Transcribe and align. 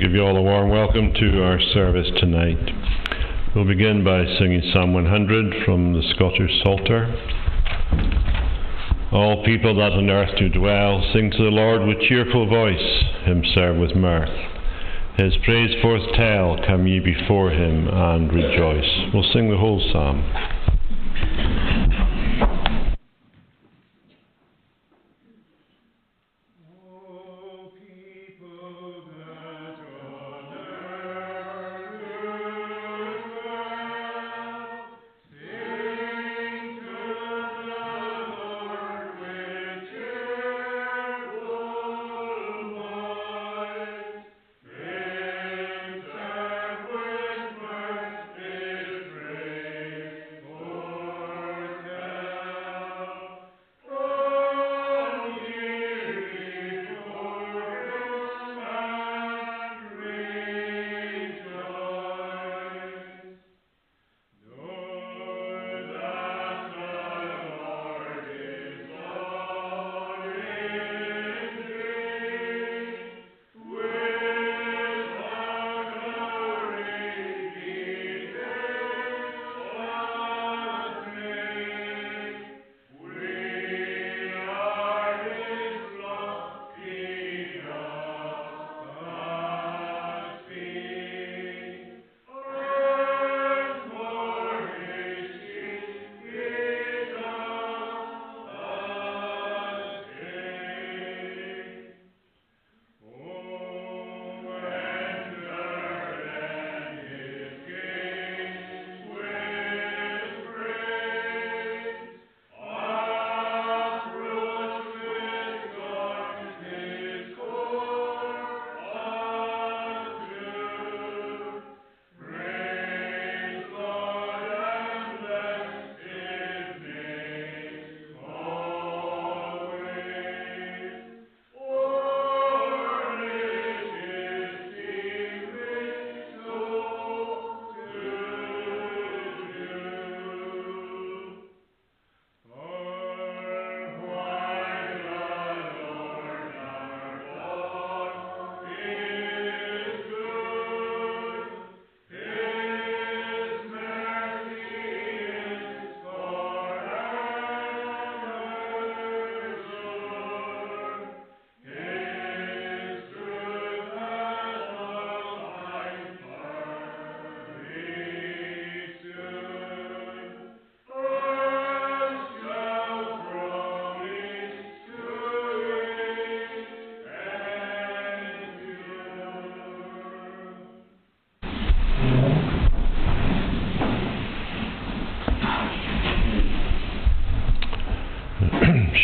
give 0.00 0.12
you 0.12 0.22
all 0.22 0.34
a 0.34 0.40
warm 0.40 0.70
welcome 0.70 1.12
to 1.12 1.42
our 1.42 1.60
service 1.74 2.06
tonight. 2.16 2.56
We'll 3.54 3.66
begin 3.66 4.02
by 4.02 4.24
singing 4.38 4.62
Psalm 4.72 4.94
100 4.94 5.66
from 5.66 5.92
the 5.92 6.00
Scottish 6.14 6.50
Psalter. 6.62 7.04
All 9.12 9.44
people 9.44 9.76
that 9.76 9.92
on 9.92 10.08
earth 10.08 10.38
do 10.38 10.48
dwell, 10.48 11.06
sing 11.12 11.30
to 11.30 11.36
the 11.36 11.50
Lord 11.50 11.86
with 11.86 12.00
cheerful 12.08 12.48
voice, 12.48 13.04
him 13.24 13.44
serve 13.52 13.76
with 13.76 13.94
mirth. 13.94 14.30
His 15.18 15.34
praise 15.44 15.76
forth 15.82 16.00
tell, 16.14 16.56
come 16.66 16.86
ye 16.86 17.00
before 17.00 17.50
him 17.50 17.86
and 17.86 18.32
rejoice. 18.32 18.88
We'll 19.12 19.30
sing 19.34 19.50
the 19.50 19.58
whole 19.58 19.86
psalm. 19.92 20.24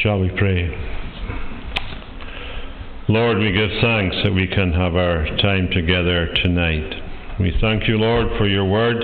Shall 0.07 0.21
we 0.21 0.31
pray? 0.39 0.71
Lord, 3.09 3.39
we 3.39 3.51
give 3.51 3.71
thanks 3.83 4.15
that 4.23 4.33
we 4.33 4.47
can 4.47 4.73
have 4.73 4.95
our 4.95 5.27
time 5.39 5.69
together 5.73 6.33
tonight. 6.45 6.95
We 7.41 7.53
thank 7.61 7.89
you, 7.89 7.99
Lord, 7.99 8.29
for 8.39 8.47
your 8.47 8.67
word, 8.67 9.03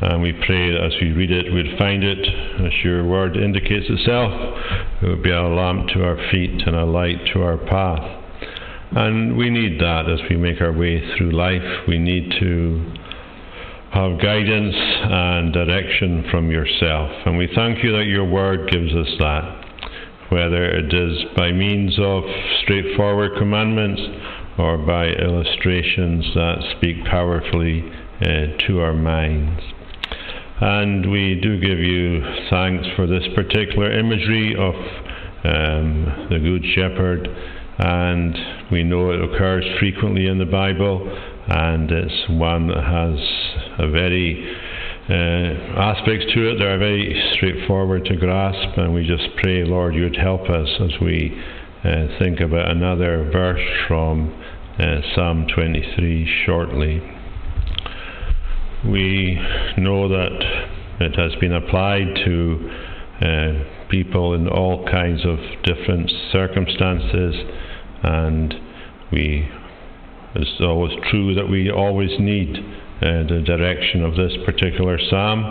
and 0.00 0.22
we 0.22 0.32
pray 0.32 0.70
that 0.70 0.80
as 0.80 0.92
we 1.00 1.10
read 1.10 1.32
it, 1.32 1.52
we'd 1.52 1.76
find 1.76 2.04
it, 2.04 2.20
as 2.64 2.84
your 2.84 3.04
word 3.04 3.36
indicates 3.36 3.86
itself, 3.88 4.30
it 5.02 5.08
would 5.08 5.24
be 5.24 5.32
a 5.32 5.42
lamp 5.42 5.88
to 5.88 6.04
our 6.04 6.18
feet 6.30 6.68
and 6.68 6.76
a 6.76 6.84
light 6.84 7.18
to 7.32 7.42
our 7.42 7.58
path. 7.58 8.08
And 8.92 9.36
we 9.36 9.50
need 9.50 9.80
that 9.80 10.08
as 10.08 10.20
we 10.30 10.36
make 10.36 10.60
our 10.60 10.72
way 10.72 11.02
through 11.16 11.32
life. 11.32 11.88
We 11.88 11.98
need 11.98 12.30
to 12.38 12.94
have 13.90 14.20
guidance 14.22 14.76
and 14.76 15.52
direction 15.52 16.26
from 16.30 16.52
yourself. 16.52 17.10
And 17.26 17.36
we 17.36 17.48
thank 17.56 17.82
you 17.82 17.90
that 17.96 18.04
your 18.04 18.24
word 18.24 18.70
gives 18.70 18.94
us 18.94 19.08
that 19.18 19.61
whether 20.32 20.64
it 20.64 20.92
is 20.92 21.24
by 21.36 21.52
means 21.52 21.98
of 21.98 22.24
straightforward 22.62 23.32
commandments 23.38 24.00
or 24.58 24.78
by 24.78 25.06
illustrations 25.06 26.24
that 26.34 26.74
speak 26.76 27.04
powerfully 27.04 27.84
uh, 28.20 28.56
to 28.66 28.80
our 28.80 28.94
minds. 28.94 29.60
And 30.60 31.10
we 31.10 31.40
do 31.40 31.60
give 31.60 31.78
you 31.78 32.22
thanks 32.48 32.86
for 32.96 33.06
this 33.06 33.24
particular 33.34 33.92
imagery 33.92 34.54
of 34.54 34.74
um, 35.44 36.28
the 36.30 36.38
Good 36.38 36.64
Shepherd, 36.74 37.28
and 37.78 38.70
we 38.70 38.84
know 38.84 39.10
it 39.10 39.20
occurs 39.20 39.64
frequently 39.80 40.28
in 40.28 40.38
the 40.38 40.46
Bible, 40.46 41.02
and 41.48 41.90
it's 41.90 42.28
one 42.30 42.68
that 42.68 42.84
has 42.84 43.18
a 43.80 43.90
very 43.90 44.51
uh, 45.08 45.12
aspects 45.80 46.26
to 46.32 46.50
it 46.50 46.58
that 46.58 46.66
are 46.66 46.78
very 46.78 47.20
straightforward 47.34 48.04
to 48.04 48.16
grasp, 48.16 48.78
and 48.78 48.94
we 48.94 49.04
just 49.04 49.36
pray, 49.36 49.64
Lord, 49.64 49.94
you'd 49.94 50.16
help 50.16 50.42
us 50.42 50.68
as 50.80 51.00
we 51.00 51.36
uh, 51.84 52.06
think 52.20 52.38
about 52.40 52.70
another 52.70 53.28
verse 53.32 53.66
from 53.88 54.32
uh, 54.78 55.00
Psalm 55.14 55.46
23 55.52 56.44
shortly. 56.46 57.02
We 58.84 59.40
know 59.76 60.08
that 60.08 60.72
it 61.00 61.16
has 61.16 61.34
been 61.40 61.52
applied 61.52 62.14
to 62.24 62.70
uh, 63.20 63.88
people 63.90 64.34
in 64.34 64.48
all 64.48 64.86
kinds 64.86 65.24
of 65.24 65.38
different 65.64 66.10
circumstances, 66.30 67.34
and 68.04 68.54
we 69.10 69.48
it's 70.34 70.60
always 70.60 70.92
true 71.10 71.34
that 71.34 71.48
we 71.48 71.70
always 71.70 72.10
need 72.18 72.56
uh, 73.02 73.26
the 73.26 73.42
direction 73.44 74.04
of 74.04 74.14
this 74.14 74.32
particular 74.44 74.98
psalm, 75.10 75.42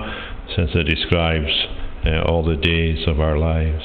since 0.55 0.71
it 0.73 0.83
describes 0.83 1.51
uh, 2.05 2.21
all 2.23 2.43
the 2.43 2.55
days 2.55 3.05
of 3.07 3.19
our 3.19 3.37
lives. 3.37 3.83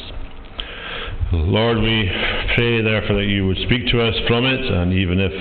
Lord, 1.33 1.79
we 1.79 2.09
pray 2.55 2.83
therefore 2.83 3.17
that 3.17 3.27
you 3.27 3.47
would 3.47 3.59
speak 3.67 3.89
to 3.89 4.01
us 4.01 4.15
from 4.29 4.47
it, 4.47 4.61
and 4.61 4.93
even 4.93 5.19
if 5.19 5.33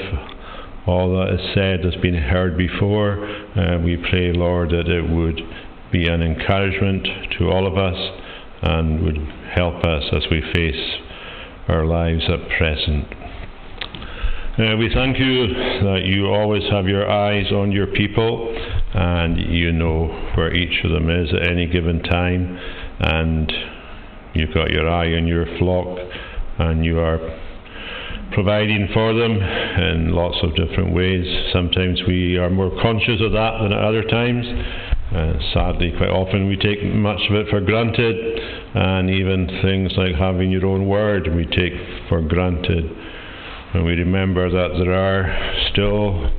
all 0.88 1.14
that 1.18 1.36
is 1.36 1.54
said 1.54 1.84
has 1.86 1.96
been 2.02 2.16
heard 2.16 2.58
before, 2.58 3.24
uh, 3.56 3.78
we 3.80 3.98
pray, 3.98 4.34
Lord, 4.34 4.70
that 4.70 4.88
it 4.88 5.08
would 5.08 5.40
be 5.92 6.08
an 6.08 6.22
encouragement 6.22 7.08
to 7.38 7.50
all 7.50 7.68
of 7.68 7.78
us 7.78 7.98
and 8.62 9.04
would 9.04 9.18
help 9.54 9.84
us 9.84 10.04
as 10.12 10.24
we 10.32 10.42
face 10.54 11.00
our 11.68 11.86
lives 11.86 12.24
at 12.30 12.50
present. 12.58 13.06
Uh, 14.58 14.78
we 14.78 14.90
thank 14.94 15.20
you 15.20 15.48
that 15.84 16.04
you 16.06 16.28
always 16.28 16.64
have 16.72 16.88
your 16.88 17.12
eyes 17.12 17.52
on 17.52 17.74
your 17.74 17.88
people 17.88 18.56
and 18.94 19.38
you 19.38 19.70
know 19.74 20.08
where 20.36 20.54
each 20.54 20.82
of 20.86 20.92
them 20.92 21.10
is 21.10 21.28
at 21.34 21.46
any 21.52 21.68
given 21.68 22.02
time, 22.02 22.58
and 23.02 23.52
you've 24.34 24.54
got 24.54 24.72
your 24.72 24.88
eye 24.88 25.12
on 25.12 25.28
your 25.28 25.46
flock, 25.60 26.00
and 26.60 26.86
you 26.86 26.98
are 26.98 27.20
providing 28.32 28.88
for 28.94 29.14
them 29.14 29.34
in 29.34 30.14
lots 30.16 30.38
of 30.42 30.56
different 30.56 30.96
ways. 30.96 31.26
Sometimes 31.52 32.02
we 32.08 32.38
are 32.38 32.50
more 32.50 32.72
conscious 32.82 33.20
of 33.20 33.34
that 33.34 33.60
than 33.62 33.74
at 33.74 33.84
other 33.84 34.04
times. 34.04 34.46
Uh, 35.14 35.34
sadly, 35.54 35.92
quite 35.98 36.10
often 36.10 36.48
we 36.48 36.56
take 36.56 36.82
much 36.96 37.20
of 37.30 37.36
it 37.36 37.50
for 37.50 37.60
granted, 37.60 38.16
and 38.74 39.10
even 39.10 39.48
things 39.62 39.92
like 39.98 40.16
having 40.16 40.50
your 40.50 40.66
own 40.66 40.88
word 40.88 41.28
we 41.36 41.46
take 41.46 41.74
for 42.08 42.22
granted. 42.22 42.86
And 43.76 43.84
we 43.84 43.92
remember 43.92 44.50
that 44.50 44.70
there 44.80 44.94
are 44.94 45.68
still 45.70 46.32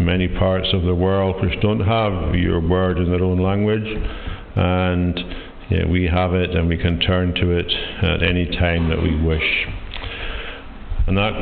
many 0.00 0.26
parts 0.28 0.68
of 0.72 0.80
the 0.80 0.94
world 0.94 1.36
which 1.42 1.60
don't 1.60 1.80
have 1.80 2.34
your 2.34 2.58
word 2.58 2.96
in 2.96 3.10
their 3.10 3.22
own 3.22 3.38
language, 3.38 3.84
and 4.56 5.20
yeah, 5.68 5.84
we 5.86 6.06
have 6.06 6.32
it 6.32 6.56
and 6.56 6.70
we 6.70 6.78
can 6.78 6.98
turn 7.00 7.34
to 7.34 7.50
it 7.50 7.70
at 8.02 8.22
any 8.22 8.46
time 8.56 8.88
that 8.88 8.96
we 9.02 9.14
wish. 9.14 9.66
And 11.06 11.18
that, 11.18 11.36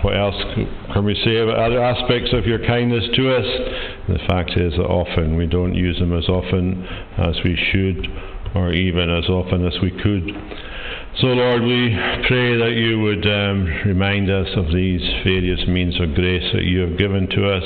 what 0.00 0.16
else 0.16 0.42
can 0.94 1.04
we 1.04 1.20
say 1.22 1.36
about 1.36 1.58
other 1.58 1.84
aspects 1.84 2.30
of 2.32 2.46
your 2.46 2.66
kindness 2.66 3.04
to 3.14 3.36
us? 3.36 3.44
The 4.08 4.20
fact 4.26 4.52
is 4.56 4.72
that 4.78 4.86
often 4.86 5.36
we 5.36 5.46
don't 5.46 5.74
use 5.74 5.98
them 5.98 6.16
as 6.16 6.30
often 6.30 6.86
as 7.18 7.36
we 7.44 7.60
should, 7.72 8.06
or 8.54 8.72
even 8.72 9.10
as 9.10 9.28
often 9.28 9.66
as 9.66 9.74
we 9.82 9.90
could. 9.90 10.32
So, 11.20 11.26
Lord, 11.26 11.60
we 11.62 11.94
pray 12.26 12.56
that 12.56 12.72
you 12.72 12.98
would 13.00 13.26
um, 13.26 13.66
remind 13.84 14.30
us 14.30 14.48
of 14.56 14.72
these 14.72 15.02
various 15.22 15.60
means 15.68 16.00
of 16.00 16.14
grace 16.14 16.50
that 16.54 16.64
you 16.64 16.80
have 16.80 16.96
given 16.96 17.28
to 17.28 17.52
us 17.52 17.62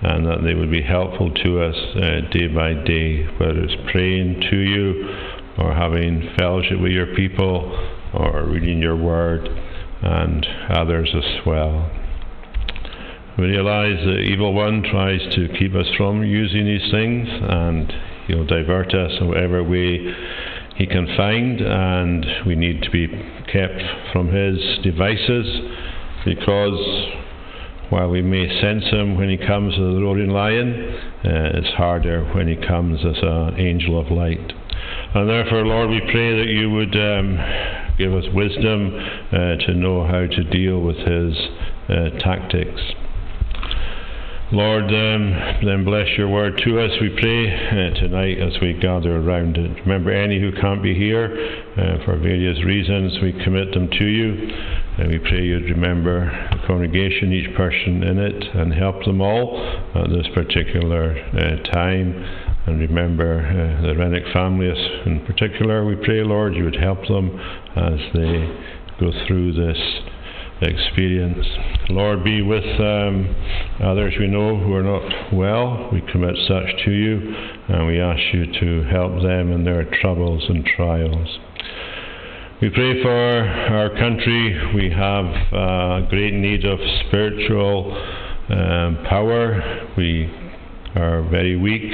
and 0.00 0.24
that 0.24 0.42
they 0.42 0.54
would 0.54 0.70
be 0.70 0.80
helpful 0.80 1.30
to 1.30 1.60
us 1.60 1.76
uh, 1.96 2.32
day 2.32 2.48
by 2.48 2.72
day, 2.72 3.26
whether 3.36 3.60
it's 3.60 3.76
praying 3.92 4.40
to 4.48 4.56
you 4.56 5.06
or 5.58 5.74
having 5.74 6.32
fellowship 6.38 6.80
with 6.80 6.92
your 6.92 7.14
people 7.14 7.68
or 8.14 8.46
reading 8.46 8.78
your 8.78 8.96
word 8.96 9.46
and 10.00 10.46
others 10.70 11.12
as 11.14 11.44
well. 11.44 11.90
We 13.36 13.48
realize 13.48 14.02
the 14.02 14.20
evil 14.20 14.54
one 14.54 14.82
tries 14.82 15.20
to 15.34 15.48
keep 15.58 15.74
us 15.74 15.86
from 15.98 16.24
using 16.24 16.64
these 16.64 16.90
things 16.90 17.28
and 17.28 17.92
he'll 18.26 18.46
divert 18.46 18.94
us 18.94 19.12
in 19.20 19.28
whatever 19.28 19.62
way 19.62 20.14
he 20.78 20.86
can 20.86 21.08
find, 21.16 21.60
and 21.60 22.24
we 22.46 22.54
need 22.54 22.82
to 22.82 22.90
be 22.90 23.08
kept 23.52 23.82
from 24.12 24.28
his 24.28 24.78
devices 24.84 25.44
because 26.24 26.78
while 27.90 28.08
we 28.08 28.22
may 28.22 28.46
sense 28.60 28.84
him 28.84 29.16
when 29.16 29.28
he 29.28 29.36
comes 29.36 29.74
as 29.74 29.80
a 29.80 30.00
roaring 30.00 30.30
lion, 30.30 30.70
uh, 31.24 31.58
it's 31.58 31.74
harder 31.76 32.24
when 32.32 32.46
he 32.46 32.54
comes 32.54 33.00
as 33.04 33.16
an 33.20 33.58
angel 33.58 33.98
of 33.98 34.12
light. 34.12 34.52
And 35.14 35.28
therefore, 35.28 35.66
Lord, 35.66 35.90
we 35.90 36.00
pray 36.12 36.38
that 36.38 36.46
you 36.46 36.70
would 36.70 36.94
um, 36.94 37.36
give 37.98 38.14
us 38.14 38.24
wisdom 38.32 38.94
uh, 39.32 39.56
to 39.66 39.74
know 39.74 40.06
how 40.06 40.26
to 40.26 40.44
deal 40.44 40.80
with 40.80 40.96
his 40.98 41.36
uh, 41.88 42.10
tactics. 42.20 42.80
Lord, 44.50 44.84
um, 44.84 45.60
then 45.62 45.84
bless 45.84 46.08
your 46.16 46.30
word 46.30 46.56
to 46.64 46.80
us, 46.80 46.90
we 47.02 47.10
pray, 47.10 47.52
uh, 47.52 48.00
tonight 48.00 48.38
as 48.40 48.58
we 48.62 48.72
gather 48.72 49.14
around 49.14 49.58
it. 49.58 49.78
Remember, 49.80 50.10
any 50.10 50.40
who 50.40 50.52
can't 50.52 50.82
be 50.82 50.94
here 50.94 51.26
uh, 51.76 52.02
for 52.06 52.16
various 52.16 52.64
reasons, 52.64 53.18
we 53.20 53.34
commit 53.44 53.74
them 53.74 53.90
to 53.90 54.04
you. 54.06 54.48
And 54.96 55.08
we 55.08 55.18
pray 55.18 55.44
you'd 55.44 55.68
remember 55.68 56.32
the 56.50 56.66
congregation, 56.66 57.30
each 57.30 57.54
person 57.58 58.02
in 58.02 58.18
it, 58.18 58.42
and 58.54 58.72
help 58.72 59.04
them 59.04 59.20
all 59.20 59.60
at 59.94 60.08
this 60.08 60.26
particular 60.32 61.12
uh, 61.12 61.70
time. 61.70 62.14
And 62.66 62.80
remember 62.80 63.44
uh, 63.44 63.82
the 63.86 63.94
Rennick 63.96 64.32
families 64.32 64.78
in 65.04 65.26
particular. 65.26 65.84
We 65.84 65.96
pray, 65.96 66.24
Lord, 66.24 66.54
you 66.54 66.64
would 66.64 66.80
help 66.80 67.06
them 67.06 67.38
as 67.76 68.00
they 68.14 68.48
go 68.98 69.12
through 69.26 69.52
this 69.52 69.78
experience. 70.60 71.46
Lord, 71.90 72.24
be 72.24 72.42
with 72.42 72.64
um, 72.80 73.34
others 73.82 74.14
we 74.18 74.26
know 74.26 74.58
who 74.58 74.74
are 74.74 74.82
not 74.82 75.32
well. 75.32 75.88
We 75.92 76.00
commit 76.12 76.36
such 76.46 76.84
to 76.84 76.90
you 76.90 77.34
and 77.68 77.86
we 77.86 78.00
ask 78.00 78.20
you 78.32 78.46
to 78.60 78.88
help 78.88 79.22
them 79.22 79.52
in 79.52 79.64
their 79.64 79.84
troubles 80.00 80.44
and 80.48 80.64
trials. 80.64 81.38
We 82.60 82.70
pray 82.70 83.00
for 83.02 83.10
our 83.10 83.88
country. 83.90 84.74
We 84.74 84.90
have 84.90 85.26
uh, 85.52 86.08
great 86.08 86.34
need 86.34 86.64
of 86.64 86.80
spiritual 87.06 87.92
um, 88.50 88.98
power. 89.08 89.92
We 89.96 90.28
are 90.96 91.22
very 91.30 91.56
weak. 91.56 91.92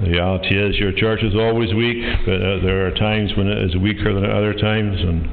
The 0.00 0.08
reality 0.12 0.56
is, 0.56 0.76
your 0.76 0.92
church 0.92 1.22
is 1.22 1.34
always 1.34 1.74
weak, 1.74 2.02
but 2.24 2.40
uh, 2.40 2.62
there 2.64 2.86
are 2.86 2.90
times 2.92 3.32
when 3.36 3.48
it 3.48 3.58
is 3.58 3.76
weaker 3.76 4.14
than 4.14 4.24
other 4.24 4.54
times, 4.54 4.96
and 4.98 5.28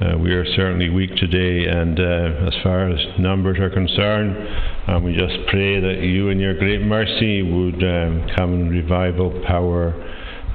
uh, 0.00 0.18
we 0.18 0.32
are 0.32 0.46
certainly 0.56 0.88
weak 0.88 1.14
today, 1.16 1.68
and 1.68 2.00
uh, 2.00 2.48
as 2.48 2.54
far 2.62 2.88
as 2.88 2.98
numbers 3.18 3.58
are 3.58 3.70
concerned, 3.70 5.04
we 5.04 5.12
just 5.12 5.36
pray 5.48 5.78
that 5.80 6.00
you, 6.02 6.28
in 6.30 6.40
your 6.40 6.58
great 6.58 6.82
mercy, 6.82 7.42
would 7.42 7.82
um, 7.84 8.26
come 8.36 8.54
in 8.54 8.68
revival 8.70 9.30
power 9.46 9.92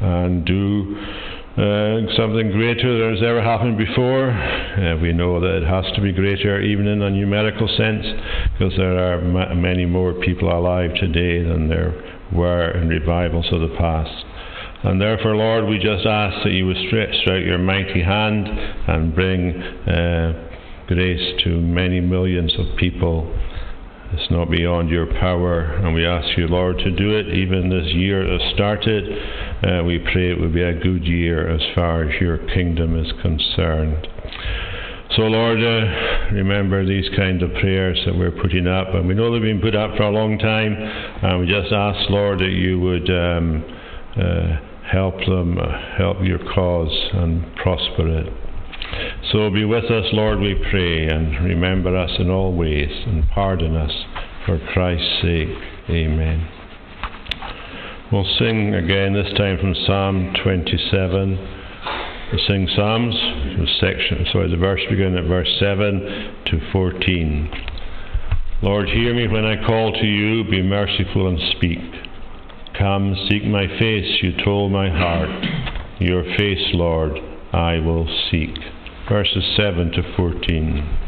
and 0.02 0.46
do 0.46 0.98
uh, 1.58 2.04
something 2.18 2.52
greater 2.52 3.00
than 3.00 3.16
has 3.16 3.24
ever 3.24 3.42
happened 3.42 3.78
before. 3.78 4.30
Uh, 4.30 4.98
we 5.02 5.14
know 5.14 5.40
that 5.40 5.64
it 5.64 5.68
has 5.68 5.86
to 5.96 6.02
be 6.02 6.12
greater, 6.12 6.60
even 6.60 6.86
in 6.86 7.02
a 7.02 7.10
numerical 7.10 7.68
sense, 7.78 8.06
because 8.54 8.76
there 8.76 8.98
are 9.00 9.22
ma- 9.22 9.54
many 9.54 9.86
more 9.86 10.14
people 10.14 10.52
alive 10.52 10.94
today 10.96 11.42
than 11.42 11.70
there 11.70 11.94
were 12.34 12.72
in 12.72 12.90
revivals 12.90 13.46
of 13.54 13.62
the 13.62 13.74
past. 13.78 14.26
And 14.86 15.02
therefore, 15.02 15.36
Lord, 15.36 15.66
we 15.66 15.80
just 15.80 16.06
ask 16.06 16.44
that 16.44 16.52
you 16.52 16.68
would 16.68 16.78
stretch 16.88 17.16
out 17.28 17.42
your 17.42 17.58
mighty 17.58 18.04
hand 18.04 18.48
and 18.48 19.16
bring 19.16 19.60
uh, 19.60 20.48
grace 20.86 21.42
to 21.44 21.60
many 21.60 22.00
millions 22.00 22.54
of 22.60 22.78
people. 22.78 23.26
It's 24.14 24.30
not 24.30 24.52
beyond 24.52 24.92
your 24.92 25.08
power, 25.08 25.62
and 25.62 25.96
we 25.96 26.06
ask 26.06 26.38
you, 26.38 26.48
Lord, 26.48 26.78
to 26.78 26.92
do 26.92 27.18
it 27.18 27.30
even 27.30 27.68
this 27.68 27.92
year 27.96 28.28
that 28.28 28.54
started. 28.54 29.06
Uh, 29.66 29.84
we 29.84 29.98
pray 29.98 30.30
it 30.30 30.40
will 30.40 30.54
be 30.54 30.62
a 30.62 30.78
good 30.78 31.04
year 31.04 31.50
as 31.50 31.62
far 31.74 32.08
as 32.08 32.22
your 32.22 32.38
kingdom 32.54 32.96
is 32.96 33.12
concerned. 33.24 34.08
So, 35.16 35.24
Lord, 35.24 35.64
uh, 35.64 36.32
remember 36.32 36.86
these 36.86 37.10
kind 37.16 37.42
of 37.42 37.52
prayers 37.54 38.00
that 38.06 38.16
we're 38.16 38.40
putting 38.40 38.68
up, 38.68 38.94
and 38.94 39.08
we 39.08 39.16
know 39.16 39.34
they've 39.34 39.42
been 39.42 39.62
put 39.62 39.76
up 39.76 39.98
for 39.98 40.04
a 40.04 40.12
long 40.12 40.38
time, 40.38 40.76
and 40.76 41.40
we 41.40 41.48
just 41.48 41.74
ask, 41.74 42.08
Lord, 42.12 42.38
that 42.38 42.54
you 42.54 42.80
would. 42.80 43.10
Um, 43.10 43.66
uh, 44.16 44.75
help 44.92 45.18
them, 45.26 45.58
uh, 45.58 45.98
help 45.98 46.18
your 46.22 46.40
cause, 46.54 47.10
and 47.14 47.56
prosper 47.56 48.08
it. 48.20 48.34
So 49.32 49.50
be 49.50 49.66
with 49.66 49.86
us, 49.86 50.06
Lord, 50.14 50.40
we 50.40 50.56
pray, 50.70 51.08
and 51.08 51.44
remember 51.44 51.96
us 51.96 52.12
in 52.20 52.30
all 52.30 52.54
ways, 52.54 52.92
and 53.08 53.28
pardon 53.30 53.76
us 53.76 53.92
for 54.46 54.60
Christ's 54.74 55.22
sake. 55.22 55.50
Amen. 55.90 56.48
We'll 58.12 58.28
sing 58.38 58.76
again, 58.76 59.14
this 59.14 59.34
time 59.38 59.58
from 59.60 59.74
Psalm 59.86 60.34
27. 60.44 61.62
We 62.32 62.44
sing 62.48 62.68
Psalms, 62.76 63.16
section, 63.80 64.26
sorry, 64.32 64.50
the 64.50 64.58
verse 64.58 64.82
beginning 64.90 65.18
at 65.18 65.26
verse 65.26 65.50
7 65.60 66.44
to 66.46 66.72
14. 66.72 67.50
Lord, 68.62 68.90
hear 68.90 69.14
me 69.14 69.28
when 69.28 69.46
I 69.46 69.66
call 69.66 69.92
to 69.92 70.06
you, 70.06 70.44
be 70.50 70.62
merciful 70.62 71.28
and 71.28 71.40
speak. 71.56 72.05
Come, 72.78 73.16
seek 73.30 73.46
my 73.46 73.68
face, 73.80 74.22
you 74.22 74.34
told 74.44 74.72
my 74.72 74.90
heart. 74.90 75.30
Your 76.00 76.24
face, 76.36 76.74
Lord, 76.74 77.18
I 77.54 77.80
will 77.80 78.06
seek. 78.30 78.50
Verses 79.08 79.44
7 79.56 79.92
to 79.92 80.04
14. 80.18 81.06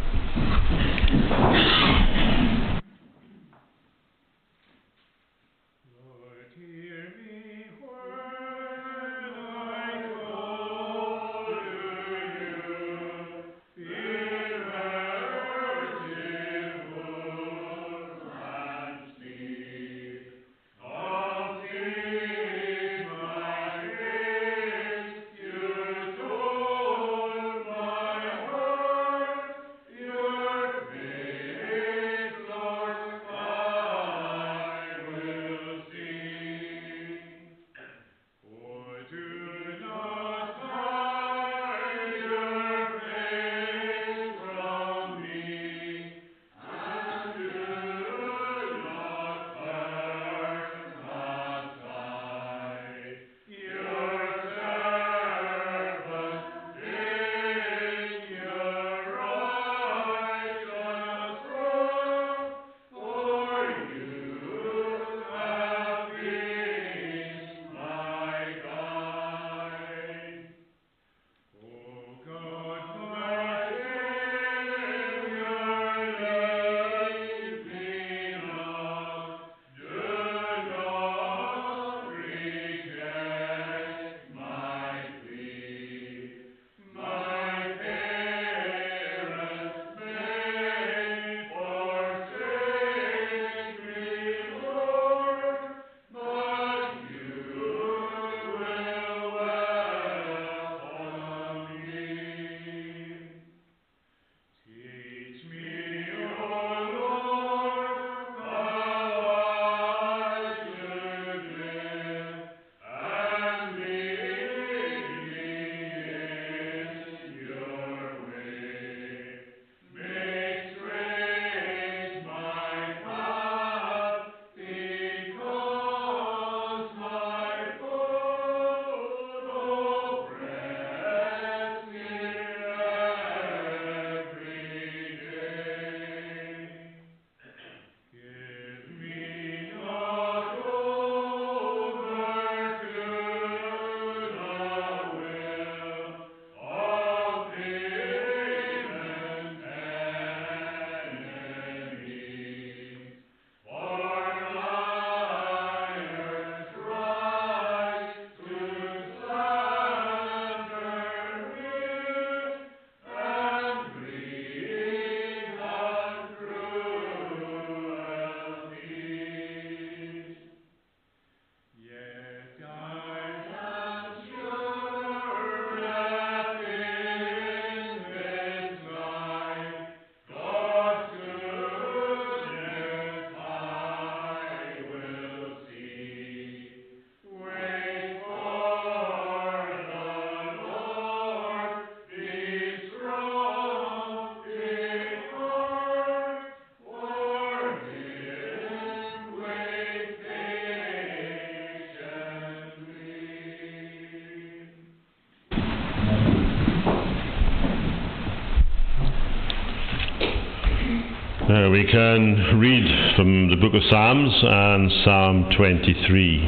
Uh, 211.58 211.70
we 211.72 211.84
can 211.86 212.60
read 212.60 213.16
from 213.16 213.50
the 213.50 213.56
book 213.56 213.74
of 213.74 213.82
Psalms 213.90 214.32
and 214.44 214.92
Psalm 215.04 215.50
23. 215.58 216.44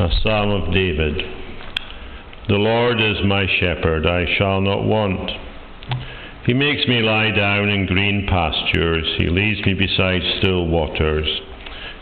A 0.00 0.08
Psalm 0.22 0.50
of 0.50 0.72
David. 0.72 1.14
The 2.48 2.54
Lord 2.54 2.98
is 2.98 3.18
my 3.26 3.44
shepherd, 3.60 4.06
I 4.06 4.24
shall 4.38 4.62
not 4.62 4.84
want. 4.84 5.30
He 6.46 6.54
makes 6.54 6.88
me 6.88 7.02
lie 7.02 7.32
down 7.32 7.68
in 7.68 7.84
green 7.84 8.26
pastures, 8.26 9.06
He 9.18 9.28
leads 9.28 9.60
me 9.66 9.74
beside 9.74 10.22
still 10.38 10.68
waters. 10.68 11.28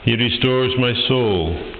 He 0.05 0.15
restores 0.15 0.75
my 0.79 0.93
soul. 1.09 1.80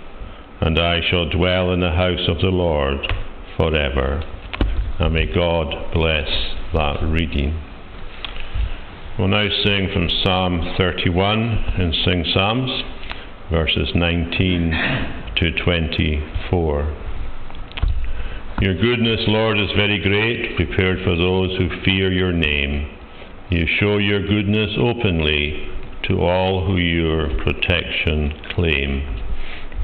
and 0.61 0.77
I 0.77 1.01
shall 1.09 1.27
dwell 1.27 1.73
in 1.73 1.79
the 1.79 1.91
house 1.91 2.27
of 2.27 2.37
the 2.37 2.53
Lord 2.53 2.97
forever. 3.57 4.23
And 4.99 5.13
may 5.13 5.25
God 5.25 5.91
bless 5.91 6.29
that 6.73 7.01
reading. 7.01 7.59
We'll 9.17 9.27
now 9.27 9.47
sing 9.63 9.89
from 9.91 10.07
Psalm 10.23 10.75
31 10.77 11.37
and 11.37 11.95
sing 12.05 12.25
Psalms, 12.31 12.83
verses 13.49 13.89
19 13.95 14.71
to 15.37 15.63
24. 15.65 16.97
Your 18.61 18.75
goodness, 18.75 19.21
Lord, 19.27 19.59
is 19.59 19.71
very 19.75 19.99
great, 19.99 20.55
prepared 20.55 20.99
for 21.03 21.15
those 21.15 21.57
who 21.57 21.81
fear 21.83 22.11
your 22.11 22.31
name. 22.31 22.87
You 23.49 23.65
show 23.79 23.97
your 23.97 24.25
goodness 24.27 24.69
openly 24.77 25.67
to 26.03 26.21
all 26.21 26.67
who 26.67 26.77
your 26.77 27.29
protection 27.43 28.33
claim 28.53 29.20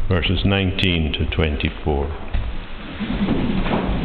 verses 0.08 0.46
19 0.46 1.14
to 1.14 1.26
24. 1.36 3.97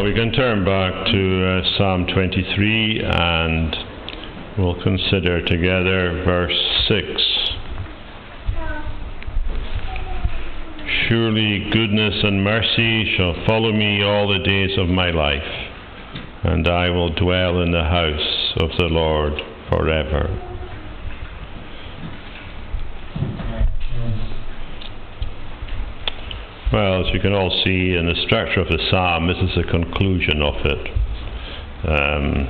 Well, 0.00 0.08
we 0.08 0.14
can 0.14 0.32
turn 0.32 0.64
back 0.64 1.12
to 1.12 1.46
uh, 1.46 1.76
Psalm 1.76 2.06
23 2.06 3.02
and 3.04 3.76
we'll 4.56 4.82
consider 4.82 5.44
together 5.44 6.24
verse 6.24 6.56
6. 6.88 7.04
Surely 11.06 11.68
goodness 11.70 12.14
and 12.22 12.42
mercy 12.42 13.14
shall 13.14 13.34
follow 13.46 13.72
me 13.72 14.02
all 14.02 14.26
the 14.26 14.38
days 14.38 14.78
of 14.78 14.88
my 14.88 15.10
life, 15.10 15.68
and 16.44 16.66
I 16.66 16.88
will 16.88 17.14
dwell 17.14 17.60
in 17.60 17.70
the 17.70 17.84
house 17.84 18.54
of 18.56 18.70
the 18.78 18.86
Lord 18.86 19.34
forever. 19.68 20.59
Well, 26.72 27.04
as 27.04 27.12
you 27.12 27.18
can 27.18 27.32
all 27.32 27.50
see 27.64 27.96
in 27.96 28.06
the 28.06 28.14
structure 28.26 28.60
of 28.60 28.68
the 28.68 28.78
psalm, 28.92 29.26
this 29.26 29.38
is 29.38 29.56
the 29.56 29.64
conclusion 29.68 30.40
of 30.40 30.54
it. 30.64 30.86
Um, 31.82 32.46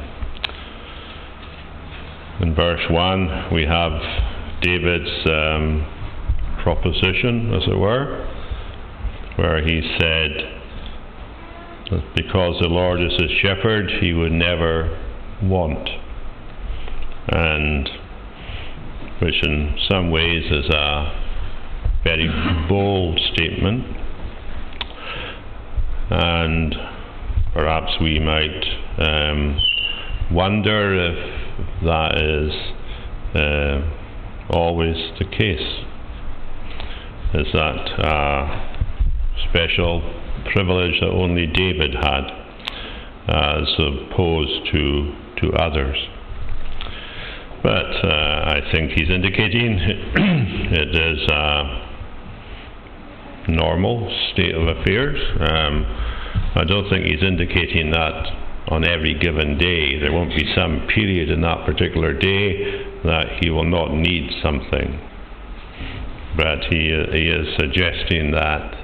in 2.42 2.54
verse 2.54 2.82
1, 2.90 3.54
we 3.54 3.62
have 3.62 3.92
David's 4.60 5.26
um, 5.26 5.86
proposition, 6.62 7.54
as 7.54 7.62
it 7.66 7.78
were, 7.78 8.28
where 9.36 9.64
he 9.64 9.80
said 9.98 10.30
that 11.90 12.14
because 12.14 12.60
the 12.60 12.68
Lord 12.68 13.00
is 13.00 13.12
his 13.18 13.30
shepherd, 13.40 13.90
he 14.02 14.12
would 14.12 14.32
never 14.32 15.00
want. 15.42 15.88
And 17.28 17.88
which, 19.22 19.42
in 19.42 19.78
some 19.90 20.10
ways, 20.10 20.44
is 20.50 20.68
a 20.68 21.22
very 22.04 22.28
bold 22.68 23.18
statement. 23.32 23.96
And 26.10 26.74
perhaps 27.54 27.92
we 28.00 28.18
might 28.18 28.64
um, 28.98 29.58
wonder 30.32 30.94
if 30.94 31.84
that 31.84 32.18
is 32.18 32.52
uh, 33.34 34.56
always 34.56 34.96
the 35.18 35.24
case. 35.24 35.84
Is 37.32 37.46
that 37.52 37.86
a 37.98 39.46
special 39.48 40.02
privilege 40.52 40.98
that 41.00 41.10
only 41.10 41.46
David 41.46 41.94
had 41.94 42.24
as 43.28 43.68
opposed 43.78 44.72
to, 44.72 45.14
to 45.42 45.52
others? 45.52 45.96
But 47.62 48.04
uh, 48.04 48.44
I 48.46 48.60
think 48.72 48.92
he's 48.92 49.10
indicating 49.10 49.78
it 49.78 50.94
is 50.94 51.28
a 51.30 51.89
normal 53.48 54.08
state 54.32 54.54
of 54.54 54.68
affairs. 54.68 55.18
Um, 55.40 55.84
I 56.54 56.64
don't 56.64 56.88
think 56.88 57.06
he's 57.06 57.22
indicating 57.22 57.90
that 57.90 58.26
on 58.68 58.84
every 58.84 59.18
given 59.18 59.58
day. 59.58 59.98
There 59.98 60.12
won't 60.12 60.30
be 60.30 60.52
some 60.54 60.86
period 60.94 61.30
in 61.30 61.40
that 61.42 61.66
particular 61.66 62.12
day 62.12 62.84
that 63.04 63.38
he 63.40 63.50
will 63.50 63.64
not 63.64 63.92
need 63.92 64.30
something. 64.42 65.00
But 66.36 66.64
he, 66.70 66.90
he 67.12 67.28
is 67.28 67.48
suggesting 67.58 68.30
that 68.32 68.74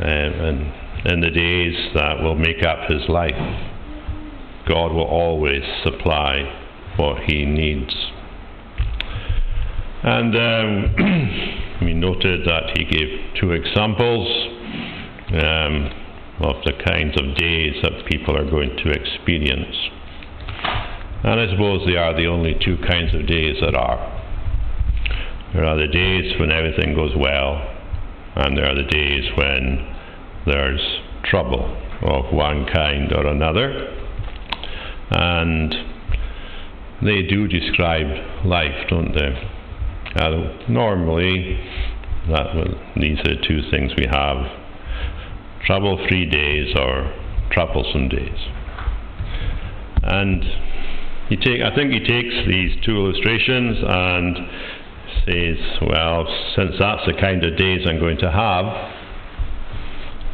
um, 0.00 0.72
in 1.04 1.20
the 1.20 1.30
days 1.30 1.74
that 1.94 2.22
will 2.22 2.34
make 2.34 2.64
up 2.64 2.90
his 2.90 3.08
life, 3.08 3.34
God 4.66 4.92
will 4.92 5.06
always 5.06 5.62
supply 5.82 6.42
what 6.96 7.22
he 7.24 7.44
needs. 7.44 7.94
And 10.02 10.36
um, 10.36 10.94
we 11.84 11.94
noted 11.94 12.46
that 12.46 12.76
he 12.76 12.84
gave 12.84 13.08
two 13.40 13.52
examples 13.52 14.28
um, 15.32 15.90
of 16.40 16.56
the 16.64 16.72
kinds 16.84 17.18
of 17.20 17.36
days 17.36 17.74
that 17.82 18.04
people 18.10 18.36
are 18.36 18.48
going 18.48 18.76
to 18.76 18.90
experience. 18.90 19.76
And 21.24 21.40
I 21.40 21.50
suppose 21.50 21.86
they 21.86 21.96
are 21.96 22.16
the 22.16 22.26
only 22.26 22.58
two 22.64 22.76
kinds 22.88 23.14
of 23.14 23.26
days 23.26 23.56
that 23.60 23.74
are. 23.74 24.22
There 25.54 25.64
are 25.64 25.76
the 25.76 25.86
days 25.86 26.38
when 26.40 26.50
everything 26.50 26.94
goes 26.94 27.12
well, 27.16 27.62
and 28.36 28.56
there 28.56 28.66
are 28.66 28.74
the 28.74 28.88
days 28.90 29.30
when 29.36 29.94
there's 30.46 30.80
trouble 31.24 31.76
of 32.02 32.32
one 32.34 32.66
kind 32.72 33.12
or 33.12 33.26
another. 33.26 33.98
And 35.10 35.74
they 37.02 37.22
do 37.22 37.46
describe 37.46 38.44
life, 38.44 38.88
don't 38.88 39.12
they? 39.12 39.61
Uh, 40.14 40.58
normally, 40.68 41.58
that 42.28 42.46
these 42.96 43.18
are 43.20 43.34
the 43.34 43.42
two 43.46 43.62
things 43.70 43.92
we 43.96 44.06
have 44.10 44.46
trouble 45.64 45.96
free 46.08 46.26
days 46.26 46.74
or 46.76 47.12
troublesome 47.50 48.08
days. 48.08 48.38
And 50.02 50.44
he 51.28 51.36
take, 51.36 51.62
I 51.62 51.74
think 51.74 51.92
he 51.92 52.00
takes 52.00 52.34
these 52.46 52.76
two 52.84 52.96
illustrations 52.96 53.78
and 53.86 54.36
says, 55.24 55.58
well, 55.88 56.26
since 56.56 56.74
that's 56.78 57.06
the 57.06 57.14
kind 57.20 57.44
of 57.44 57.56
days 57.56 57.86
I'm 57.86 57.98
going 57.98 58.18
to 58.18 58.30
have, 58.30 58.66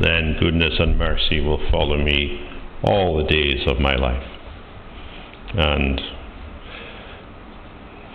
then 0.01 0.37
goodness 0.41 0.75
and 0.79 0.99
mercy 0.99 1.41
will 1.41 1.61
follow 1.71 1.99
me 1.99 2.49
all 2.83 3.17
the 3.17 3.25
days 3.25 3.61
of 3.67 3.81
my 3.81 3.97
life. 3.97 4.23
And 5.55 6.01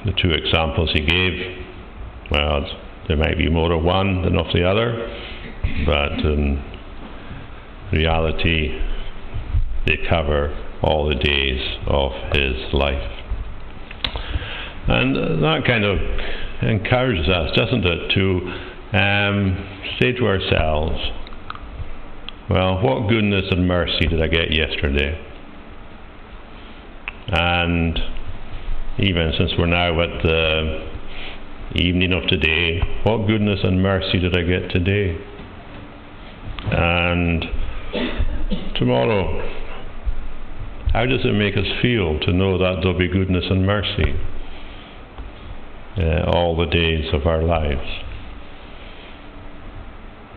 the 0.06 0.14
two 0.22 0.32
examples 0.32 0.92
he 0.94 1.06
gave, 1.06 1.66
well, 2.32 2.66
there 3.08 3.18
might 3.18 3.38
be 3.38 3.50
more 3.50 3.72
of 3.72 3.84
one 3.84 4.24
than 4.24 4.38
of 4.38 4.48
the 4.54 4.64
other, 4.68 5.08
but 5.86 6.12
in 6.20 6.64
reality, 7.92 8.80
they 9.86 9.98
cover 10.10 10.58
all 10.82 11.08
the 11.08 11.16
days 11.16 11.78
of 11.88 12.12
his 12.34 12.74
life. 12.74 13.12
And 14.88 15.44
that 15.44 15.64
kind 15.66 15.86
of 15.86 15.98
encourages 16.62 17.30
us, 17.30 17.56
doesn't 17.56 17.86
it, 17.86 18.12
to 18.14 18.98
um, 18.98 19.98
say 20.00 20.12
to 20.14 20.28
ourselves, 20.28 21.00
well, 22.50 22.82
what 22.84 23.10
goodness 23.10 23.46
and 23.52 23.68
mercy 23.68 24.06
did 24.08 24.22
I 24.22 24.28
get 24.28 24.52
yesterday? 24.52 25.18
And 27.28 27.98
even 29.00 29.34
since 29.38 29.52
we're 29.58 29.66
now 29.66 30.00
at 30.02 30.22
the 30.22 30.88
evening 31.76 32.14
of 32.14 32.28
today, 32.28 32.80
what 33.04 33.26
goodness 33.26 33.60
and 33.64 33.82
mercy 33.82 34.20
did 34.20 34.38
I 34.38 34.44
get 34.44 34.70
today? 34.70 35.18
And 36.72 37.44
tomorrow, 38.76 39.42
how 40.94 41.08
does 41.08 41.22
it 41.26 41.34
make 41.34 41.58
us 41.58 41.66
feel 41.82 42.20
to 42.20 42.34
know 42.34 42.60
that 42.60 42.82
there'll 42.82 42.98
be 42.98 43.08
goodness 43.08 43.46
and 43.50 43.66
mercy 43.66 44.14
uh, 45.98 46.30
all 46.32 46.56
the 46.56 46.68
days 46.68 47.06
of 47.14 47.26
our 47.26 47.42
lives? 47.42 47.88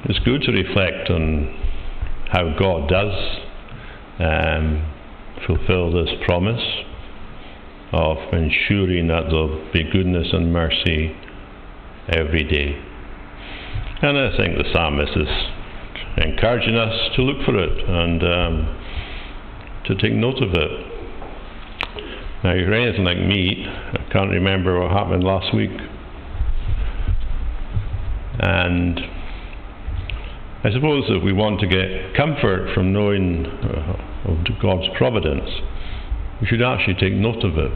It's 0.04 0.18
good 0.20 0.40
to 0.42 0.52
reflect 0.52 1.10
on 1.10 1.54
how 2.32 2.56
God 2.58 2.88
does 2.88 3.38
um, 4.18 4.92
fulfill 5.46 5.92
this 5.92 6.08
promise 6.24 6.85
of 7.92 8.18
ensuring 8.32 9.08
that 9.08 9.24
there'll 9.28 9.72
be 9.72 9.84
goodness 9.84 10.28
and 10.32 10.52
mercy 10.52 11.16
every 12.08 12.44
day. 12.44 12.82
And 14.02 14.18
I 14.18 14.36
think 14.36 14.58
the 14.58 14.64
psalmist 14.72 15.12
is 15.16 15.28
encouraging 16.18 16.76
us 16.76 17.10
to 17.16 17.22
look 17.22 17.44
for 17.44 17.58
it 17.58 17.88
and 17.88 18.22
um, 18.22 18.82
to 19.86 19.94
take 19.96 20.12
note 20.12 20.42
of 20.42 20.50
it. 20.52 20.70
Now, 22.44 22.50
if 22.50 22.60
you're 22.60 22.74
anything 22.74 23.04
like 23.04 23.18
me, 23.18 23.64
I 23.66 24.12
can't 24.12 24.30
remember 24.30 24.80
what 24.80 24.90
happened 24.90 25.24
last 25.24 25.54
week. 25.54 25.70
And 28.38 29.00
I 30.62 30.72
suppose 30.72 31.04
if 31.08 31.22
we 31.22 31.32
want 31.32 31.60
to 31.60 31.66
get 31.66 32.14
comfort 32.14 32.74
from 32.74 32.92
knowing 32.92 33.46
uh, 33.46 34.30
of 34.30 34.60
God's 34.60 34.88
providence, 34.98 35.48
we 36.40 36.46
should 36.46 36.62
actually 36.62 36.94
take 36.94 37.14
note 37.14 37.42
of 37.44 37.56
it. 37.56 37.72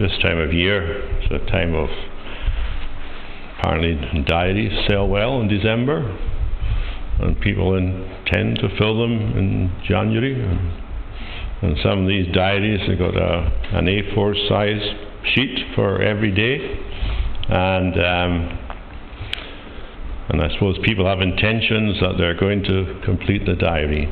This 0.00 0.12
time 0.22 0.38
of 0.38 0.52
year, 0.52 1.02
it's 1.20 1.30
a 1.30 1.50
time 1.50 1.74
of 1.74 1.88
apparently 3.58 4.22
diaries 4.22 4.72
sell 4.88 5.06
well 5.06 5.40
in 5.40 5.48
December, 5.48 5.98
and 7.20 7.38
people 7.40 7.76
intend 7.76 8.56
to 8.58 8.68
fill 8.78 8.98
them 8.98 9.12
in 9.36 9.72
January. 9.86 10.42
And, 10.42 11.76
some 11.82 12.02
of 12.02 12.08
these 12.08 12.32
diaries 12.32 12.80
they've 12.88 12.98
got 12.98 13.14
a, 13.14 13.76
an 13.76 13.84
A4 13.84 14.48
size 14.48 14.96
sheet 15.34 15.74
for 15.74 16.00
every 16.00 16.32
day, 16.32 16.56
and 17.50 17.94
um, 17.94 18.58
and 20.30 20.40
I 20.40 20.48
suppose 20.54 20.78
people 20.82 21.06
have 21.06 21.20
intentions 21.20 22.00
that 22.00 22.14
they're 22.16 22.38
going 22.38 22.62
to 22.64 23.00
complete 23.04 23.44
the 23.44 23.56
diary 23.56 24.08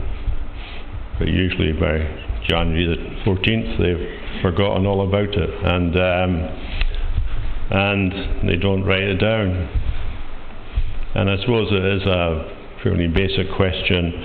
but 1.19 1.29
usually 1.29 1.73
by 1.73 1.99
January 2.49 2.87
the 2.87 3.31
14th 3.31 3.79
they've 3.79 4.43
forgotten 4.43 4.87
all 4.87 5.07
about 5.07 5.35
it 5.35 5.51
and 5.65 5.97
um, 5.97 6.65
and 7.71 8.49
they 8.49 8.57
don't 8.57 8.85
write 8.85 9.03
it 9.03 9.17
down. 9.17 9.69
And 11.15 11.29
I 11.29 11.37
suppose 11.41 11.69
it 11.71 11.85
is 11.85 12.03
a 12.07 12.81
fairly 12.83 13.09
basic 13.09 13.55
question 13.57 14.25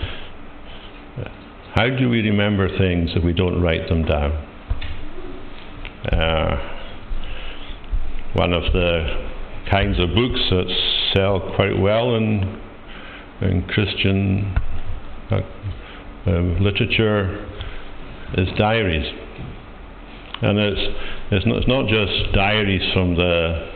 how 1.75 1.89
do 1.89 2.08
we 2.08 2.21
remember 2.21 2.69
things 2.77 3.10
if 3.15 3.23
we 3.23 3.34
don't 3.34 3.60
write 3.60 3.89
them 3.89 4.06
down? 4.06 4.32
uh, 6.12 6.58
one 8.34 8.53
of 8.53 8.63
the 8.73 9.29
kinds 9.69 9.99
of 9.99 10.10
books 10.13 10.39
that 10.49 10.65
sell 11.13 11.53
quite 11.56 11.77
well 11.79 12.15
in, 12.15 12.62
in 13.41 13.63
Christian 13.69 14.56
uh, 15.32 15.39
literature 16.25 17.45
is 18.38 18.47
diaries. 18.57 19.05
And 20.41 20.59
it's, 20.59 20.81
it's, 21.31 21.45
not, 21.45 21.57
it's 21.57 21.67
not 21.67 21.88
just 21.88 22.33
diaries 22.33 22.93
from 22.93 23.15
the 23.15 23.69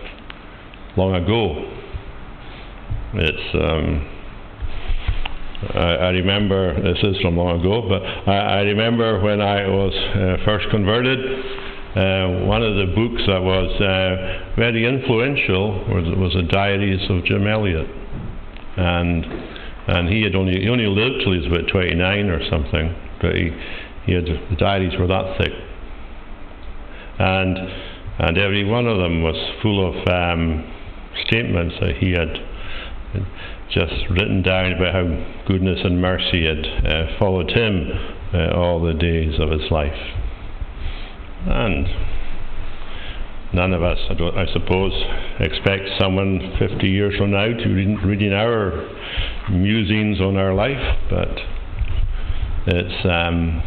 long 0.97 1.15
ago. 1.15 1.73
It's 3.13 3.55
um, 3.55 4.17
I, 5.73 5.79
I, 5.79 6.09
remember 6.09 6.75
this 6.81 7.01
is 7.03 7.21
from 7.21 7.37
long 7.37 7.59
ago, 7.59 7.87
but 7.87 8.03
I, 8.03 8.59
I 8.59 8.61
remember 8.61 9.21
when 9.21 9.41
I 9.41 9.65
was 9.67 9.93
uh, 9.93 10.43
first 10.45 10.69
converted. 10.69 11.19
Uh, 11.95 12.45
one 12.45 12.61
of 12.61 12.75
the 12.75 12.93
books 12.93 13.23
that 13.25 13.41
was 13.41 13.73
uh, 13.81 14.55
very 14.55 14.85
influential 14.85 15.83
was, 15.89 16.05
was 16.17 16.33
the 16.33 16.43
Diaries 16.43 17.01
of 17.09 17.25
Jim 17.25 17.47
Elliot, 17.47 17.87
and 18.77 19.25
and 19.87 20.09
he 20.09 20.21
had 20.21 20.35
only 20.35 20.59
he 20.61 20.69
only 20.69 20.87
lived 20.87 21.23
till 21.23 21.33
he 21.33 21.39
was 21.39 21.47
about 21.47 21.67
29 21.71 22.29
or 22.29 22.49
something, 22.49 22.95
but 23.21 23.35
he, 23.35 23.51
he 24.05 24.13
had 24.13 24.25
the 24.25 24.55
diaries 24.57 24.97
were 24.99 25.07
that 25.07 25.37
thick, 25.37 25.53
and 27.19 27.57
and 28.19 28.37
every 28.37 28.65
one 28.65 28.87
of 28.87 28.97
them 28.97 29.21
was 29.21 29.35
full 29.61 29.87
of 29.87 30.07
um, 30.07 30.65
statements 31.25 31.75
that 31.79 31.97
he 31.97 32.11
had 32.11 32.37
just 33.69 34.09
written 34.09 34.41
down 34.41 34.73
about 34.73 34.93
how 34.93 35.45
goodness 35.47 35.79
and 35.83 36.01
mercy 36.01 36.45
had 36.45 36.65
uh, 36.85 37.17
followed 37.19 37.51
him 37.51 37.91
uh, 38.33 38.55
all 38.55 38.81
the 38.81 38.93
days 38.93 39.39
of 39.39 39.49
his 39.51 39.71
life. 39.71 40.15
And 41.45 41.87
none 43.53 43.73
of 43.73 43.83
us, 43.83 43.97
I, 44.09 44.13
I 44.13 44.45
suppose, 44.53 44.93
expect 45.39 45.89
someone 45.99 46.55
50 46.59 46.87
years 46.87 47.15
from 47.17 47.31
now 47.31 47.47
to 47.47 47.69
read, 47.69 48.03
reading 48.03 48.33
our 48.33 48.87
musings 49.49 50.19
on 50.19 50.37
our 50.37 50.53
life, 50.53 50.97
but 51.09 51.29
it's, 52.67 53.05
um, 53.05 53.61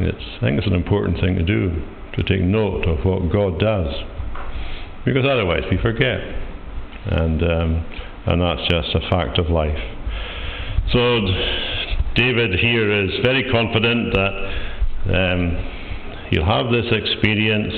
it's, 0.00 0.24
I 0.36 0.40
think 0.40 0.58
it's 0.58 0.66
an 0.66 0.74
important 0.74 1.20
thing 1.20 1.36
to 1.36 1.42
do, 1.44 1.70
to 2.16 2.22
take 2.22 2.42
note 2.42 2.86
of 2.86 3.04
what 3.04 3.32
God 3.32 3.58
does, 3.58 3.92
because 5.04 5.24
otherwise 5.24 5.62
we 5.70 5.78
forget. 5.78 6.20
And 7.06 7.42
um, 7.42 7.84
and 8.26 8.40
that's 8.40 8.62
just 8.68 8.94
a 8.94 9.00
fact 9.10 9.38
of 9.38 9.50
life. 9.50 9.78
So, 10.92 11.20
David 12.14 12.58
here 12.58 13.04
is 13.04 13.10
very 13.22 13.50
confident 13.50 14.12
that 14.12 14.34
um, 15.12 15.83
he'll 16.30 16.44
have 16.44 16.70
this 16.70 16.86
experience 16.90 17.74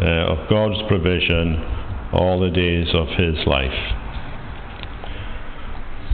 uh, 0.00 0.32
of 0.32 0.48
God's 0.48 0.80
provision 0.88 1.56
all 2.12 2.40
the 2.40 2.50
days 2.50 2.88
of 2.94 3.08
his 3.08 3.46
life. 3.46 3.96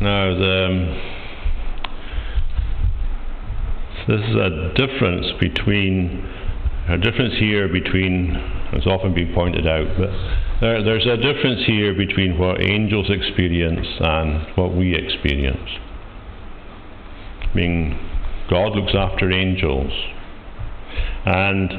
Now, 0.01 0.37
the, 0.37 0.67
um, 0.67 1.17
this 4.09 4.21
is 4.21 4.37
a 4.37 4.73
difference 4.77 5.27
between 5.41 6.23
a 6.89 6.97
difference 6.99 7.35
here 7.39 7.67
between, 7.67 8.37
as 8.73 8.87
often 8.87 9.13
been 9.13 9.35
pointed 9.35 9.67
out, 9.67 9.89
but 9.99 10.11
there, 10.61 10.85
there's 10.85 11.07
a 11.07 11.17
difference 11.17 11.65
here 11.67 11.93
between 11.95 12.39
what 12.39 12.63
angels 12.63 13.11
experience 13.11 13.87
and 13.99 14.47
what 14.57 14.73
we 14.75 14.95
experience. 14.95 15.69
I 17.43 17.55
mean, 17.57 17.99
God 18.49 18.77
looks 18.77 18.95
after 18.95 19.33
angels, 19.33 19.91
and 21.27 21.71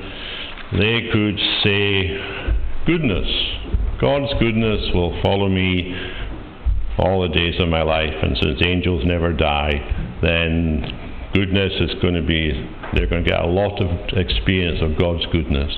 they 0.74 1.10
could 1.12 1.40
say, 1.64 2.18
Goodness, 2.86 3.28
God's 4.00 4.32
goodness 4.40 4.92
will 4.94 5.20
follow 5.24 5.50
me 5.50 5.96
all 7.00 7.22
the 7.22 7.30
days 7.30 7.56
of 7.60 7.68
my 7.70 7.82
life, 7.82 8.14
and 8.22 8.38
since 8.42 8.62
angels 8.64 9.04
never 9.06 9.34
die, 9.34 9.74
then 10.22 11.30
goodness 11.34 11.74
is 11.80 12.00
going 12.02 12.14
to 12.14 12.22
be, 12.22 12.52
they're 12.94 13.08
going 13.08 13.24
to 13.24 13.30
get 13.30 13.42
a 13.42 13.48
lot 13.48 13.82
of 13.82 14.18
experience 14.18 14.80
of 14.82 14.98
God's 14.98 15.26
goodness. 15.32 15.74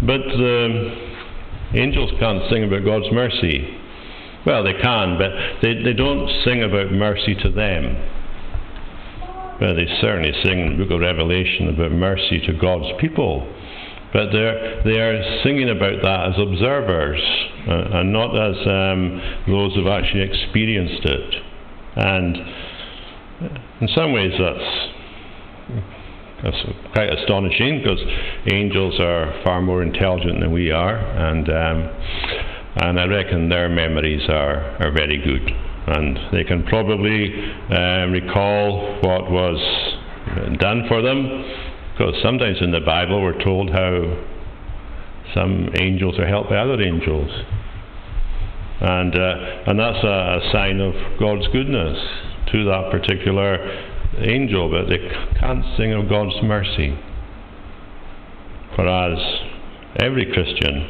But 0.00 0.20
the 0.36 1.08
Angels 1.74 2.10
can't 2.18 2.42
sing 2.50 2.64
about 2.64 2.84
God's 2.84 3.12
mercy. 3.12 3.76
Well, 4.46 4.64
they 4.64 4.72
can, 4.72 5.18
but 5.18 5.60
they, 5.60 5.82
they 5.82 5.92
don't 5.92 6.28
sing 6.42 6.62
about 6.62 6.90
mercy 6.90 7.34
to 7.42 7.50
them. 7.50 7.96
Well, 9.60 9.74
they 9.74 9.86
certainly 10.00 10.32
sing 10.44 10.60
in 10.60 10.78
the 10.78 10.84
book 10.84 10.92
of 10.94 11.00
Revelation 11.00 11.68
about 11.68 11.90
mercy 11.92 12.40
to 12.46 12.52
God's 12.52 12.92
people. 13.00 13.46
But 14.12 14.32
they're, 14.32 14.82
they 14.84 15.00
are 15.00 15.42
singing 15.42 15.68
about 15.68 16.00
that 16.02 16.28
as 16.30 16.34
observers 16.38 17.20
uh, 17.68 17.98
and 17.98 18.12
not 18.12 18.34
as 18.34 18.56
um, 18.66 19.20
those 19.46 19.74
who've 19.74 19.86
actually 19.86 20.22
experienced 20.22 21.04
it. 21.04 21.34
And 21.96 22.36
in 23.80 23.88
some 23.94 24.12
ways, 24.12 24.32
that's 24.38 24.94
that's 26.42 26.56
quite 26.92 27.12
astonishing 27.12 27.82
because 27.82 27.98
angels 28.52 28.98
are 29.00 29.42
far 29.44 29.60
more 29.60 29.82
intelligent 29.82 30.40
than 30.40 30.52
we 30.52 30.70
are, 30.70 30.96
and 30.96 31.48
um, 31.48 31.90
and 32.76 33.00
I 33.00 33.06
reckon 33.06 33.48
their 33.48 33.68
memories 33.68 34.22
are, 34.28 34.76
are 34.80 34.92
very 34.92 35.18
good, 35.18 35.50
and 35.88 36.18
they 36.32 36.44
can 36.44 36.64
probably 36.64 37.32
um, 37.70 38.12
recall 38.12 39.00
what 39.00 39.30
was 39.30 39.58
done 40.58 40.84
for 40.88 41.00
them, 41.00 41.44
because 41.92 42.14
sometimes 42.22 42.58
in 42.60 42.70
the 42.70 42.80
Bible 42.80 43.22
we're 43.22 43.42
told 43.42 43.70
how 43.70 44.24
some 45.34 45.70
angels 45.80 46.18
are 46.18 46.26
helped 46.26 46.50
by 46.50 46.56
other 46.56 46.80
angels, 46.82 47.30
and 48.80 49.14
uh, 49.14 49.34
and 49.66 49.78
that's 49.78 50.04
a, 50.04 50.40
a 50.40 50.50
sign 50.52 50.80
of 50.80 50.94
God's 51.18 51.48
goodness 51.48 51.98
to 52.52 52.64
that 52.64 52.90
particular 52.90 53.58
angel, 54.18 54.70
but 54.70 54.88
they 54.88 54.98
can't 55.40 55.64
sing 55.76 55.92
of 55.92 56.08
God's 56.08 56.42
mercy. 56.42 56.98
Whereas 58.76 59.18
every 60.00 60.30
Christian 60.32 60.88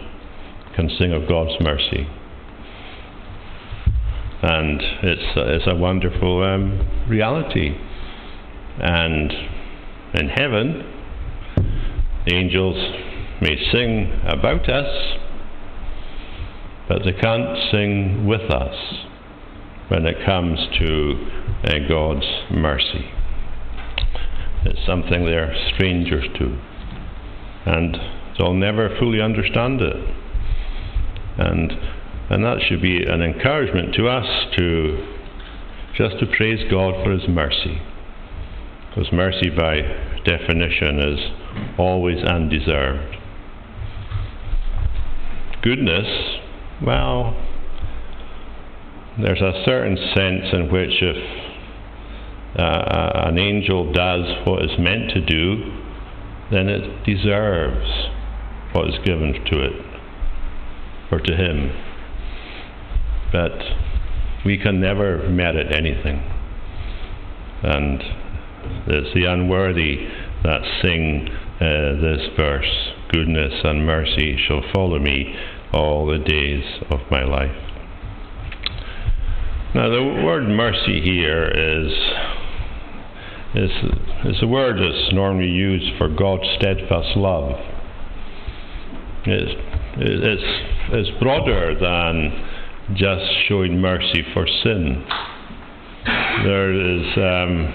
can 0.76 0.90
sing 0.98 1.12
of 1.12 1.28
God's 1.28 1.54
mercy. 1.60 2.06
And 4.40 4.80
it's, 5.02 5.32
it's 5.36 5.66
a 5.66 5.74
wonderful 5.74 6.44
um, 6.44 7.06
reality. 7.08 7.76
And 8.80 9.32
in 10.14 10.28
heaven, 10.28 10.84
the 12.24 12.34
angels 12.34 12.76
may 13.40 13.56
sing 13.72 14.20
about 14.24 14.68
us, 14.68 15.18
but 16.88 17.02
they 17.04 17.12
can't 17.12 17.58
sing 17.70 18.26
with 18.26 18.50
us 18.50 18.74
when 19.88 20.06
it 20.06 20.24
comes 20.24 20.58
to 20.78 21.26
uh, 21.64 21.88
God's 21.88 22.26
mercy. 22.50 23.10
It's 24.64 24.84
something 24.86 25.24
they're 25.24 25.54
strangers 25.74 26.24
to. 26.38 26.58
And 27.66 27.96
they'll 28.38 28.54
never 28.54 28.94
fully 28.98 29.20
understand 29.20 29.80
it. 29.80 29.96
And, 31.38 31.72
and 32.30 32.44
that 32.44 32.58
should 32.68 32.82
be 32.82 33.02
an 33.04 33.22
encouragement 33.22 33.94
to 33.94 34.08
us 34.08 34.26
to 34.56 35.14
just 35.96 36.18
to 36.20 36.26
praise 36.26 36.60
God 36.70 37.02
for 37.02 37.12
His 37.12 37.28
mercy. 37.28 37.80
Because 38.88 39.12
mercy, 39.12 39.50
by 39.50 39.80
definition, 40.24 40.98
is 40.98 41.78
always 41.78 42.22
undeserved. 42.24 43.16
Goodness, 45.62 46.38
well, 46.84 47.36
there's 49.20 49.40
a 49.40 49.62
certain 49.64 49.96
sense 49.96 50.44
in 50.52 50.70
which 50.70 51.02
if 51.02 51.48
uh, 52.58 53.26
an 53.26 53.38
angel 53.38 53.92
does 53.92 54.46
what 54.46 54.62
it's 54.62 54.78
meant 54.78 55.10
to 55.10 55.20
do, 55.20 55.72
then 56.50 56.68
it 56.68 57.04
deserves 57.04 57.88
what 58.72 58.88
is 58.88 58.94
given 59.04 59.32
to 59.46 59.64
it 59.64 59.72
or 61.10 61.18
to 61.20 61.36
him. 61.36 61.87
But 63.32 63.58
we 64.44 64.58
can 64.58 64.80
never 64.80 65.28
merit 65.28 65.72
anything. 65.72 66.22
And 67.62 68.02
it's 68.86 69.14
the 69.14 69.24
unworthy 69.24 70.06
that 70.44 70.62
sing 70.82 71.28
uh, 71.28 72.00
this 72.00 72.28
verse 72.36 72.92
Goodness 73.10 73.54
and 73.64 73.86
mercy 73.86 74.38
shall 74.46 74.62
follow 74.74 74.98
me 74.98 75.34
all 75.72 76.06
the 76.06 76.18
days 76.18 76.62
of 76.90 77.00
my 77.10 77.24
life. 77.24 77.56
Now, 79.74 79.88
the 79.88 80.02
word 80.24 80.46
mercy 80.46 81.00
here 81.00 81.46
is 81.46 81.92
is, 83.54 83.70
is 84.26 84.42
a 84.42 84.46
word 84.46 84.76
that's 84.76 85.12
normally 85.14 85.48
used 85.48 85.96
for 85.96 86.08
God's 86.08 86.44
steadfast 86.58 87.16
love. 87.16 87.52
It's, 89.24 89.52
it's, 89.96 90.42
it's 90.92 91.18
broader 91.18 91.74
than 91.74 92.57
just 92.94 93.24
showing 93.48 93.80
mercy 93.80 94.24
for 94.32 94.46
sin. 94.46 95.04
There 96.44 96.72
is 96.72 97.16
um, 97.16 97.74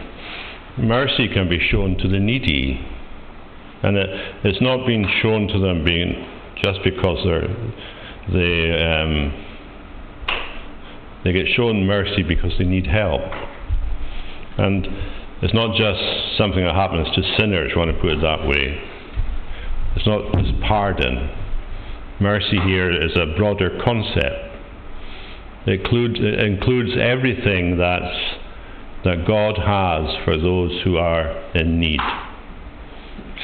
mercy 0.78 1.28
can 1.28 1.49
be 1.49 1.60
shown 1.69 1.97
to 1.97 2.08
the 2.08 2.19
needy, 2.19 2.84
And 3.84 3.97
it, 3.97 4.10
it's 4.43 4.62
not 4.62 4.88
being 4.88 5.08
shown 5.21 5.47
to 5.49 5.60
them 5.60 5.84
being 5.84 6.26
just 6.63 6.80
because 6.84 7.19
they're, 7.26 7.47
they, 8.32 8.71
um, 8.82 9.45
they 11.23 11.34
get 11.34 11.47
shown 11.56 11.86
mercy 11.86 12.23
because 12.23 12.54
they 12.58 12.65
need 12.65 12.88
help. 12.88 13.21
And 14.58 14.88
it's 15.41 15.54
not 15.54 15.76
just 15.76 16.38
something 16.38 16.63
that 16.63 16.73
happens 16.73 17.08
to 17.15 17.21
sinners, 17.38 17.71
you 17.73 17.80
want 17.80 17.91
to 17.91 18.02
put 18.02 18.12
it 18.12 18.21
that 18.21 18.47
way. 18.47 18.82
It's 19.95 20.08
not 20.08 20.32
just 20.41 20.60
pardon. 20.62 21.30
Mercy 22.19 22.58
here 22.65 22.89
is 22.89 23.12
a 23.15 23.36
broader 23.38 23.80
concept. 23.84 24.53
It 25.65 25.82
includes, 25.82 26.19
it 26.19 26.39
includes 26.39 26.91
everything 26.99 27.78
that's, 27.78 28.15
that 29.06 29.26
God 29.28 29.58
has 29.58 30.23
for 30.26 30.38
those 30.38 30.82
who 30.84 30.97
are 30.97 31.32
in 31.56 31.80
need. 31.80 31.99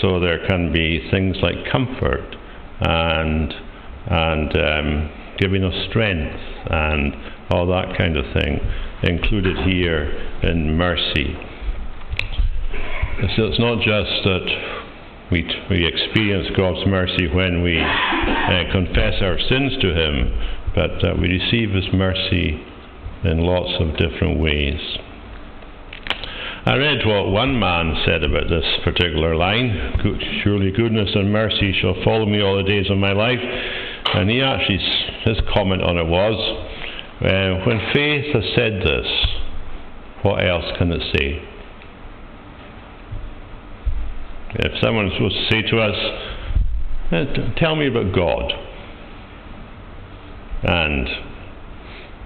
So 0.02 0.20
there 0.20 0.46
can 0.48 0.72
be 0.72 1.10
things 1.12 1.38
like 1.42 1.56
comfort 1.72 2.36
and, 2.80 3.54
and 4.08 4.56
um, 4.56 5.12
giving 5.38 5.64
us 5.64 5.74
strength 5.90 6.40
and 6.70 7.14
all 7.52 7.68
that 7.68 7.98
kind 7.98 8.16
of 8.18 8.26
thing 8.34 8.60
included 9.04 9.58
here 9.66 10.06
in 10.44 10.78
mercy. 10.78 11.36
So 13.36 13.44
it's 13.48 13.60
not 13.60 13.78
just 13.80 14.24
that 14.24 14.46
we, 15.32 15.44
we 15.70 15.86
experience 15.86 16.48
God's 16.56 16.86
mercy 16.88 17.28
when 17.28 17.62
we 17.62 17.80
uh, 17.80 18.72
confess 18.72 19.22
our 19.22 19.38
sins 19.38 19.74
to 19.82 19.94
Him, 19.94 20.34
but 20.76 21.04
uh, 21.04 21.14
we 21.20 21.28
receive 21.28 21.72
His 21.72 21.92
mercy 21.94 22.64
in 23.24 23.40
lots 23.40 23.72
of 23.80 23.98
different 23.98 24.40
ways. 24.40 24.80
I 26.66 26.76
read 26.76 27.06
what 27.06 27.32
one 27.32 27.58
man 27.58 27.96
said 28.06 28.24
about 28.24 28.50
this 28.50 28.66
particular 28.84 29.36
line 29.36 29.98
Surely 30.44 30.72
goodness 30.72 31.10
and 31.16 31.32
mercy 31.32 31.74
shall 31.82 31.96
follow 32.04 32.26
me 32.26 32.42
all 32.42 32.58
the 32.58 32.64
days 32.64 32.90
of 32.92 32.98
my 32.98 33.14
life. 33.14 33.40
And 34.14 34.30
he 34.30 34.42
actually, 34.42 34.78
his 35.24 35.38
comment 35.54 35.82
on 35.82 35.98
it 35.98 36.06
was 36.06 36.36
uh, 37.22 37.66
When 37.66 37.80
faith 37.94 38.34
has 38.34 38.44
said 38.56 38.82
this, 38.82 39.08
what 40.22 40.46
else 40.46 40.66
can 40.78 40.92
it 40.92 41.02
say? 41.18 41.42
If 44.56 44.82
someone 44.82 45.10
was 45.20 45.34
to 45.34 45.50
say 45.50 45.62
to 45.70 45.80
us, 45.80 45.96
uh, 47.12 47.56
Tell 47.58 47.76
me 47.76 47.88
about 47.88 48.14
God. 48.14 48.52
And 50.64 51.08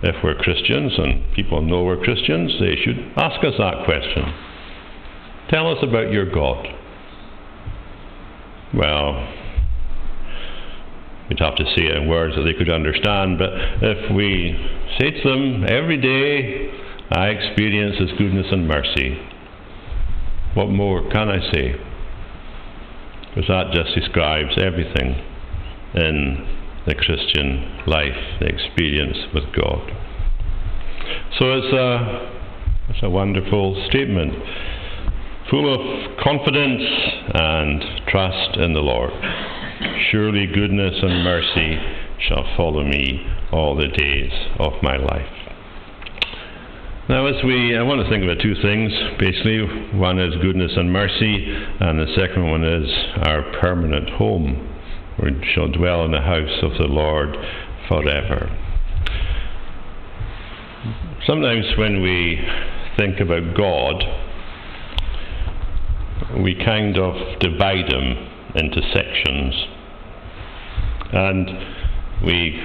if 0.04 0.15
we're 0.24 0.36
Christians 0.36 0.93
and 0.98 1.34
people 1.34 1.62
know 1.62 1.84
we're 1.84 2.04
Christians, 2.04 2.52
they 2.60 2.76
should 2.84 3.13
ask 3.15 3.43
us 3.43 3.54
that 3.58 3.86
question. 3.86 4.34
Tell 5.50 5.72
us 5.72 5.78
about 5.84 6.12
your 6.12 6.30
God. 6.30 6.67
Well, 8.74 9.28
we'd 11.30 11.39
have 11.39 11.56
to 11.56 11.65
say 11.76 11.86
it 11.86 11.96
in 11.96 12.10
words 12.10 12.36
that 12.36 12.41
they 12.43 12.54
could 12.54 12.69
understand, 12.69 13.38
but 13.38 13.52
if 13.82 14.12
we 14.15 14.56
say 15.00 15.12
to 15.12 15.30
them, 15.30 15.63
every 15.67 15.98
day 16.02 16.72
I 17.12 17.28
experience 17.28 17.98
His 18.00 18.12
goodness 18.17 18.48
and 18.52 18.67
mercy, 18.67 19.19
what 20.56 20.69
more 20.69 21.10
can 21.12 21.30
I 21.30 21.39
say? 21.52 21.76
Because 23.30 23.48
that 23.48 23.72
just 23.74 23.96
describes 23.96 24.52
everything 24.58 25.15
in 25.96 26.62
the 26.86 26.96
Christian 26.96 27.82
life, 27.88 28.39
the 28.39 28.48
experience 28.48 29.17
with 29.34 29.46
God. 29.56 29.91
So 31.39 31.54
it's 31.54 31.74
a, 31.74 32.89
it's 32.89 33.04
a 33.04 33.10
wonderful 33.10 33.82
statement, 33.89 34.34
full 35.50 35.74
of 35.74 36.17
confidence 36.19 36.84
and 37.34 37.84
trust 38.08 38.58
in 38.58 38.74
the 38.74 38.82
Lord. 38.82 39.12
Surely 40.12 40.48
goodness 40.48 40.96
and 41.02 41.24
mercy 41.24 41.78
shall 42.28 42.46
follow 42.56 42.84
me 42.84 43.26
all 43.52 43.76
the 43.76 43.88
days 43.88 44.32
of 44.60 44.74
my 44.82 44.98
life. 44.98 45.43
Now, 47.10 47.26
as 47.26 47.43
we, 47.43 47.76
I 47.76 47.82
want 47.82 48.02
to 48.02 48.10
think 48.10 48.24
about 48.24 48.41
two 48.41 48.56
things. 48.62 48.93
Basically, 49.19 49.60
one 49.98 50.19
is 50.19 50.34
goodness 50.41 50.72
and 50.78 50.91
mercy, 50.91 51.46
and 51.82 52.00
the 52.00 52.08
second 52.15 52.50
one 52.50 52.63
is 52.63 52.89
our 53.28 53.43
permanent 53.60 54.10
home 54.12 54.72
we 55.21 55.52
shall 55.54 55.67
dwell 55.67 56.06
in 56.06 56.12
the 56.12 56.21
house 56.21 56.63
of 56.63 56.71
the 56.73 56.88
Lord 56.88 57.36
forever. 57.88 58.49
Sometimes 61.26 61.65
when 61.78 62.02
we 62.02 62.39
think 62.97 63.19
about 63.19 63.56
God, 63.56 64.04
we 66.43 66.56
kind 66.56 66.97
of 66.97 67.39
divide 67.39 67.91
him 67.91 68.30
into 68.56 68.82
sections. 68.93 69.54
And 71.13 71.49
we 72.26 72.60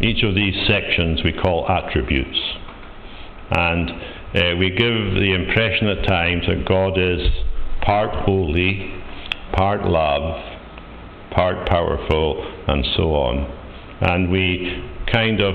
each 0.00 0.24
of 0.24 0.34
these 0.34 0.54
sections 0.66 1.22
we 1.22 1.32
call 1.32 1.68
attributes. 1.68 2.38
And 3.56 3.90
uh, 4.34 4.56
we 4.58 4.70
give 4.70 5.14
the 5.14 5.32
impression 5.32 5.86
at 5.88 6.06
times 6.06 6.44
that 6.48 6.66
God 6.66 6.98
is 6.98 7.20
part 7.82 8.10
holy, 8.24 8.92
part 9.52 9.84
love, 9.84 10.53
part 11.34 11.68
powerful, 11.68 12.64
and 12.68 12.84
so 12.96 13.14
on. 13.14 13.60
And 14.00 14.30
we 14.30 14.84
kind 15.12 15.40
of 15.40 15.54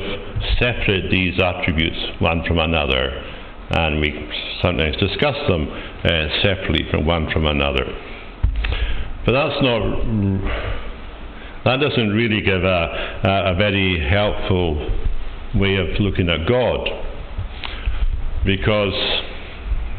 separate 0.60 1.10
these 1.12 1.40
attributes 1.40 1.98
one 2.20 2.44
from 2.48 2.60
another, 2.60 3.10
and 3.72 4.00
we 4.00 4.12
sometimes 4.62 4.98
discuss 4.98 5.36
them 5.48 5.70
uh, 6.04 6.28
separately 6.42 6.86
from 6.90 7.06
one 7.06 7.30
from 7.32 7.46
another. 7.46 7.86
But 9.26 9.34
that's 9.34 9.62
not. 9.62 9.82
That 11.66 11.82
doesn't 11.82 12.10
really 12.10 12.42
give 12.42 12.64
a, 12.64 13.20
a, 13.24 13.54
a 13.54 13.56
very 13.56 14.00
helpful 14.10 14.76
way 15.56 15.76
of 15.76 15.88
looking 16.00 16.30
at 16.30 16.48
God. 16.48 16.88
Because 18.46 18.94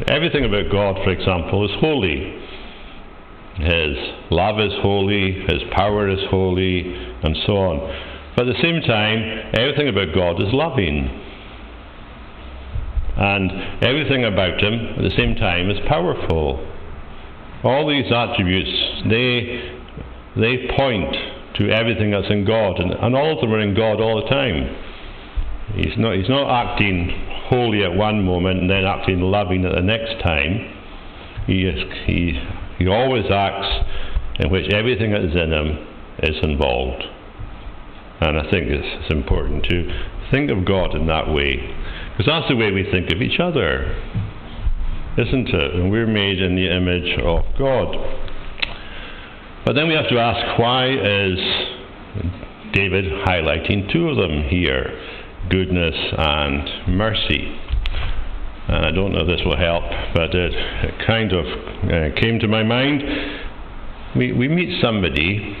everything 0.07 0.43
about 0.43 0.71
God, 0.71 0.95
for 1.03 1.11
example, 1.11 1.63
is 1.65 1.71
holy. 1.79 2.40
His 3.55 3.97
love 4.29 4.59
is 4.59 4.71
holy, 4.81 5.33
His 5.47 5.61
power 5.71 6.09
is 6.09 6.19
holy, 6.29 6.93
and 7.23 7.37
so 7.45 7.57
on. 7.57 7.79
But 8.35 8.47
at 8.47 8.55
the 8.55 8.61
same 8.61 8.81
time, 8.81 9.51
everything 9.53 9.89
about 9.89 10.15
God 10.15 10.41
is 10.41 10.53
loving. 10.53 11.09
And 13.17 13.51
everything 13.83 14.25
about 14.25 14.61
Him 14.61 14.95
at 14.97 15.03
the 15.03 15.15
same 15.17 15.35
time 15.35 15.69
is 15.69 15.77
powerful. 15.87 16.65
All 17.63 17.87
these 17.87 18.11
attributes, 18.11 18.71
they, 19.09 19.77
they 20.35 20.67
point 20.75 21.13
to 21.57 21.69
everything 21.69 22.11
that's 22.11 22.29
in 22.29 22.45
God, 22.45 22.79
and, 22.79 22.91
and 22.91 23.15
all 23.15 23.35
of 23.35 23.41
them 23.41 23.53
are 23.53 23.59
in 23.59 23.75
God 23.75 23.99
all 23.99 24.23
the 24.23 24.29
time. 24.29 24.75
He's 25.75 25.97
not, 25.97 26.15
he's 26.15 26.29
not 26.29 26.49
acting 26.49 27.09
holy 27.47 27.83
at 27.83 27.93
one 27.93 28.23
moment 28.23 28.61
and 28.61 28.69
then 28.69 28.85
acting 28.85 29.19
loving 29.19 29.65
at 29.65 29.75
the 29.75 29.81
next 29.81 30.21
time. 30.23 30.77
He, 31.45 31.63
is, 31.63 31.83
he 32.05 32.39
he 32.81 32.87
always 32.87 33.25
acts 33.31 33.67
in 34.39 34.49
which 34.49 34.71
everything 34.73 35.11
that 35.11 35.21
is 35.21 35.35
in 35.35 35.53
him 35.53 35.87
is 36.23 36.35
involved. 36.43 37.03
And 38.21 38.37
I 38.37 38.49
think 38.49 38.69
it's, 38.69 39.03
it's 39.03 39.13
important 39.13 39.65
to 39.65 40.29
think 40.31 40.49
of 40.49 40.65
God 40.65 40.95
in 40.95 41.07
that 41.07 41.27
way. 41.27 41.57
Because 42.11 42.25
that's 42.25 42.47
the 42.49 42.55
way 42.55 42.71
we 42.71 42.89
think 42.91 43.11
of 43.11 43.21
each 43.21 43.39
other. 43.39 43.85
Isn't 45.17 45.49
it? 45.49 45.75
And 45.75 45.91
we're 45.91 46.07
made 46.07 46.41
in 46.41 46.55
the 46.55 46.69
image 46.75 47.19
of 47.19 47.45
God. 47.57 47.95
But 49.65 49.73
then 49.73 49.87
we 49.87 49.93
have 49.93 50.09
to 50.09 50.17
ask 50.17 50.59
why 50.59 50.89
is 50.89 51.37
David 52.73 53.05
highlighting 53.25 53.91
two 53.91 54.09
of 54.09 54.17
them 54.17 54.43
here 54.49 54.89
goodness 55.49 55.95
and 56.17 56.97
mercy? 56.97 57.59
And 58.71 58.85
I 58.85 58.91
don't 58.91 59.11
know 59.11 59.21
if 59.21 59.27
this 59.27 59.45
will 59.45 59.57
help, 59.57 59.83
but 60.13 60.33
it, 60.33 60.53
it 60.53 61.05
kind 61.05 61.33
of 61.33 61.45
uh, 61.45 62.15
came 62.19 62.39
to 62.39 62.47
my 62.47 62.63
mind. 62.63 63.03
We, 64.15 64.31
we 64.31 64.47
meet 64.47 64.81
somebody, 64.81 65.57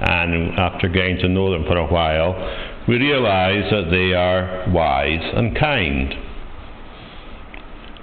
and 0.00 0.58
after 0.58 0.88
getting 0.88 1.18
to 1.18 1.28
know 1.28 1.52
them 1.52 1.64
for 1.64 1.76
a 1.76 1.86
while, 1.86 2.34
we 2.88 2.98
realize 2.98 3.70
that 3.70 3.90
they 3.92 4.14
are 4.14 4.68
wise 4.72 5.32
and 5.36 5.56
kind. 5.56 6.14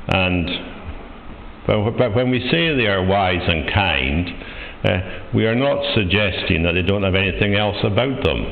And 0.07 0.49
but 1.67 2.15
when 2.15 2.31
we 2.31 2.39
say 2.49 2.73
they 2.73 2.87
are 2.87 3.03
wise 3.05 3.43
and 3.45 3.69
kind, 3.73 4.29
uh, 4.85 5.29
we 5.35 5.45
are 5.45 5.55
not 5.55 5.83
suggesting 5.93 6.63
that 6.63 6.71
they 6.71 6.83
don't 6.83 7.03
have 7.03 7.15
anything 7.15 7.55
else 7.55 7.75
about 7.83 8.23
them, 8.23 8.45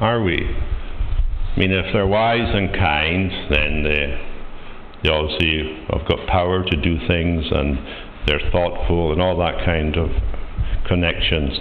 are 0.00 0.22
we? 0.22 0.44
I 0.44 1.58
mean, 1.58 1.72
if 1.72 1.86
they're 1.94 2.06
wise 2.06 2.54
and 2.54 2.70
kind, 2.74 3.30
then 3.50 3.82
they 3.84 4.27
they 5.02 5.10
obviously 5.10 5.84
have 5.90 6.06
got 6.08 6.26
power 6.26 6.64
to 6.64 6.76
do 6.76 6.98
things 7.06 7.44
and 7.50 7.78
they're 8.26 8.50
thoughtful 8.50 9.12
and 9.12 9.22
all 9.22 9.36
that 9.38 9.64
kind 9.64 9.96
of 9.96 10.10
connections. 10.86 11.58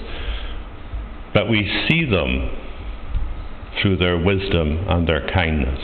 But 1.33 1.49
we 1.49 1.69
see 1.87 2.05
them 2.05 2.49
through 3.81 3.97
their 3.97 4.17
wisdom 4.17 4.85
and 4.89 5.07
their 5.07 5.29
kindness. 5.33 5.79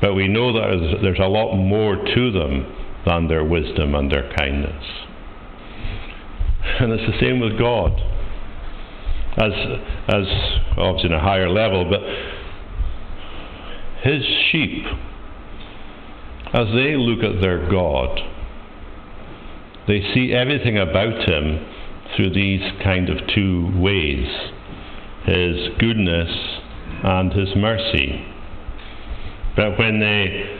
But 0.00 0.14
we 0.14 0.28
know 0.28 0.52
that 0.52 0.98
there's 1.02 1.18
a 1.18 1.28
lot 1.28 1.54
more 1.56 1.96
to 1.96 2.30
them 2.32 2.66
than 3.04 3.28
their 3.28 3.44
wisdom 3.44 3.94
and 3.94 4.10
their 4.10 4.32
kindness. 4.36 4.84
And 6.80 6.92
it's 6.92 7.10
the 7.10 7.18
same 7.20 7.40
with 7.40 7.58
God. 7.58 7.92
As, 9.36 9.52
as 10.08 10.26
obviously 10.76 11.10
in 11.10 11.14
a 11.14 11.20
higher 11.20 11.48
level, 11.48 11.88
but 11.88 12.00
his 14.02 14.22
sheep, 14.50 14.84
as 16.52 16.66
they 16.74 16.96
look 16.96 17.22
at 17.22 17.40
their 17.40 17.68
God, 17.70 18.20
they 19.86 20.00
see 20.14 20.32
everything 20.32 20.78
about 20.78 21.28
him 21.28 21.66
through 22.14 22.30
these 22.30 22.60
kind 22.82 23.08
of 23.08 23.18
two 23.34 23.72
ways 23.80 24.28
his 25.24 25.68
goodness 25.78 26.30
and 27.04 27.32
his 27.32 27.54
mercy. 27.56 28.26
But 29.56 29.78
when 29.78 30.00
they 30.00 30.58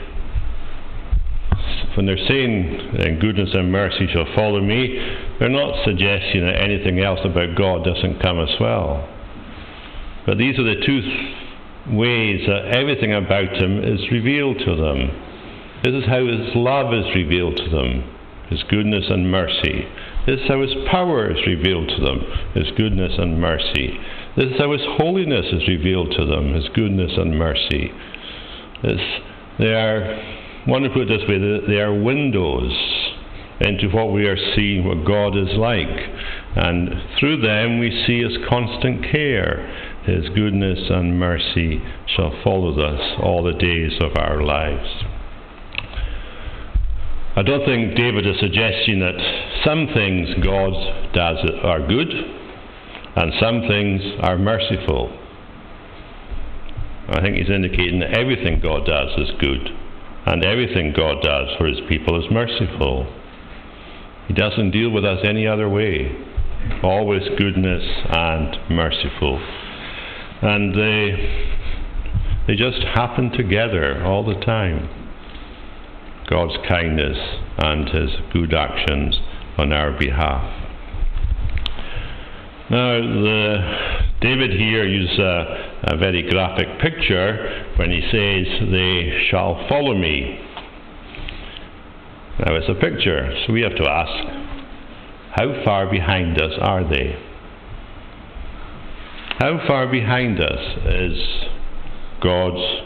when 1.96 2.06
they're 2.06 2.26
saying 2.26 2.96
eh, 2.98 3.10
goodness 3.20 3.50
and 3.52 3.70
mercy 3.70 4.06
shall 4.12 4.26
follow 4.34 4.60
me, 4.62 4.96
they're 5.38 5.50
not 5.50 5.84
suggesting 5.84 6.46
that 6.46 6.62
anything 6.62 7.00
else 7.00 7.20
about 7.24 7.56
God 7.56 7.84
doesn't 7.84 8.20
come 8.20 8.40
as 8.40 8.54
well. 8.58 9.08
But 10.24 10.38
these 10.38 10.58
are 10.58 10.62
the 10.62 10.80
two 10.86 11.94
ways 11.94 12.46
that 12.46 12.76
everything 12.76 13.12
about 13.12 13.56
Him 13.56 13.84
is 13.84 14.00
revealed 14.10 14.58
to 14.60 14.76
them. 14.76 15.31
This 15.82 15.94
is 15.94 16.04
how 16.06 16.24
His 16.24 16.54
love 16.54 16.94
is 16.94 17.12
revealed 17.12 17.56
to 17.56 17.68
them, 17.68 18.04
His 18.48 18.62
goodness 18.70 19.06
and 19.10 19.28
mercy. 19.28 19.88
This 20.26 20.38
is 20.40 20.48
how 20.48 20.62
His 20.62 20.74
power 20.88 21.28
is 21.28 21.44
revealed 21.44 21.88
to 21.88 22.00
them, 22.00 22.20
His 22.54 22.70
goodness 22.76 23.14
and 23.18 23.40
mercy. 23.40 23.98
This 24.36 24.52
is 24.52 24.58
how 24.58 24.70
His 24.70 24.86
holiness 24.96 25.46
is 25.52 25.66
revealed 25.66 26.14
to 26.16 26.24
them, 26.24 26.54
His 26.54 26.68
goodness 26.68 27.10
and 27.16 27.36
mercy. 27.36 27.90
It's, 28.84 29.22
they 29.58 29.74
are 29.74 30.22
to 30.66 30.90
put 30.94 31.10
it 31.10 31.18
this 31.18 31.28
way 31.28 31.38
they 31.66 31.80
are 31.80 31.92
windows 31.92 32.72
into 33.60 33.88
what 33.88 34.12
we 34.12 34.26
are 34.26 34.54
seeing, 34.54 34.84
what 34.84 35.04
God 35.04 35.36
is 35.36 35.56
like. 35.56 35.88
And 36.54 36.90
through 37.18 37.40
them 37.40 37.80
we 37.80 37.90
see 38.06 38.22
His 38.22 38.38
constant 38.48 39.04
care. 39.10 39.66
His 40.04 40.28
goodness 40.28 40.78
and 40.90 41.18
mercy 41.18 41.82
shall 42.06 42.32
follow 42.44 42.72
us 42.80 43.18
all 43.20 43.42
the 43.42 43.52
days 43.52 43.92
of 44.00 44.16
our 44.16 44.42
lives. 44.42 45.11
I 47.34 47.42
don't 47.42 47.64
think 47.64 47.96
David 47.96 48.26
is 48.26 48.38
suggesting 48.40 49.00
that 49.00 49.16
some 49.64 49.88
things 49.94 50.28
God 50.44 50.72
does 51.14 51.38
are 51.62 51.80
good 51.86 52.08
and 53.16 53.32
some 53.40 53.62
things 53.66 54.02
are 54.20 54.36
merciful. 54.36 55.18
I 57.08 57.22
think 57.22 57.36
he's 57.36 57.48
indicating 57.48 58.00
that 58.00 58.12
everything 58.16 58.60
God 58.60 58.84
does 58.84 59.10
is 59.16 59.30
good 59.40 59.66
and 60.26 60.44
everything 60.44 60.92
God 60.94 61.22
does 61.22 61.48
for 61.56 61.66
his 61.66 61.80
people 61.88 62.22
is 62.22 62.30
merciful. 62.30 63.10
He 64.28 64.34
doesn't 64.34 64.70
deal 64.70 64.90
with 64.90 65.04
us 65.04 65.20
any 65.24 65.46
other 65.46 65.70
way. 65.70 66.14
Always 66.82 67.22
goodness 67.38 67.82
and 68.10 68.56
merciful. 68.70 69.40
And 70.42 70.74
they, 70.74 71.56
they 72.46 72.56
just 72.56 72.82
happen 72.94 73.30
together 73.32 74.04
all 74.04 74.22
the 74.22 74.38
time. 74.44 75.01
God's 76.32 76.56
kindness 76.66 77.18
and 77.58 77.88
his 77.90 78.10
good 78.32 78.54
actions 78.54 79.20
on 79.58 79.70
our 79.70 79.92
behalf. 79.98 80.42
Now, 82.70 83.00
the, 83.02 83.58
David 84.22 84.52
here 84.52 84.86
uses 84.86 85.18
a, 85.18 85.92
a 85.92 85.96
very 85.98 86.22
graphic 86.30 86.80
picture 86.80 87.66
when 87.76 87.90
he 87.90 88.00
says, 88.00 88.70
They 88.70 89.26
shall 89.30 89.66
follow 89.68 89.94
me. 89.94 90.40
Now, 92.38 92.54
it's 92.54 92.68
a 92.70 92.80
picture, 92.80 93.30
so 93.46 93.52
we 93.52 93.60
have 93.60 93.76
to 93.76 93.86
ask, 93.86 94.42
how 95.32 95.62
far 95.66 95.90
behind 95.90 96.40
us 96.40 96.52
are 96.62 96.88
they? 96.88 97.14
How 99.38 99.60
far 99.66 99.86
behind 99.86 100.40
us 100.40 100.78
is 100.86 101.18
God's 102.22 102.82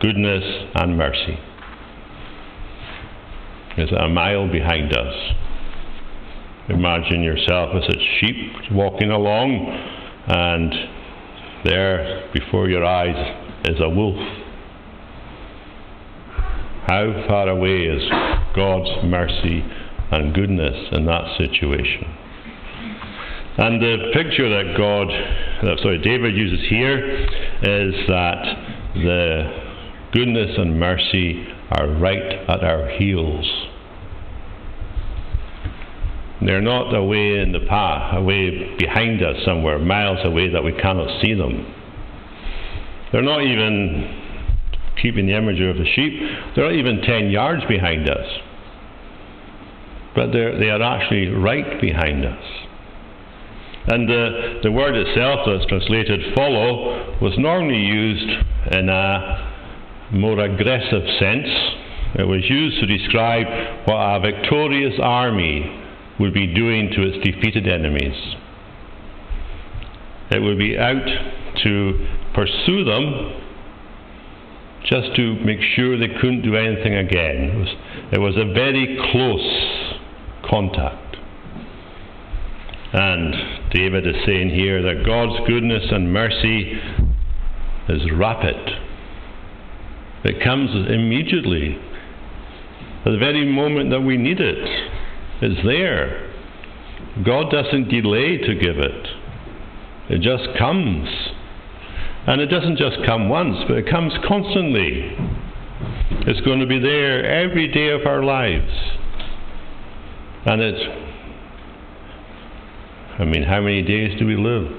goodness 0.00 0.44
and 0.74 0.96
mercy? 0.96 1.38
Is 3.80 3.90
a 3.92 4.08
mile 4.08 4.46
behind 4.46 4.92
us? 4.92 5.14
Imagine 6.68 7.22
yourself 7.22 7.70
as 7.74 7.82
a 7.88 7.98
sheep 8.20 8.72
walking 8.72 9.10
along, 9.10 9.56
and 10.26 10.74
there 11.64 12.28
before 12.34 12.68
your 12.68 12.84
eyes 12.84 13.16
is 13.64 13.80
a 13.80 13.88
wolf. 13.88 14.18
How 16.88 17.24
far 17.26 17.48
away 17.48 17.84
is 17.84 18.02
God's 18.54 19.02
mercy 19.04 19.64
and 20.12 20.34
goodness 20.34 20.88
in 20.92 21.06
that 21.06 21.38
situation? 21.38 22.04
And 23.56 23.80
the 23.80 24.10
picture 24.12 24.48
that 24.50 24.76
God, 24.76 25.08
sorry, 25.82 26.02
David 26.02 26.36
uses 26.36 26.66
here 26.68 26.98
is 27.62 27.94
that 28.08 28.44
the 28.94 29.62
goodness 30.12 30.50
and 30.58 30.78
mercy 30.78 31.46
are 31.70 31.88
right 31.88 32.48
at 32.48 32.62
our 32.62 32.88
heels. 32.98 33.68
They're 36.42 36.62
not 36.62 36.94
away 36.94 37.38
in 37.38 37.52
the 37.52 37.60
path, 37.68 38.16
away 38.16 38.76
behind 38.78 39.22
us 39.22 39.36
somewhere, 39.44 39.78
miles 39.78 40.24
away 40.24 40.48
that 40.48 40.64
we 40.64 40.72
cannot 40.72 41.20
see 41.20 41.34
them. 41.34 41.74
They're 43.12 43.22
not 43.22 43.42
even 43.42 44.20
keeping 45.02 45.26
the 45.26 45.36
imagery 45.36 45.70
of 45.70 45.76
the 45.76 45.84
sheep, 45.84 46.20
they're 46.54 46.64
not 46.64 46.74
even 46.74 47.02
10 47.02 47.30
yards 47.30 47.62
behind 47.68 48.08
us. 48.08 48.26
But 50.14 50.32
they're, 50.32 50.58
they 50.58 50.70
are 50.70 50.82
actually 50.82 51.28
right 51.28 51.80
behind 51.80 52.24
us. 52.24 52.44
And 53.86 54.08
the, 54.08 54.60
the 54.62 54.72
word 54.72 54.94
itself 54.94 55.40
that's 55.46 55.66
translated 55.66 56.34
follow 56.34 57.18
was 57.20 57.32
normally 57.38 57.78
used 57.78 58.30
in 58.72 58.88
a 58.88 60.10
more 60.12 60.38
aggressive 60.38 61.02
sense. 61.18 61.48
It 62.18 62.26
was 62.26 62.42
used 62.48 62.80
to 62.80 62.86
describe 62.86 63.46
what 63.86 63.96
a 63.96 64.20
victorious 64.20 64.94
army 65.00 65.79
would 66.18 66.34
be 66.34 66.52
doing 66.52 66.90
to 66.90 67.02
its 67.02 67.24
defeated 67.24 67.66
enemies. 67.68 68.36
It 70.30 70.40
would 70.40 70.58
be 70.58 70.78
out 70.78 71.06
to 71.62 72.06
pursue 72.34 72.84
them 72.84 73.40
just 74.84 75.14
to 75.16 75.34
make 75.44 75.60
sure 75.74 75.98
they 75.98 76.08
couldn't 76.20 76.42
do 76.42 76.56
anything 76.56 76.94
again. 76.94 77.36
It 77.36 77.58
was, 77.58 77.68
it 78.12 78.18
was 78.18 78.36
a 78.36 78.52
very 78.52 78.98
close 79.12 80.48
contact. 80.48 81.16
And 82.92 83.70
David 83.70 84.06
is 84.06 84.16
saying 84.26 84.50
here 84.50 84.82
that 84.82 85.04
God's 85.06 85.46
goodness 85.46 85.84
and 85.90 86.12
mercy 86.12 86.80
is 87.88 88.10
rapid. 88.12 88.56
It 90.24 90.42
comes 90.42 90.70
immediately, 90.90 91.78
at 93.04 93.12
the 93.12 93.18
very 93.18 93.46
moment 93.50 93.90
that 93.90 94.00
we 94.00 94.16
need 94.16 94.40
it. 94.40 94.99
It's 95.42 95.64
there. 95.64 96.30
God 97.24 97.50
doesn't 97.50 97.88
delay 97.88 98.38
to 98.38 98.54
give 98.54 98.78
it, 98.78 99.06
it 100.10 100.20
just 100.20 100.56
comes. 100.58 101.08
And 102.26 102.40
it 102.40 102.46
doesn't 102.46 102.76
just 102.76 102.98
come 103.06 103.30
once, 103.30 103.56
but 103.66 103.78
it 103.78 103.88
comes 103.88 104.12
constantly. 104.28 105.16
It's 106.26 106.40
going 106.42 106.60
to 106.60 106.66
be 106.66 106.78
there 106.78 107.24
every 107.24 107.66
day 107.66 107.88
of 107.88 108.06
our 108.06 108.22
lives. 108.22 108.70
And 110.44 110.60
it's, 110.60 110.80
I 113.18 113.24
mean, 113.24 113.42
how 113.42 113.62
many 113.62 113.82
days 113.82 114.18
do 114.18 114.26
we 114.26 114.36
live? 114.36 114.70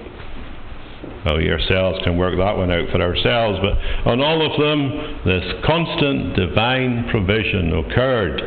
Well, 1.26 1.38
we 1.38 1.50
ourselves 1.50 2.00
can 2.04 2.18
work 2.18 2.38
that 2.38 2.58
one 2.58 2.72
out 2.72 2.90
for 2.92 3.02
ourselves, 3.02 3.60
but 3.62 4.10
on 4.10 4.22
all 4.22 4.46
of 4.46 4.60
them, 4.60 5.20
this 5.26 5.44
constant 5.66 6.36
divine 6.36 7.08
provision 7.10 7.74
occurred 7.74 8.42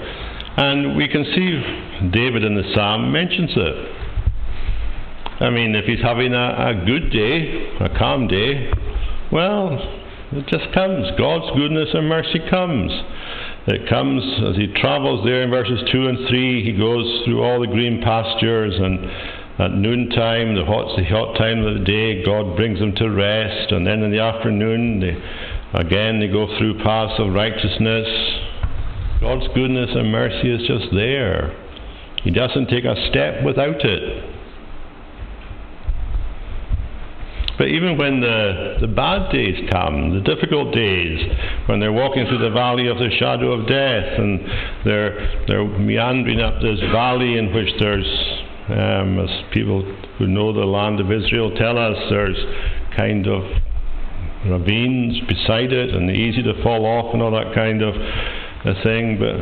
and 0.56 0.96
we 0.96 1.08
can 1.08 1.24
see 1.24 2.10
David 2.10 2.44
in 2.44 2.54
the 2.54 2.64
psalm 2.74 3.12
mentions 3.12 3.50
it. 3.56 3.94
I 5.40 5.50
mean, 5.50 5.74
if 5.74 5.84
he's 5.84 6.00
having 6.00 6.32
a, 6.32 6.70
a 6.70 6.84
good 6.86 7.10
day, 7.10 7.76
a 7.80 7.88
calm 7.98 8.28
day, 8.28 8.70
well, 9.32 9.78
it 10.32 10.46
just 10.46 10.72
comes. 10.72 11.10
God's 11.18 11.50
goodness 11.56 11.88
and 11.92 12.08
mercy 12.08 12.38
comes. 12.48 12.92
It 13.66 13.88
comes 13.88 14.22
as 14.46 14.56
he 14.56 14.68
travels 14.80 15.24
there 15.24 15.42
in 15.42 15.50
verses 15.50 15.80
2 15.90 16.06
and 16.06 16.28
3. 16.28 16.64
He 16.64 16.72
goes 16.78 17.22
through 17.24 17.42
all 17.42 17.60
the 17.60 17.66
green 17.66 18.00
pastures, 18.02 18.74
and 18.78 19.04
at 19.58 19.72
noontime, 19.72 20.54
the 20.54 20.64
hot, 20.64 20.96
the 20.96 21.04
hot 21.04 21.36
time 21.36 21.64
of 21.64 21.78
the 21.78 21.84
day, 21.84 22.24
God 22.24 22.56
brings 22.56 22.78
them 22.78 22.94
to 22.96 23.10
rest. 23.10 23.72
And 23.72 23.86
then 23.86 24.02
in 24.02 24.10
the 24.10 24.20
afternoon, 24.20 25.00
they, 25.00 25.16
again, 25.78 26.20
they 26.20 26.28
go 26.28 26.46
through 26.58 26.82
paths 26.82 27.14
of 27.18 27.32
righteousness. 27.32 28.06
God's 29.24 29.48
goodness 29.54 29.88
and 29.94 30.12
mercy 30.12 30.52
is 30.52 30.60
just 30.68 30.92
there. 30.92 31.56
He 32.22 32.30
doesn't 32.30 32.68
take 32.68 32.84
a 32.84 32.94
step 33.08 33.42
without 33.42 33.80
it. 33.82 34.30
But 37.56 37.68
even 37.68 37.96
when 37.96 38.20
the, 38.20 38.76
the 38.82 38.86
bad 38.86 39.32
days 39.32 39.56
come, 39.72 40.12
the 40.12 40.20
difficult 40.20 40.74
days, 40.74 41.18
when 41.66 41.80
they're 41.80 41.92
walking 41.92 42.26
through 42.26 42.38
the 42.38 42.50
valley 42.50 42.88
of 42.88 42.98
the 42.98 43.08
shadow 43.18 43.52
of 43.52 43.66
death 43.66 44.18
and 44.18 44.40
they're, 44.84 45.44
they're 45.48 45.64
meandering 45.64 46.40
up 46.40 46.60
this 46.60 46.80
valley 46.92 47.38
in 47.38 47.54
which 47.54 47.70
there's 47.80 48.04
Um, 48.64 49.20
as 49.20 49.28
people 49.52 49.82
who 50.16 50.26
know 50.26 50.52
the 50.52 50.64
land 50.64 50.98
of 50.98 51.12
Israel 51.12 51.50
tell 51.54 51.76
us, 51.76 51.98
there's 52.08 52.40
kind 52.96 53.26
of 53.26 53.42
ravines 54.48 55.20
beside 55.28 55.70
it 55.70 55.94
and 55.94 56.10
easy 56.10 56.42
to 56.42 56.54
fall 56.62 56.84
off 56.86 57.12
and 57.12 57.22
all 57.22 57.30
that 57.30 57.54
kind 57.54 57.82
of 57.82 57.94
a 58.64 58.82
thing, 58.82 59.18
but 59.18 59.36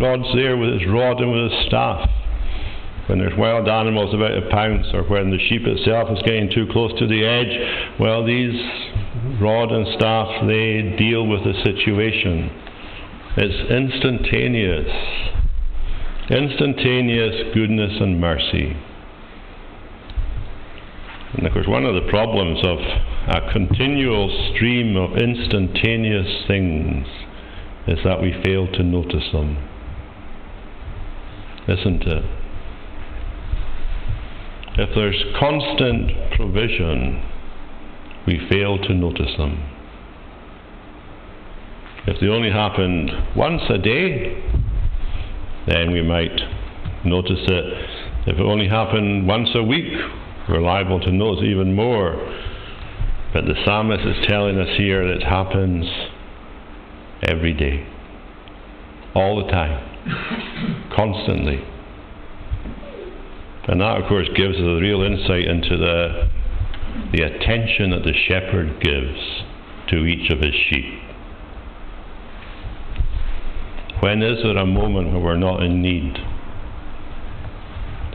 God's 0.00 0.34
there 0.34 0.56
with 0.56 0.80
his 0.80 0.88
rod 0.88 1.20
and 1.20 1.30
with 1.30 1.52
his 1.52 1.66
staff. 1.66 2.08
When 3.06 3.18
there's 3.18 3.36
wild 3.36 3.68
animals 3.68 4.14
about 4.14 4.28
to 4.28 4.48
pounce, 4.50 4.86
or 4.94 5.02
when 5.02 5.30
the 5.30 5.38
sheep 5.48 5.62
itself 5.66 6.08
is 6.10 6.22
getting 6.24 6.50
too 6.50 6.66
close 6.70 6.96
to 6.98 7.06
the 7.06 7.26
edge, 7.26 7.98
well, 7.98 8.24
these 8.24 8.54
rod 9.40 9.72
and 9.72 9.86
staff, 9.98 10.46
they 10.46 10.94
deal 10.96 11.26
with 11.26 11.44
the 11.44 11.52
situation. 11.64 12.50
It's 13.36 13.70
instantaneous. 13.70 14.88
Instantaneous 16.30 17.52
goodness 17.52 18.00
and 18.00 18.20
mercy. 18.20 18.76
And 21.34 21.46
of 21.46 21.52
course, 21.52 21.66
one 21.66 21.84
of 21.84 21.94
the 21.94 22.08
problems 22.08 22.60
of 22.64 22.78
a 22.78 23.52
continual 23.52 24.30
stream 24.54 24.96
of 24.96 25.16
instantaneous 25.18 26.46
things 26.46 27.06
is 27.90 27.98
that 28.04 28.22
we 28.22 28.32
fail 28.44 28.68
to 28.68 28.84
notice 28.84 29.32
them. 29.32 29.56
Isn't 31.66 32.02
it? 32.02 32.24
If 34.78 34.90
there's 34.94 35.20
constant 35.38 36.12
provision, 36.36 37.20
we 38.28 38.40
fail 38.48 38.78
to 38.78 38.94
notice 38.94 39.36
them. 39.36 39.60
If 42.06 42.20
they 42.20 42.28
only 42.28 42.50
happened 42.50 43.10
once 43.36 43.62
a 43.68 43.78
day, 43.78 44.40
then 45.66 45.90
we 45.90 46.02
might 46.02 46.40
notice 47.04 47.42
it. 47.42 47.90
If 48.28 48.38
it 48.38 48.42
only 48.42 48.68
happened 48.68 49.26
once 49.26 49.48
a 49.56 49.64
week, 49.64 49.92
we're 50.48 50.60
liable 50.60 51.00
to 51.00 51.10
notice 51.10 51.44
even 51.44 51.74
more. 51.74 52.14
But 53.32 53.46
the 53.46 53.54
psalmist 53.64 54.06
is 54.06 54.26
telling 54.28 54.58
us 54.58 54.76
here 54.76 55.06
that 55.06 55.16
it 55.16 55.22
happens 55.24 55.86
every 57.22 57.52
day, 57.52 57.86
all 59.14 59.44
the 59.44 59.50
time, 59.50 60.90
constantly. 60.96 61.64
And 63.68 63.80
that, 63.80 64.00
of 64.00 64.08
course, 64.08 64.28
gives 64.34 64.56
us 64.56 64.62
a 64.62 64.80
real 64.80 65.02
insight 65.02 65.44
into 65.44 65.76
the, 65.76 66.28
the 67.12 67.22
attention 67.22 67.90
that 67.90 68.02
the 68.04 68.14
shepherd 68.26 68.80
gives 68.80 69.44
to 69.90 70.06
each 70.06 70.30
of 70.30 70.40
his 70.40 70.54
sheep. 70.68 71.00
When 74.00 74.22
is 74.22 74.42
there 74.42 74.56
a 74.56 74.66
moment 74.66 75.12
when 75.12 75.22
we're 75.22 75.36
not 75.36 75.62
in 75.62 75.82
need? 75.82 76.16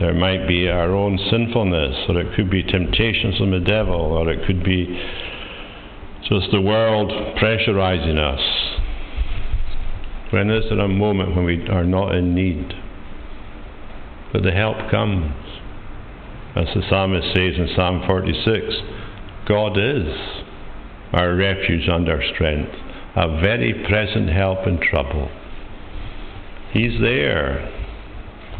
There 0.00 0.12
might 0.12 0.46
be 0.46 0.68
our 0.68 0.94
own 0.94 1.18
sinfulness, 1.30 2.04
or 2.08 2.20
it 2.20 2.34
could 2.34 2.50
be 2.50 2.62
temptations 2.62 3.38
from 3.38 3.52
the 3.52 3.60
devil, 3.60 3.94
or 3.94 4.28
it 4.28 4.46
could 4.46 4.62
be 4.62 4.84
just 6.28 6.50
the 6.50 6.60
world 6.60 7.10
pressurizing 7.38 8.18
us. 8.18 8.40
When 10.30 10.50
is 10.50 10.64
there 10.68 10.80
a 10.80 10.88
moment 10.88 11.36
when 11.36 11.44
we 11.44 11.68
are 11.68 11.84
not 11.84 12.14
in 12.14 12.34
need? 12.34 12.72
But 14.32 14.42
the 14.42 14.50
help 14.50 14.90
comes. 14.90 15.32
As 16.56 16.66
the 16.74 16.82
psalmist 16.88 17.28
says 17.28 17.54
in 17.56 17.68
Psalm 17.76 18.02
46 18.06 18.74
God 19.46 19.78
is 19.78 20.08
our 21.12 21.34
refuge 21.36 21.86
and 21.86 22.08
our 22.08 22.22
strength, 22.34 22.72
a 23.14 23.40
very 23.40 23.72
present 23.88 24.28
help 24.30 24.66
in 24.66 24.80
trouble. 24.80 25.30
He's 26.72 27.00
there, 27.00 27.72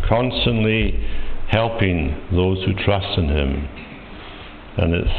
constantly 0.08 1.04
helping 1.48 2.28
those 2.32 2.64
who 2.64 2.74
trust 2.84 3.18
in 3.18 3.28
Him. 3.28 3.68
And 4.76 4.94
it's, 4.94 5.10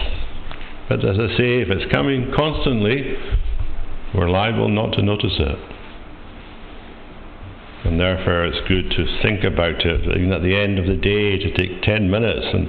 but 0.88 1.04
as 1.04 1.18
I 1.20 1.28
say, 1.38 1.62
if 1.62 1.70
it's 1.70 1.92
coming 1.92 2.32
constantly, 2.36 3.16
we're 4.16 4.30
liable 4.30 4.70
not 4.70 4.94
to 4.94 5.02
notice 5.02 5.36
it. 5.38 5.67
And 7.88 7.98
therefore, 7.98 8.44
it's 8.44 8.68
good 8.68 8.92
to 8.92 9.22
think 9.24 9.46
about 9.46 9.86
it, 9.86 10.02
even 10.04 10.34
at 10.34 10.42
the 10.42 10.54
end 10.54 10.78
of 10.78 10.88
the 10.88 10.98
day, 10.98 11.38
to 11.38 11.54
take 11.56 11.82
10 11.84 12.12
minutes 12.12 12.46
and 12.54 12.68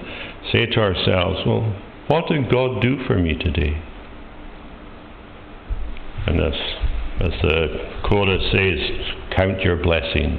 say 0.52 0.64
to 0.66 0.80
ourselves, 0.80 1.40
well, 1.44 1.74
what 2.06 2.28
did 2.28 2.48
God 2.48 2.80
do 2.80 3.04
for 3.04 3.18
me 3.18 3.34
today? 3.34 3.82
And 6.24 6.40
as, 6.40 6.54
as 7.18 7.32
the 7.42 7.98
chorus 8.08 8.44
says, 8.52 8.78
count 9.36 9.60
your 9.62 9.82
blessings 9.82 10.38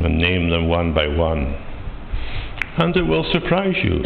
and 0.00 0.18
name 0.18 0.50
them 0.50 0.68
one 0.68 0.92
by 0.92 1.08
one. 1.08 1.56
And 2.76 2.94
it 2.94 3.04
will 3.04 3.24
surprise 3.32 3.76
you 3.82 4.02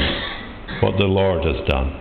what 0.80 0.98
the 0.98 1.06
Lord 1.06 1.44
has 1.44 1.66
done. 1.66 2.00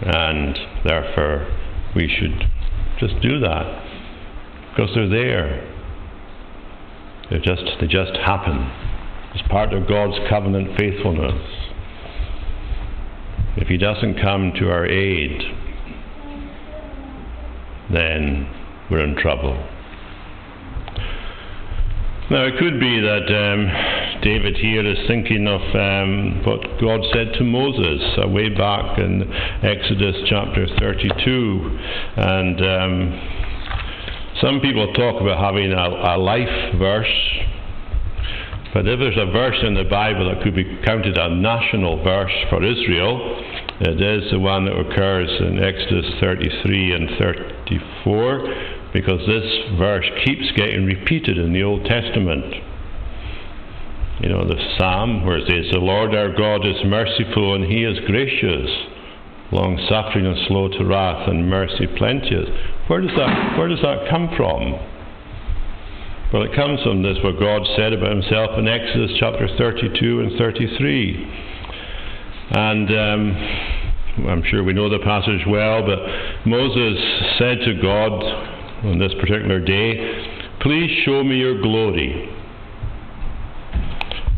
And 0.00 0.58
therefore, 0.86 1.52
we 1.94 2.08
should 2.08 2.48
just 2.98 3.20
do 3.20 3.38
that 3.40 3.93
because 4.74 4.90
they're 4.94 5.08
there. 5.08 5.70
They 7.30 7.38
just 7.38 7.62
they 7.80 7.86
just 7.86 8.16
happen. 8.16 8.70
It's 9.34 9.46
part 9.48 9.72
of 9.72 9.88
God's 9.88 10.18
covenant 10.28 10.76
faithfulness. 10.76 11.40
If 13.56 13.68
He 13.68 13.76
doesn't 13.76 14.20
come 14.20 14.52
to 14.58 14.70
our 14.70 14.86
aid, 14.86 15.40
then 17.92 18.48
we're 18.90 19.04
in 19.04 19.16
trouble. 19.16 19.54
Now, 22.30 22.46
it 22.46 22.54
could 22.58 22.80
be 22.80 23.00
that 23.00 23.28
um, 23.28 24.22
David 24.22 24.56
here 24.56 24.84
is 24.86 24.96
thinking 25.06 25.46
of 25.46 25.60
um, 25.74 26.42
what 26.44 26.80
God 26.80 27.00
said 27.12 27.34
to 27.34 27.44
Moses 27.44 28.00
uh, 28.16 28.26
way 28.28 28.48
back 28.48 28.98
in 28.98 29.30
Exodus 29.62 30.16
chapter 30.26 30.66
32. 30.80 31.78
And 32.16 32.60
um, 32.64 33.43
some 34.44 34.60
people 34.60 34.92
talk 34.92 35.22
about 35.22 35.40
having 35.40 35.72
a, 35.72 35.88
a 35.88 36.20
life 36.20 36.76
verse. 36.76 37.16
But 38.74 38.86
if 38.86 38.98
there's 38.98 39.16
a 39.16 39.32
verse 39.32 39.56
in 39.62 39.72
the 39.72 39.84
Bible 39.84 40.28
that 40.28 40.42
could 40.42 40.54
be 40.54 40.64
counted 40.84 41.16
a 41.16 41.34
national 41.34 42.04
verse 42.04 42.34
for 42.50 42.62
Israel, 42.62 43.40
it 43.80 44.02
is 44.02 44.30
the 44.30 44.38
one 44.38 44.66
that 44.66 44.76
occurs 44.76 45.30
in 45.40 45.64
Exodus 45.64 46.04
33 46.20 46.92
and 46.92 47.08
34 47.18 48.90
because 48.92 49.20
this 49.26 49.78
verse 49.78 50.04
keeps 50.26 50.52
getting 50.56 50.84
repeated 50.84 51.38
in 51.38 51.54
the 51.54 51.62
Old 51.62 51.86
Testament. 51.86 52.44
You 54.20 54.28
know, 54.28 54.46
the 54.46 54.60
psalm 54.76 55.24
where 55.24 55.38
it 55.38 55.48
says, 55.48 55.72
The 55.72 55.78
Lord 55.78 56.14
our 56.14 56.36
God 56.36 56.66
is 56.66 56.76
merciful 56.84 57.54
and 57.54 57.64
he 57.64 57.84
is 57.84 57.98
gracious, 58.06 58.68
long 59.52 59.78
suffering 59.88 60.26
and 60.26 60.36
slow 60.48 60.68
to 60.68 60.84
wrath, 60.84 61.28
and 61.28 61.48
mercy 61.48 61.86
plenteous. 61.96 62.48
Where 62.88 63.00
does 63.00 63.14
that, 63.16 63.58
where 63.58 63.68
does 63.68 63.82
that 63.82 64.08
come 64.10 64.28
from? 64.36 64.72
Well, 66.32 66.42
it 66.42 66.54
comes 66.54 66.82
from 66.82 67.02
this, 67.02 67.16
what 67.22 67.38
God 67.38 67.62
said 67.76 67.92
about 67.92 68.10
himself 68.10 68.58
in 68.58 68.66
Exodus 68.66 69.12
chapter 69.20 69.46
32 69.56 70.20
and 70.20 70.38
33. 70.38 71.32
And 72.50 72.90
um, 72.90 74.28
I'm 74.28 74.42
sure 74.50 74.64
we 74.64 74.72
know 74.72 74.88
the 74.88 74.98
passage 74.98 75.46
well, 75.46 75.86
but 75.86 75.98
Moses 76.46 76.98
said 77.38 77.58
to 77.64 77.80
God, 77.80 78.52
on 78.84 78.98
this 78.98 79.12
particular 79.14 79.60
day, 79.60 80.40
Please 80.60 80.90
show 81.04 81.22
me 81.22 81.36
your 81.36 81.60
glory. 81.60 82.30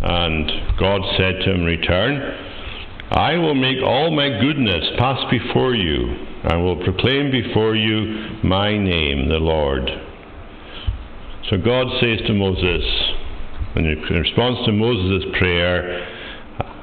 And 0.03 0.79
God 0.79 1.01
said 1.17 1.41
to 1.45 1.55
him, 1.55 1.65
Return. 1.65 2.46
I 3.11 3.37
will 3.37 3.55
make 3.55 3.79
all 3.83 4.11
my 4.11 4.29
goodness 4.41 4.85
pass 4.99 5.25
before 5.31 5.75
you, 5.75 6.27
and 6.45 6.65
will 6.65 6.83
proclaim 6.85 7.31
before 7.31 7.77
you 7.77 8.41
my 8.43 8.77
name, 8.77 9.29
the 9.29 9.39
Lord. 9.39 9.89
So 11.49 11.57
God 11.57 11.87
says 12.01 12.19
to 12.27 12.35
Moses, 12.35 12.85
in 13.77 13.85
response 14.11 14.59
to 14.67 14.73
Moses' 14.73 15.25
prayer, 15.39 16.09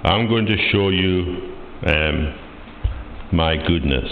I'm 0.04 0.28
going 0.30 0.46
to 0.46 0.58
show 0.72 0.90
you 0.90 1.56
um, 1.86 2.40
my 3.34 3.58
goodness. 3.58 4.10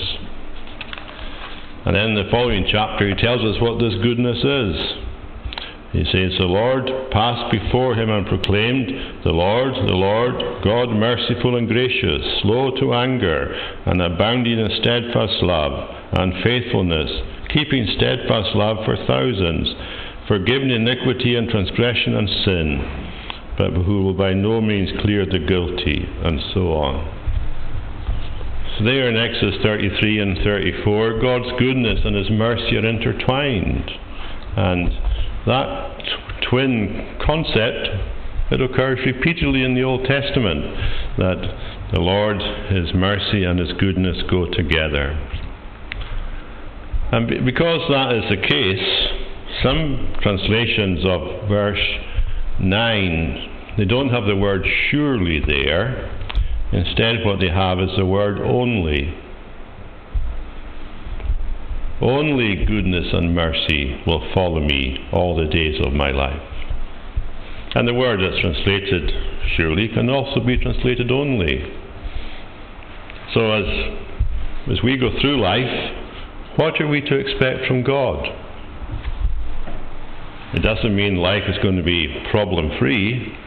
And 1.85 1.95
then 1.95 2.09
in 2.09 2.15
the 2.15 2.29
following 2.29 2.67
chapter, 2.69 3.07
he 3.07 3.15
tells 3.15 3.41
us 3.41 3.61
what 3.61 3.79
this 3.79 3.93
goodness 4.03 4.37
is. 4.37 5.10
He 5.91 6.05
says, 6.05 6.31
The 6.39 6.47
Lord 6.47 6.87
passed 7.11 7.51
before 7.51 7.95
him 7.95 8.09
and 8.09 8.25
proclaimed, 8.25 9.23
The 9.23 9.35
Lord, 9.35 9.75
the 9.75 9.93
Lord, 9.93 10.63
God 10.63 10.89
merciful 10.95 11.57
and 11.57 11.67
gracious, 11.67 12.23
slow 12.41 12.71
to 12.79 12.93
anger, 12.93 13.51
and 13.85 14.01
abounding 14.01 14.59
in 14.59 14.71
steadfast 14.79 15.43
love 15.43 15.73
and 16.13 16.33
faithfulness, 16.43 17.11
keeping 17.53 17.85
steadfast 17.97 18.55
love 18.55 18.77
for 18.85 18.95
thousands, 19.05 19.67
forgiving 20.27 20.71
iniquity 20.71 21.35
and 21.35 21.49
transgression 21.49 22.15
and 22.15 22.29
sin, 22.45 22.67
but 23.57 23.71
who 23.83 24.03
will 24.03 24.13
by 24.13 24.33
no 24.33 24.61
means 24.61 24.89
clear 25.01 25.25
the 25.25 25.39
guilty, 25.39 26.07
and 26.23 26.39
so 26.53 26.71
on. 26.71 27.03
So 28.77 28.85
there 28.85 29.09
in 29.09 29.17
Exodus 29.17 29.59
33 29.61 30.19
and 30.19 30.37
34, 30.37 31.19
God's 31.19 31.51
goodness 31.59 31.99
and 32.05 32.15
His 32.15 32.31
mercy 32.31 32.77
are 32.77 32.85
intertwined. 32.85 33.91
And 34.55 34.89
that 35.45 36.01
twin 36.49 37.17
concept, 37.25 37.87
it 38.51 38.61
occurs 38.61 38.99
repeatedly 39.05 39.63
in 39.63 39.75
the 39.75 39.83
Old 39.83 40.05
Testament 40.05 40.61
that 41.17 41.89
the 41.93 41.99
Lord, 41.99 42.41
His 42.69 42.93
mercy 42.93 43.43
and 43.43 43.59
His 43.59 43.71
goodness 43.79 44.17
go 44.29 44.45
together. 44.45 45.17
And 47.11 47.45
because 47.45 47.81
that 47.89 48.13
is 48.13 48.23
the 48.29 48.47
case, 48.47 49.07
some 49.63 50.15
translations 50.21 51.05
of 51.05 51.49
verse 51.49 51.79
9, 52.59 53.75
they 53.77 53.85
don't 53.85 54.09
have 54.09 54.25
the 54.25 54.35
word 54.35 54.65
surely 54.89 55.41
there. 55.45 56.09
Instead, 56.71 57.25
what 57.25 57.39
they 57.39 57.49
have 57.49 57.79
is 57.79 57.89
the 57.97 58.05
word 58.05 58.39
only. 58.39 59.13
Only 62.01 62.65
goodness 62.65 63.13
and 63.13 63.35
mercy 63.35 64.01
will 64.07 64.27
follow 64.33 64.59
me 64.59 65.07
all 65.11 65.35
the 65.35 65.45
days 65.45 65.79
of 65.85 65.93
my 65.93 66.09
life. 66.09 66.41
And 67.75 67.87
the 67.87 67.93
word 67.93 68.19
that's 68.19 68.41
translated 68.41 69.11
surely 69.55 69.87
can 69.87 70.09
also 70.09 70.39
be 70.39 70.57
translated 70.57 71.11
only. 71.11 71.61
So 73.33 73.51
as, 73.51 73.65
as 74.71 74.83
we 74.83 74.97
go 74.97 75.09
through 75.21 75.39
life, 75.39 75.97
what 76.57 76.81
are 76.81 76.87
we 76.87 77.01
to 77.01 77.15
expect 77.15 77.67
from 77.67 77.83
God? 77.83 78.25
It 80.53 80.63
doesn't 80.63 80.95
mean 80.95 81.15
life 81.15 81.43
is 81.47 81.57
going 81.63 81.77
to 81.77 81.83
be 81.83 82.25
problem 82.31 82.77
free, 82.79 83.37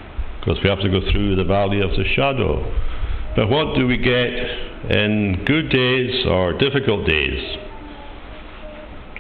because 0.41 0.63
we 0.63 0.71
have 0.71 0.81
to 0.81 0.89
go 0.89 1.01
through 1.11 1.37
the 1.37 1.45
valley 1.45 1.81
of 1.81 1.91
the 1.91 2.05
shadow. 2.15 2.65
But 3.35 3.49
what 3.51 3.75
do 3.77 3.87
we 3.87 3.99
get 3.99 4.31
in 4.91 5.45
good 5.45 5.71
days 5.71 6.25
or 6.27 6.57
difficult 6.57 7.07
days? 7.07 7.64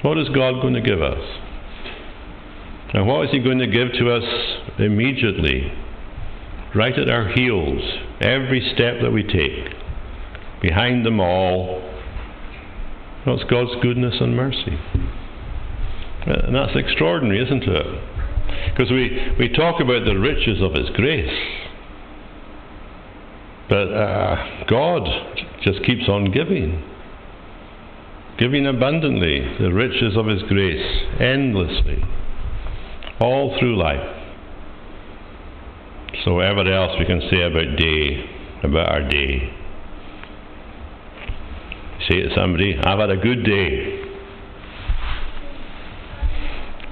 What 0.04 0.18
is 0.18 0.28
God 0.28 0.60
going 0.60 0.74
to 0.74 0.82
give 0.82 1.00
us? 1.00 1.24
And 2.92 3.06
what 3.06 3.24
is 3.24 3.30
He 3.30 3.38
going 3.38 3.58
to 3.60 3.66
give 3.66 3.90
to 3.94 4.12
us 4.12 4.22
immediately? 4.78 5.72
Right 6.74 6.92
at 6.98 7.08
our 7.08 7.28
heels, 7.28 7.80
every 8.20 8.60
step 8.74 8.96
that 9.00 9.12
we 9.12 9.22
take. 9.22 9.72
Behind 10.60 11.06
them 11.06 11.20
all, 11.20 11.80
what's 13.24 13.44
God's 13.44 13.70
goodness 13.80 14.16
and 14.20 14.36
mercy? 14.36 14.78
And 16.26 16.54
that's 16.54 16.76
extraordinary, 16.76 17.42
isn't 17.42 17.62
it? 17.62 18.72
Because 18.76 18.90
we, 18.90 19.34
we 19.38 19.48
talk 19.48 19.80
about 19.80 20.04
the 20.04 20.18
riches 20.18 20.60
of 20.60 20.74
His 20.74 20.90
grace. 20.90 21.32
But 23.70 23.88
uh, 23.90 24.64
God 24.68 25.08
just 25.62 25.82
keeps 25.82 26.10
on 26.10 26.30
giving 26.30 26.93
giving 28.38 28.66
abundantly 28.66 29.40
the 29.60 29.72
riches 29.72 30.16
of 30.16 30.26
His 30.26 30.42
grace, 30.42 31.02
endlessly, 31.20 32.02
all 33.20 33.56
through 33.58 33.76
life. 33.76 34.20
So, 36.24 36.34
whatever 36.34 36.60
else 36.60 36.92
we 36.98 37.04
can 37.04 37.20
say 37.30 37.42
about 37.42 37.76
day, 37.76 38.24
about 38.62 38.88
our 38.88 39.08
day, 39.08 39.52
say 42.08 42.22
to 42.22 42.34
somebody, 42.34 42.76
I've 42.76 42.98
had 42.98 43.10
a 43.10 43.16
good 43.16 43.44
day. 43.44 44.00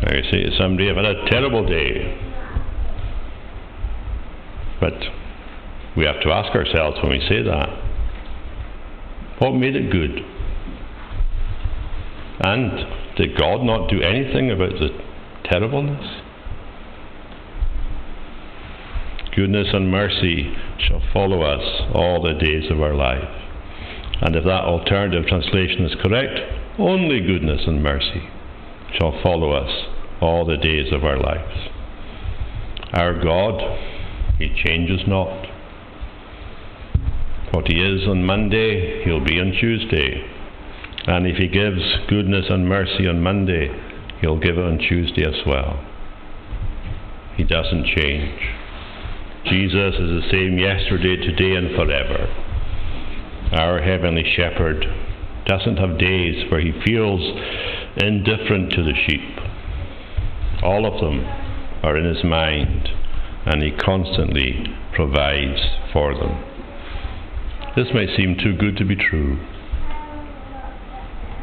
Or 0.05 0.16
you 0.16 0.22
say 0.30 0.43
to 0.45 0.57
somebody, 0.59 0.90
I've 0.90 0.97
had 0.97 1.05
a 1.05 1.30
terrible 1.30 1.66
day. 1.66 2.18
But 4.80 4.95
we 5.97 6.05
have 6.05 6.20
to 6.22 6.30
ask 6.32 6.55
ourselves 6.57 6.99
when 7.03 7.12
we 7.12 7.20
say 7.28 7.43
that, 7.43 7.68
what 9.38 9.53
made 9.53 9.76
it 9.76 9.90
good? 9.90 10.24
And 12.41 13.16
did 13.16 13.37
God 13.37 13.62
not 13.62 13.91
do 13.91 14.01
anything 14.01 14.51
about 14.51 14.72
the 14.72 14.89
terribleness? 15.45 16.22
Goodness 19.35 19.68
and 19.72 19.91
mercy 19.91 20.55
shall 20.78 21.03
follow 21.12 21.43
us 21.43 21.62
all 21.95 22.22
the 22.22 22.35
days 22.35 22.70
of 22.70 22.80
our 22.80 22.95
life. 22.95 23.28
And 24.20 24.37
if 24.37 24.45
that 24.45 24.64
alternative 24.64 25.26
translation 25.26 25.85
is 25.85 25.95
correct, 26.03 26.39
only 26.78 27.20
goodness 27.20 27.62
and 27.66 27.83
mercy 27.83 28.28
shall 28.99 29.18
follow 29.22 29.53
us 29.53 29.70
all 30.20 30.45
the 30.45 30.57
days 30.57 30.93
of 30.93 31.05
our 31.05 31.18
lives. 31.18 31.68
Our 32.93 33.22
God, 33.22 33.61
He 34.39 34.55
changes 34.64 35.01
not. 35.07 35.47
What 37.53 37.66
He 37.68 37.80
is 37.80 38.07
on 38.07 38.24
Monday, 38.24 39.03
He'll 39.05 39.24
be 39.24 39.41
on 39.41 39.53
Tuesday. 39.59 40.24
And 41.07 41.27
if 41.27 41.37
He 41.37 41.49
gives 41.49 41.83
goodness 42.09 42.47
and 42.49 42.69
mercy 42.69 43.09
on 43.09 43.23
Monday, 43.23 43.69
He'll 44.21 44.39
give 44.39 44.57
it 44.57 44.65
on 44.65 44.79
Tuesday 44.79 45.25
as 45.25 45.45
well. 45.47 45.85
He 47.37 47.45
doesn't 47.45 47.87
change. 47.87 48.41
Jesus 49.47 49.95
is 49.95 50.23
the 50.23 50.29
same 50.31 50.59
yesterday, 50.59 51.17
today, 51.17 51.57
and 51.57 51.75
forever. 51.75 52.29
Our 53.53 53.83
Heavenly 53.83 54.25
Shepherd 54.37 54.87
doesn't 55.47 55.79
have 55.79 55.99
days 55.99 56.51
where 56.51 56.61
He 56.61 56.73
feels 56.85 57.21
indifferent 57.97 58.73
to 58.73 58.85
the 58.85 58.95
sheep. 59.07 59.39
All 60.63 60.87
of 60.87 61.01
them 61.01 61.25
are 61.83 61.97
in 61.97 62.05
His 62.05 62.23
mind, 62.23 62.89
and 63.45 63.61
He 63.61 63.73
constantly 63.73 64.65
provides 64.95 65.61
for 65.93 66.15
them. 66.15 66.45
This 67.75 67.89
may 67.93 68.07
seem 68.17 68.37
too 68.39 68.55
good 68.57 68.77
to 68.77 68.85
be 68.85 68.95
true. 68.95 69.41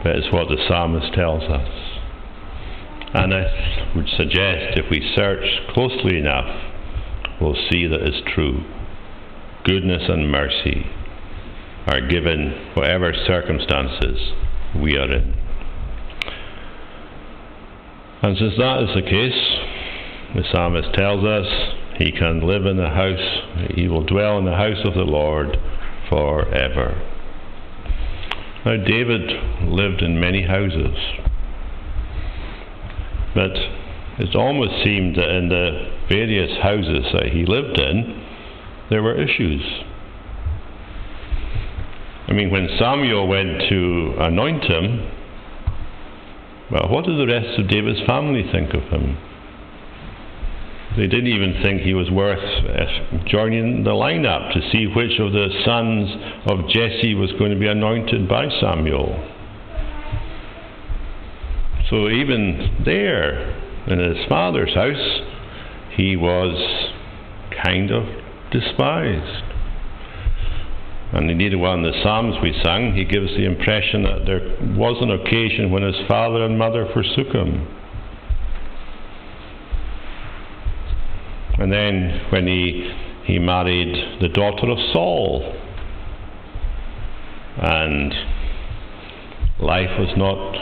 That 0.04 0.16
is 0.16 0.32
what 0.32 0.48
the 0.48 0.58
psalmist 0.68 1.14
tells 1.14 1.44
us. 1.44 1.70
And 3.14 3.34
I 3.34 3.92
would 3.96 4.08
suggest 4.16 4.78
if 4.78 4.90
we 4.90 5.14
search 5.16 5.44
closely 5.74 6.18
enough, 6.18 6.48
we'll 7.42 7.58
see 7.70 7.88
that 7.88 8.02
it's 8.02 8.22
true. 8.34 8.64
Goodness 9.66 10.04
and 10.08 10.32
mercy 10.32 10.86
are 11.88 12.08
given 12.08 12.72
whatever 12.76 13.14
circumstances 13.26 14.34
we 14.76 14.96
are 14.96 15.12
in. 15.12 15.34
And 18.22 18.38
since 18.38 18.54
that 18.58 18.84
is 18.84 18.96
the 18.96 19.02
case, 19.02 19.60
the 20.36 20.44
psalmist 20.52 20.94
tells 20.94 21.26
us 21.26 21.48
he 21.98 22.12
can 22.12 22.46
live 22.46 22.66
in 22.66 22.78
the 22.78 22.90
house, 22.90 23.72
he 23.76 23.88
will 23.88 24.06
dwell 24.06 24.38
in 24.38 24.46
the 24.46 24.56
house 24.56 24.86
of 24.86 24.94
the 24.94 25.02
Lord 25.02 25.58
forever. 26.10 27.19
Now, 28.70 28.78
David 28.78 29.32
lived 29.68 30.04
in 30.04 30.20
many 30.20 30.44
houses, 30.44 30.96
but 33.34 33.50
it 34.20 34.36
almost 34.36 34.84
seemed 34.84 35.16
that 35.16 35.28
in 35.28 35.50
the 35.50 35.90
various 36.08 36.56
houses 36.62 37.04
that 37.14 37.30
he 37.34 37.48
lived 37.48 37.80
in, 37.80 38.24
there 38.92 39.02
were 39.02 39.20
issues. 39.20 39.64
I 42.28 42.34
mean, 42.34 42.52
when 42.52 42.70
Samuel 42.78 43.28
went 43.28 43.60
to 43.70 44.14
anoint 44.20 44.66
him, 44.66 45.10
well, 46.70 46.90
what 46.90 47.06
did 47.06 47.18
the 47.18 47.26
rest 47.26 47.58
of 47.58 47.68
David's 47.68 48.06
family 48.06 48.48
think 48.52 48.76
of 48.76 48.84
him? 48.84 49.18
They 50.98 51.08
didn't 51.08 51.28
even 51.28 51.62
think 51.62 51.82
he 51.82 51.94
was 51.94 52.10
worth 52.10 52.40
uh, 52.40 53.24
joining 53.26 53.84
the 53.84 53.92
lineup 53.92 54.54
to 54.54 54.72
see 54.72 54.88
which 54.88 55.20
of 55.20 55.32
the 55.32 55.50
sons 55.64 56.10
of 56.48 56.68
Jesse 56.70 57.14
was 57.14 57.32
going 57.34 57.52
to 57.52 57.60
be 57.60 57.68
anointed 57.68 58.28
by 58.28 58.50
Samuel. 58.60 59.14
So 61.90 62.10
even 62.10 62.84
there, 62.86 63.52
in 63.88 64.00
his 64.00 64.26
father's 64.28 64.74
house, 64.74 65.22
he 65.96 66.16
was 66.16 66.92
kind 67.64 67.92
of 67.92 68.06
despised. 68.52 69.44
And 71.12 71.30
indeed, 71.30 71.56
one 71.56 71.84
of 71.84 71.94
the 71.94 72.02
Psalms 72.04 72.36
we 72.42 72.60
sang, 72.64 72.94
he 72.94 73.04
gives 73.04 73.30
the 73.30 73.46
impression 73.46 74.04
that 74.04 74.26
there 74.26 74.42
was 74.78 74.98
an 75.02 75.12
occasion 75.12 75.72
when 75.72 75.82
his 75.82 75.96
father 76.08 76.44
and 76.44 76.58
mother 76.58 76.88
forsook 76.94 77.34
him. 77.34 77.68
And 81.60 81.72
then 81.72 82.22
when 82.32 82.48
he, 82.48 82.92
he 83.26 83.38
married 83.38 84.22
the 84.22 84.30
daughter 84.30 84.70
of 84.70 84.78
Saul, 84.94 85.56
and 87.62 88.14
life 89.60 90.00
was 90.00 90.10
not 90.16 90.54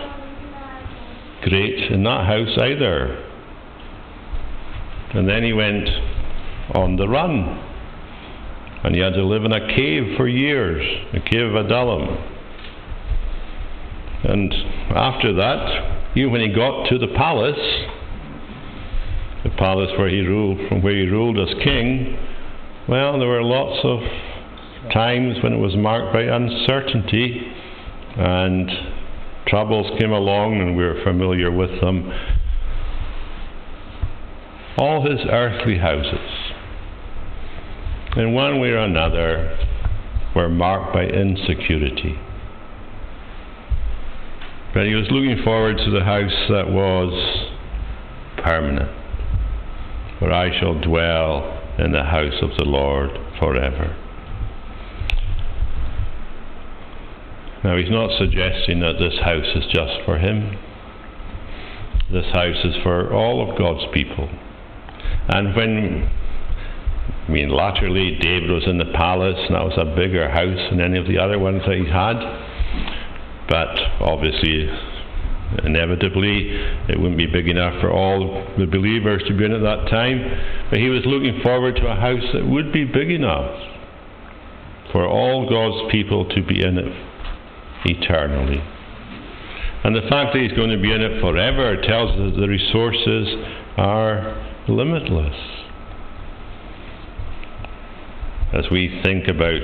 great 1.44 1.92
in 1.92 2.04
that 2.04 2.26
house 2.26 2.58
either. 2.58 3.24
And 5.14 5.30
then 5.30 5.44
he 5.44 5.54
went 5.54 5.88
on 6.74 6.96
the 6.96 7.08
run. 7.08 7.64
And 8.84 8.96
he 8.96 9.02
had 9.02 9.14
to 9.14 9.24
live 9.24 9.46
in 9.46 9.52
a 9.52 9.68
cave 9.76 10.18
for 10.18 10.28
years, 10.28 10.84
a 11.14 11.20
cave 11.20 11.54
of 11.54 11.66
Adullam. 11.66 12.18
And 14.24 14.54
after 14.96 15.34
that, 15.34 16.12
even 16.16 16.32
when 16.32 16.42
he 16.42 16.50
got 16.50 16.90
to 16.90 16.98
the 16.98 17.08
palace, 17.16 17.60
the 19.50 19.56
palace 19.58 19.92
where 19.98 20.10
he 20.10 20.22
ruled, 20.22 20.60
from 20.68 20.82
where 20.82 20.96
he 20.96 21.06
ruled 21.06 21.38
as 21.40 21.54
king, 21.64 22.18
well, 22.88 23.18
there 23.20 23.28
were 23.28 23.44
lots 23.44 23.80
of 23.84 24.00
times 24.92 25.38
when 25.44 25.54
it 25.54 25.58
was 25.58 25.76
marked 25.76 26.14
by 26.14 26.22
uncertainty 26.22 27.54
and 28.18 28.70
troubles 29.48 29.88
came 30.00 30.12
along, 30.12 30.60
and 30.60 30.76
we 30.76 30.84
are 30.84 31.02
familiar 31.04 31.52
with 31.52 31.80
them. 31.82 32.12
all 34.78 35.10
his 35.10 35.20
earthly 35.32 35.78
houses, 35.80 36.54
in 38.16 38.34
one 38.34 38.60
way 38.60 38.70
or 38.70 38.78
another, 38.78 39.58
were 40.36 40.50
marked 40.50 40.94
by 40.94 41.04
insecurity. 41.04 42.20
But 44.74 44.86
he 44.86 44.94
was 44.94 45.08
looking 45.10 45.44
forward 45.44 45.78
to 45.78 45.90
the 45.90 46.04
house 46.04 46.48
that 46.50 46.70
was 46.70 47.48
permanent, 48.44 48.92
where 50.20 50.34
I 50.34 50.58
shall 50.60 50.80
dwell 50.80 51.64
in 51.78 51.92
the 51.92 52.04
house 52.04 52.42
of 52.42 52.58
the 52.58 52.66
Lord 52.66 53.12
forever. 53.40 53.96
Now, 57.64 57.76
he's 57.76 57.90
not 57.90 58.18
suggesting 58.18 58.80
that 58.82 59.00
this 59.00 59.20
house 59.24 59.48
is 59.56 59.66
just 59.74 60.06
for 60.06 60.18
him. 60.18 60.58
This 62.12 62.26
house 62.34 62.64
is 62.64 62.76
for 62.84 63.14
all 63.14 63.50
of 63.50 63.58
God's 63.58 63.86
people. 63.94 64.30
And 65.28 65.56
when, 65.56 66.10
I 67.28 67.32
mean, 67.32 67.50
latterly 67.50 68.18
David 68.22 68.50
was 68.50 68.66
in 68.68 68.78
the 68.78 68.92
palace, 68.96 69.40
and 69.48 69.56
that 69.56 69.66
was 69.66 69.78
a 69.78 69.96
bigger 69.96 70.30
house 70.30 70.70
than 70.70 70.80
any 70.80 70.98
of 70.98 71.08
the 71.08 71.18
other 71.18 71.38
ones 71.38 71.64
that 71.68 71.76
he 71.76 71.86
had. 71.86 72.18
But 73.50 73.78
obviously, 74.02 74.70
inevitably, 75.64 76.50
it 76.90 77.00
wouldn't 77.00 77.18
be 77.18 77.28
big 77.28 77.48
enough 77.48 77.80
for 77.82 77.92
all 77.92 78.46
the 78.58 78.66
believers 78.66 79.24
to 79.28 79.36
be 79.36 79.46
in 79.46 79.54
at 79.54 79.62
that 79.62 79.90
time. 79.90 80.20
But 80.70 80.80
he 80.80 80.90
was 80.90 81.04
looking 81.06 81.42
forward 81.42 81.76
to 81.78 81.88
a 81.88 81.96
house 81.96 82.24
that 82.34 82.46
would 82.46 82.74
be 82.74 82.84
big 82.86 83.12
enough 83.12 83.52
for 84.92 85.08
all 85.08 85.50
God's 85.50 85.92
people 85.92 86.28
to 86.30 86.44
be 86.44 86.64
in 86.64 86.78
it 86.78 86.92
eternally. 87.86 88.62
And 89.84 89.96
the 89.96 90.08
fact 90.10 90.34
that 90.34 90.42
he's 90.42 90.54
going 90.54 90.70
to 90.70 90.82
be 90.82 90.92
in 90.92 91.02
it 91.02 91.22
forever 91.22 91.82
tells 91.82 92.12
us 92.12 92.34
that 92.34 92.42
the 92.42 92.48
resources 92.48 93.28
are 93.78 94.36
limitless. 94.68 95.36
As 98.54 98.66
we 98.72 99.02
think 99.04 99.28
about 99.28 99.62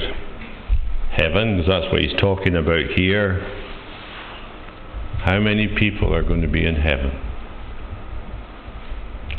heaven, 1.12 1.58
because 1.58 1.68
that's 1.68 1.92
what 1.92 2.02
he's 2.02 2.20
talking 2.20 2.56
about 2.56 2.86
here, 2.96 3.63
how 5.24 5.40
many 5.40 5.70
people 5.70 6.14
are 6.14 6.22
going 6.22 6.42
to 6.42 6.50
be 6.50 6.66
in 6.66 6.76
heaven? 6.76 7.12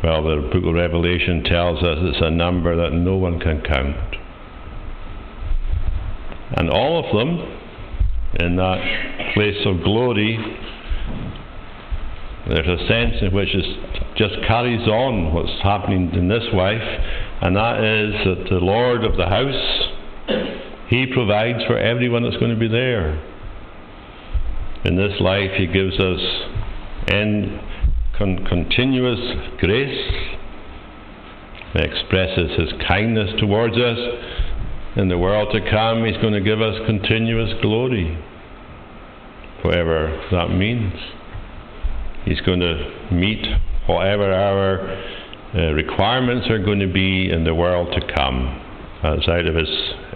Well, 0.03 0.23
the 0.23 0.49
book 0.51 0.65
of 0.65 0.75
Revelation 0.75 1.45
tells 1.45 1.83
us 1.83 1.99
it's 2.01 2.23
a 2.23 2.31
number 2.31 2.75
that 2.75 2.95
no 2.95 3.17
one 3.17 3.39
can 3.39 3.61
count. 3.61 4.17
And 6.57 6.71
all 6.71 7.05
of 7.05 7.15
them 7.15 7.61
in 8.41 8.57
that 8.57 9.33
place 9.35 9.59
of 9.67 9.85
glory, 9.85 10.39
there's 12.49 12.67
a 12.67 12.87
sense 12.89 13.17
in 13.21 13.35
which 13.35 13.55
it 13.55 14.17
just 14.17 14.35
carries 14.47 14.89
on 14.89 15.35
what's 15.35 15.63
happening 15.63 16.11
in 16.15 16.29
this 16.29 16.45
life, 16.55 16.83
and 17.43 17.57
that 17.57 17.85
is 17.85 18.15
that 18.25 18.49
the 18.49 18.61
Lord 18.61 19.05
of 19.05 19.19
the 19.19 19.27
house, 19.27 20.89
He 20.89 21.07
provides 21.13 21.63
for 21.67 21.77
everyone 21.77 22.23
that's 22.23 22.39
going 22.39 22.55
to 22.55 22.59
be 22.59 22.69
there. 22.69 23.34
In 24.85 24.97
this 24.97 25.19
life, 25.21 25.51
He 25.57 25.67
gives 25.67 25.99
us 25.99 26.21
in 27.09 27.61
con- 28.19 28.45
continuous 28.45 29.19
grace, 29.59 30.13
He 31.73 31.79
expresses 31.79 32.51
His 32.59 32.73
kindness 32.87 33.31
towards 33.41 33.77
us 33.77 33.99
in 34.97 35.09
the 35.09 35.19
world 35.19 35.49
to 35.55 35.71
come, 35.71 36.05
He's 36.05 36.19
going 36.19 36.35
to 36.35 36.41
give 36.41 36.61
us 36.61 36.75
continuous 36.87 37.53
glory, 37.63 38.17
whatever 39.63 40.23
that 40.31 40.49
means. 40.51 40.93
He's 42.25 42.41
going 42.43 42.61
to 42.61 43.09
meet 43.11 43.45
whatever 43.87 44.33
our 44.33 44.81
uh, 45.55 45.73
requirements 45.73 46.49
are 46.51 46.59
going 46.59 46.81
to 46.81 46.93
be 46.93 47.31
in 47.31 47.45
the 47.45 47.55
world 47.55 47.95
to 47.99 48.15
come. 48.15 48.61
Outside 49.03 49.47
of 49.47 49.55
His 49.55 49.69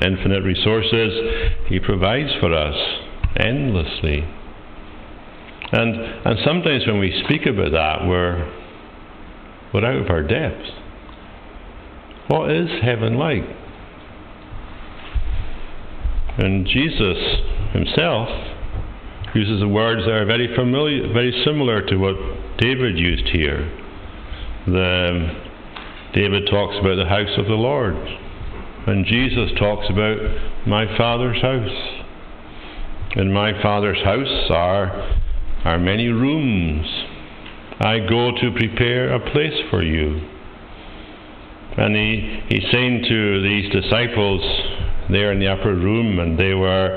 infinite 0.02 0.42
resources, 0.42 1.58
He 1.68 1.80
provides 1.80 2.30
for 2.40 2.52
us 2.54 2.76
endlessly. 3.36 4.24
And, 5.72 5.94
and 5.96 6.38
sometimes 6.44 6.86
when 6.86 6.98
we 6.98 7.22
speak 7.24 7.46
about 7.46 7.72
that, 7.72 8.06
we're, 8.06 8.44
we're 9.74 9.84
out 9.84 10.02
of 10.02 10.10
our 10.10 10.22
depth. 10.22 10.64
What 12.28 12.50
is 12.50 12.68
heaven 12.82 13.18
like? 13.18 13.44
And 16.38 16.66
Jesus 16.66 17.18
himself 17.72 18.28
uses 19.34 19.60
the 19.60 19.68
words 19.68 20.02
that 20.06 20.12
are 20.12 20.24
very 20.24 20.54
familiar, 20.54 21.12
very 21.12 21.42
similar 21.44 21.84
to 21.86 21.96
what 21.96 22.14
David 22.58 22.98
used 22.98 23.28
here. 23.28 23.70
The, 24.66 25.34
David 26.14 26.48
talks 26.50 26.76
about 26.80 26.96
the 26.96 27.08
house 27.08 27.36
of 27.38 27.46
the 27.46 27.54
Lord, 27.54 27.94
and 28.86 29.04
Jesus 29.04 29.50
talks 29.58 29.86
about 29.90 30.16
my 30.66 30.86
Father's 30.96 31.40
house. 31.42 32.04
In 33.16 33.32
my 33.32 33.60
Father's 33.62 34.02
house 34.04 34.50
are, 34.50 35.20
are 35.68 35.78
many 35.78 36.08
rooms. 36.08 36.86
I 37.78 37.98
go 37.98 38.30
to 38.32 38.50
prepare 38.56 39.12
a 39.12 39.20
place 39.20 39.52
for 39.68 39.82
you. 39.82 40.26
And 41.76 41.94
he, 41.94 42.40
he's 42.48 42.64
saying 42.72 43.04
to 43.06 43.42
these 43.42 43.70
disciples, 43.70 44.40
there 45.10 45.30
in 45.30 45.40
the 45.40 45.48
upper 45.48 45.74
room, 45.74 46.18
and 46.18 46.38
they 46.38 46.54
were 46.54 46.88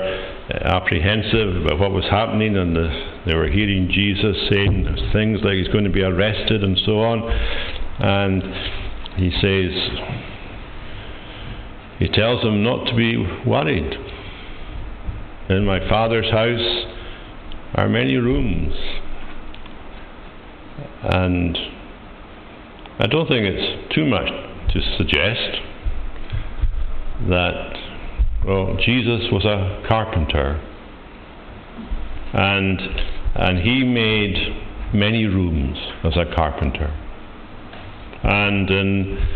apprehensive 0.64 1.64
about 1.64 1.78
what 1.78 1.92
was 1.92 2.04
happening, 2.10 2.56
and 2.56 2.74
the, 2.74 3.20
they 3.26 3.34
were 3.34 3.48
hearing 3.48 3.90
Jesus 3.92 4.36
saying 4.50 4.84
things 5.12 5.40
like 5.42 5.54
he's 5.54 5.68
going 5.68 5.84
to 5.84 5.90
be 5.90 6.02
arrested 6.02 6.64
and 6.64 6.80
so 6.86 7.00
on. 7.00 7.30
And 8.00 8.42
he 9.16 9.30
says, 9.40 9.72
he 11.98 12.08
tells 12.08 12.42
them 12.42 12.64
not 12.64 12.86
to 12.86 12.96
be 12.96 13.18
worried. 13.46 13.98
In 15.50 15.66
my 15.66 15.86
Father's 15.90 16.30
house 16.30 17.01
are 17.74 17.88
many 17.88 18.16
rooms. 18.16 18.74
And 21.02 21.58
I 22.98 23.06
don't 23.06 23.26
think 23.26 23.44
it's 23.44 23.94
too 23.94 24.06
much 24.06 24.28
to 24.72 24.96
suggest 24.96 25.60
that 27.28 27.72
well, 28.46 28.76
Jesus 28.84 29.30
was 29.30 29.44
a 29.44 29.84
carpenter, 29.88 30.60
and 32.32 32.80
and 33.34 33.58
he 33.58 33.84
made 33.84 34.34
many 34.92 35.26
rooms 35.26 35.78
as 36.04 36.16
a 36.16 36.34
carpenter. 36.34 36.92
And 38.24 38.68
in 38.68 39.26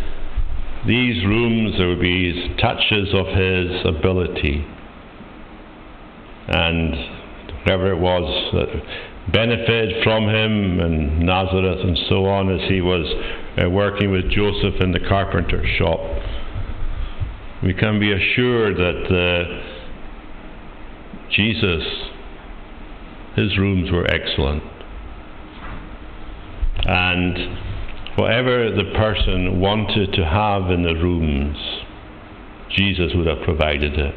these 0.87 1.24
rooms 1.24 1.78
there 1.78 1.89
would 1.89 2.01
be 2.01 2.57
touches 2.61 3.14
of 3.14 3.26
his 3.28 3.84
ability, 3.84 4.66
and 6.49 7.16
whatever 7.67 7.93
it 7.93 7.99
was 7.99 8.53
that 8.55 9.33
benefited 9.33 10.03
from 10.05 10.29
him 10.29 10.79
in 10.79 11.27
Nazareth 11.27 11.81
and 11.83 11.99
so 12.09 12.27
on 12.27 12.49
as 12.49 12.69
he 12.71 12.81
was 12.81 13.05
uh, 13.59 13.69
working 13.69 14.12
with 14.12 14.31
Joseph 14.31 14.81
in 14.81 14.93
the 14.93 15.01
carpenter 15.01 15.62
shop 15.77 15.99
we 17.62 17.73
can 17.73 17.99
be 17.99 18.12
assured 18.12 18.77
that 18.77 19.07
uh, 19.11 19.45
Jesus, 21.31 21.83
his 23.35 23.59
rooms 23.59 23.91
were 23.91 24.07
excellent. 24.09 24.62
And 26.85 27.59
whatever 28.19 28.71
the 28.71 28.93
person 28.95 29.59
wanted 29.59 30.12
to 30.12 30.25
have 30.25 30.71
in 30.71 30.83
the 30.83 30.95
rooms, 30.95 31.57
Jesus 32.71 33.12
would 33.14 33.27
have 33.27 33.43
provided 33.43 33.99
it. 33.99 34.14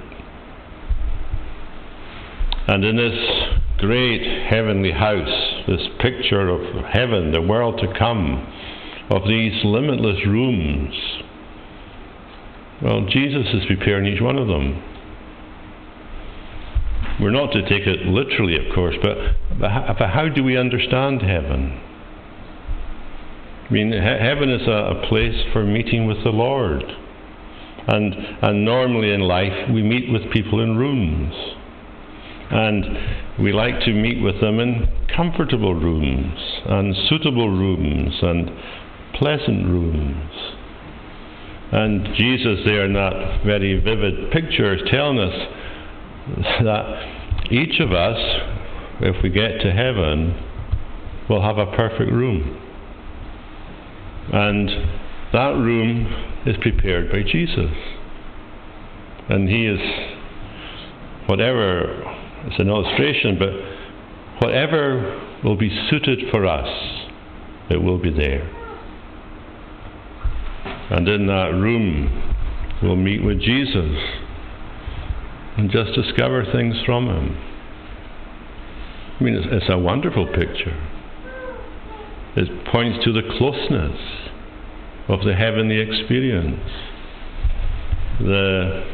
And 2.70 2.86
in 2.86 2.97
this 2.97 3.17
great 3.80 4.45
heavenly 4.47 4.91
house, 4.91 5.63
this 5.67 5.82
picture 5.99 6.49
of 6.49 6.86
heaven, 6.86 7.32
the 7.32 7.41
world 7.41 7.80
to 7.80 7.91
come, 7.97 8.45
of 9.09 9.28
these 9.28 9.65
limitless 9.65 10.24
rooms, 10.28 10.93
well, 12.84 13.07
Jesus 13.09 13.47
is 13.55 13.65
preparing 13.65 14.05
each 14.05 14.22
one 14.22 14.38
of 14.38 14.47
them. 14.47 14.84
We're 17.20 17.32
not 17.32 17.51
to 17.53 17.63
take 17.63 17.88
it 17.88 18.05
literally, 18.05 18.55
of 18.63 18.76
course, 18.76 18.95
but, 19.01 19.17
but, 19.59 19.72
how, 19.72 20.30
do 20.30 20.43
we 20.43 20.55
understand 20.55 21.24
heaven? 21.24 21.82
I 23.67 23.74
mean, 23.74 23.91
he- 23.93 23.97
heaven 23.97 24.51
is 24.51 24.67
a, 24.67 24.93
a 24.95 25.07
place 25.09 25.43
for 25.53 25.65
meeting 25.65 26.05
with 26.05 26.24
the 26.24 26.30
Lord. 26.30 26.84
And, 27.88 28.13
and 28.43 28.63
normally 28.63 29.11
in 29.11 29.22
life, 29.22 29.72
we 29.74 29.82
meet 29.82 30.11
with 30.11 30.32
people 30.32 30.61
in 30.61 30.78
rooms. 30.78 31.34
And 32.52 33.39
we 33.39 33.52
like 33.52 33.80
to 33.82 33.93
meet 33.93 34.22
with 34.22 34.41
them 34.41 34.60
in 34.60 34.88
comfortable 35.16 35.76
rooms, 35.76 36.39
and 36.66 36.95
suitable 37.08 37.50
rooms, 37.50 38.16
and 38.22 38.50
pleasant 39.14 39.68
rooms. 39.68 40.32
And 41.72 42.16
Jesus, 42.16 42.60
there 42.66 42.86
in 42.86 42.93
that 42.93 43.43
very 43.45 43.80
vivid 43.80 44.32
picture, 44.32 44.74
is 44.74 44.82
telling 44.89 45.20
us 45.20 45.34
that 46.64 47.52
each 47.52 47.80
of 47.80 47.91
us, 47.91 48.18
if 49.02 49.22
we 49.22 49.30
get 49.30 49.62
to 49.62 49.72
heaven, 49.72 50.34
will 51.30 51.43
have 51.43 51.60
a 51.60 51.68
perfect 51.76 52.12
room. 52.12 52.60
And 54.34 54.70
that 55.34 55.56
room 55.56 56.08
is 56.47 56.56
prepared 56.62 57.12
by 57.12 57.22
Jesus. 57.22 57.72
And 59.30 59.47
He 59.47 59.68
is, 59.68 59.80
whatever, 61.28 62.04
it's 62.46 62.60
an 62.60 62.70
illustration, 62.70 63.38
but 63.38 64.46
whatever 64.46 65.40
will 65.44 65.58
be 65.58 65.70
suited 65.90 66.20
for 66.32 66.46
us, 66.46 66.70
it 67.70 67.82
will 67.82 67.98
be 67.98 68.12
there. 68.12 68.48
And 70.92 71.08
in 71.08 71.28
that 71.28 71.52
room, 71.54 72.34
we'll 72.82 72.96
meet 72.96 73.24
with 73.24 73.40
Jesus 73.40 73.96
and 75.58 75.70
just 75.70 75.94
discover 75.94 76.46
things 76.52 76.76
from 76.86 77.08
Him. 77.08 77.38
I 79.20 79.24
mean, 79.24 79.36
it's, 79.36 79.48
it's 79.52 79.70
a 79.70 79.78
wonderful 79.78 80.26
picture. 80.28 80.76
It 82.36 82.66
points 82.72 83.04
to 83.04 83.12
the 83.12 83.22
closeness 83.38 84.00
of 85.10 85.26
the 85.26 85.36
heavenly 85.36 85.80
experience, 85.80 86.70
the, 88.20 88.86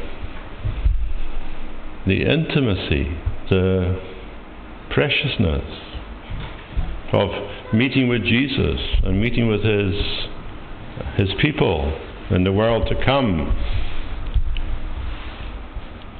the 2.06 2.22
intimacy, 2.22 3.16
the 3.50 4.00
preciousness 4.90 5.64
of 7.12 7.30
meeting 7.72 8.08
with 8.08 8.22
Jesus 8.22 8.80
and 9.04 9.20
meeting 9.20 9.48
with 9.48 9.62
His, 9.62 9.94
his 11.16 11.28
people 11.40 11.96
in 12.30 12.44
the 12.44 12.52
world 12.52 12.88
to 12.88 13.04
come. 13.04 13.56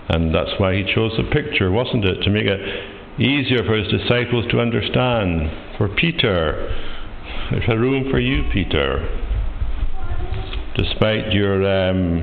And 0.08 0.34
that's 0.34 0.52
why 0.58 0.76
He 0.76 0.94
chose 0.94 1.12
the 1.16 1.24
picture, 1.24 1.70
wasn't 1.70 2.04
it? 2.04 2.22
To 2.22 2.30
make 2.30 2.46
it 2.46 3.20
easier 3.20 3.64
for 3.64 3.76
His 3.76 3.88
disciples 3.88 4.46
to 4.50 4.60
understand. 4.60 5.76
For 5.78 5.88
Peter, 5.88 6.74
there's 7.50 7.68
a 7.68 7.78
room 7.78 8.10
for 8.10 8.20
you, 8.20 8.44
Peter 8.52 9.22
despite 10.76 11.32
your 11.32 11.64
um, 11.66 12.22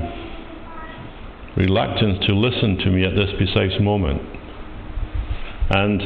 reluctance 1.58 2.24
to 2.28 2.34
listen 2.34 2.78
to 2.78 2.92
me 2.92 3.04
at 3.04 3.16
this 3.16 3.30
precise 3.38 3.80
moment. 3.82 4.22
And 5.76 6.02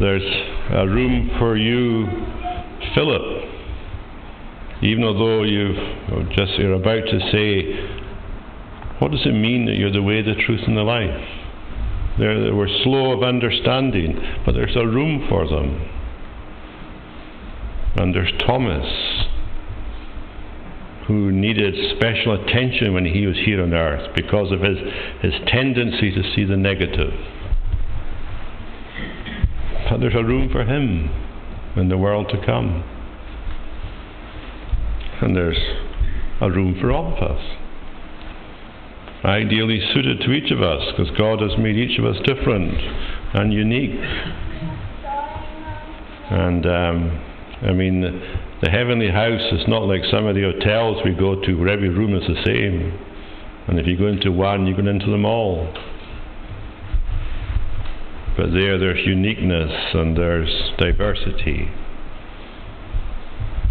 there's 0.00 0.22
a 0.70 0.86
room 0.86 1.30
for 1.38 1.56
you, 1.56 2.06
Philip. 2.94 3.22
Even 4.82 5.02
although 5.02 5.42
you've 5.42 6.30
just 6.30 6.52
you're 6.58 6.74
about 6.74 7.04
to 7.04 7.18
say, 7.32 7.98
what 9.00 9.10
does 9.10 9.26
it 9.26 9.32
mean 9.32 9.66
that 9.66 9.74
you're 9.74 9.90
the 9.90 10.02
way, 10.02 10.22
the 10.22 10.34
truth, 10.46 10.60
and 10.64 10.76
the 10.76 10.82
life? 10.82 11.28
They're, 12.18 12.44
they 12.44 12.50
were 12.50 12.68
slow 12.84 13.12
of 13.12 13.24
understanding, 13.24 14.16
but 14.46 14.52
there's 14.52 14.76
a 14.76 14.86
room 14.86 15.26
for 15.28 15.48
them. 15.48 15.88
And 17.96 18.14
there's 18.14 18.32
Thomas, 18.46 18.86
who 21.08 21.32
needed 21.32 21.74
special 21.96 22.40
attention 22.44 22.94
when 22.94 23.06
he 23.06 23.26
was 23.26 23.36
here 23.44 23.60
on 23.60 23.74
earth 23.74 24.14
because 24.14 24.52
of 24.52 24.60
his, 24.60 24.78
his 25.20 25.34
tendency 25.48 26.12
to 26.12 26.22
see 26.34 26.44
the 26.44 26.56
negative. 26.56 27.12
There's 29.98 30.14
a 30.14 30.24
room 30.24 30.48
for 30.50 30.64
him 30.64 31.10
in 31.76 31.88
the 31.88 31.98
world 31.98 32.28
to 32.30 32.46
come. 32.46 32.84
And 35.20 35.36
there's 35.36 35.58
a 36.40 36.50
room 36.50 36.78
for 36.80 36.92
all 36.92 37.16
of 37.16 37.22
us. 37.22 37.42
Ideally 39.24 39.80
suited 39.92 40.20
to 40.20 40.32
each 40.32 40.50
of 40.50 40.62
us, 40.62 40.82
because 40.96 41.14
God 41.18 41.42
has 41.42 41.58
made 41.58 41.76
each 41.76 41.98
of 41.98 42.06
us 42.06 42.16
different 42.24 42.74
and 43.34 43.52
unique. 43.52 44.00
And 46.30 46.64
um, 46.64 47.26
I 47.62 47.72
mean, 47.72 48.00
the 48.62 48.70
heavenly 48.70 49.10
house 49.10 49.52
is 49.52 49.68
not 49.68 49.82
like 49.82 50.02
some 50.10 50.26
of 50.26 50.34
the 50.34 50.42
hotels 50.42 51.02
we 51.04 51.12
go 51.12 51.40
to 51.42 51.54
where 51.54 51.68
every 51.68 51.90
room 51.90 52.14
is 52.14 52.26
the 52.26 52.42
same. 52.44 52.98
And 53.68 53.78
if 53.78 53.86
you 53.86 53.98
go 53.98 54.06
into 54.06 54.32
one, 54.32 54.66
you 54.66 54.74
go 54.74 54.88
into 54.88 55.10
them 55.10 55.26
all. 55.26 55.68
But 58.40 58.52
there, 58.52 58.78
there's 58.78 59.06
uniqueness 59.06 59.70
and 59.92 60.16
there's 60.16 60.72
diversity. 60.78 61.68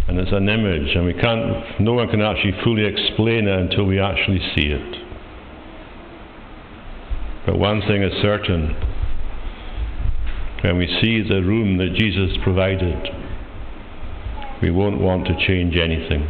And 0.06 0.16
it's 0.16 0.30
an 0.30 0.48
image, 0.48 0.94
and 0.94 1.06
we 1.06 1.12
can't, 1.12 1.80
no 1.80 1.94
one 1.94 2.08
can 2.08 2.22
actually 2.22 2.54
fully 2.62 2.84
explain 2.84 3.48
it 3.48 3.58
until 3.58 3.84
we 3.84 3.98
actually 3.98 4.38
see 4.54 4.66
it. 4.66 4.96
But 7.46 7.58
one 7.58 7.80
thing 7.80 8.04
is 8.04 8.12
certain 8.22 8.76
when 10.62 10.78
we 10.78 10.86
see 11.02 11.28
the 11.28 11.42
room 11.42 11.76
that 11.78 11.96
Jesus 11.98 12.38
provided, 12.44 13.08
we 14.62 14.70
won't 14.70 15.00
want 15.00 15.26
to 15.26 15.46
change 15.48 15.76
anything. 15.76 16.22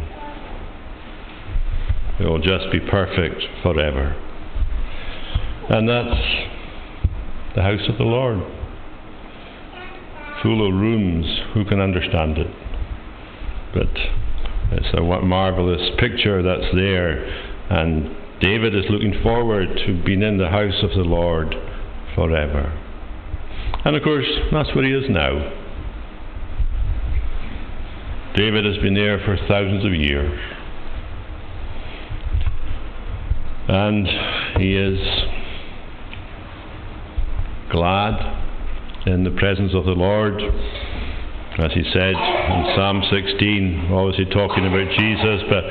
It 2.19 2.25
will 2.25 2.41
just 2.41 2.71
be 2.71 2.79
perfect 2.79 3.43
forever. 3.61 4.15
And 5.69 5.87
that's 5.87 6.60
the 7.55 7.61
house 7.61 7.87
of 7.89 7.97
the 7.97 8.03
Lord. 8.03 8.39
Full 10.43 10.67
of 10.67 10.73
rooms, 10.73 11.25
who 11.53 11.65
can 11.65 11.79
understand 11.79 12.37
it? 12.37 12.47
But 13.73 13.89
it's 14.71 14.93
a 14.93 15.01
marvelous 15.01 15.91
picture 15.99 16.41
that's 16.41 16.73
there, 16.73 17.23
and 17.69 18.15
David 18.39 18.75
is 18.75 18.85
looking 18.89 19.21
forward 19.21 19.67
to 19.85 20.03
being 20.03 20.23
in 20.23 20.37
the 20.37 20.49
house 20.49 20.81
of 20.81 20.89
the 20.91 21.03
Lord 21.03 21.55
forever. 22.15 22.77
And 23.85 23.95
of 23.95 24.03
course, 24.03 24.27
that's 24.51 24.73
where 24.75 24.85
he 24.85 24.93
is 24.93 25.09
now. 25.09 25.57
David 28.35 28.65
has 28.65 28.77
been 28.77 28.93
there 28.93 29.19
for 29.19 29.37
thousands 29.47 29.85
of 29.85 29.93
years. 29.93 30.39
And 33.67 34.07
he 34.57 34.75
is 34.75 34.99
glad 37.71 38.19
in 39.07 39.23
the 39.23 39.31
presence 39.31 39.73
of 39.73 39.85
the 39.85 39.97
Lord. 39.97 40.35
As 41.59 41.71
he 41.73 41.83
said 41.91 42.15
in 42.15 42.73
Psalm 42.75 43.03
16, 43.11 43.89
obviously 43.91 44.25
talking 44.25 44.65
about 44.65 44.87
Jesus, 44.97 45.41
but 45.49 45.63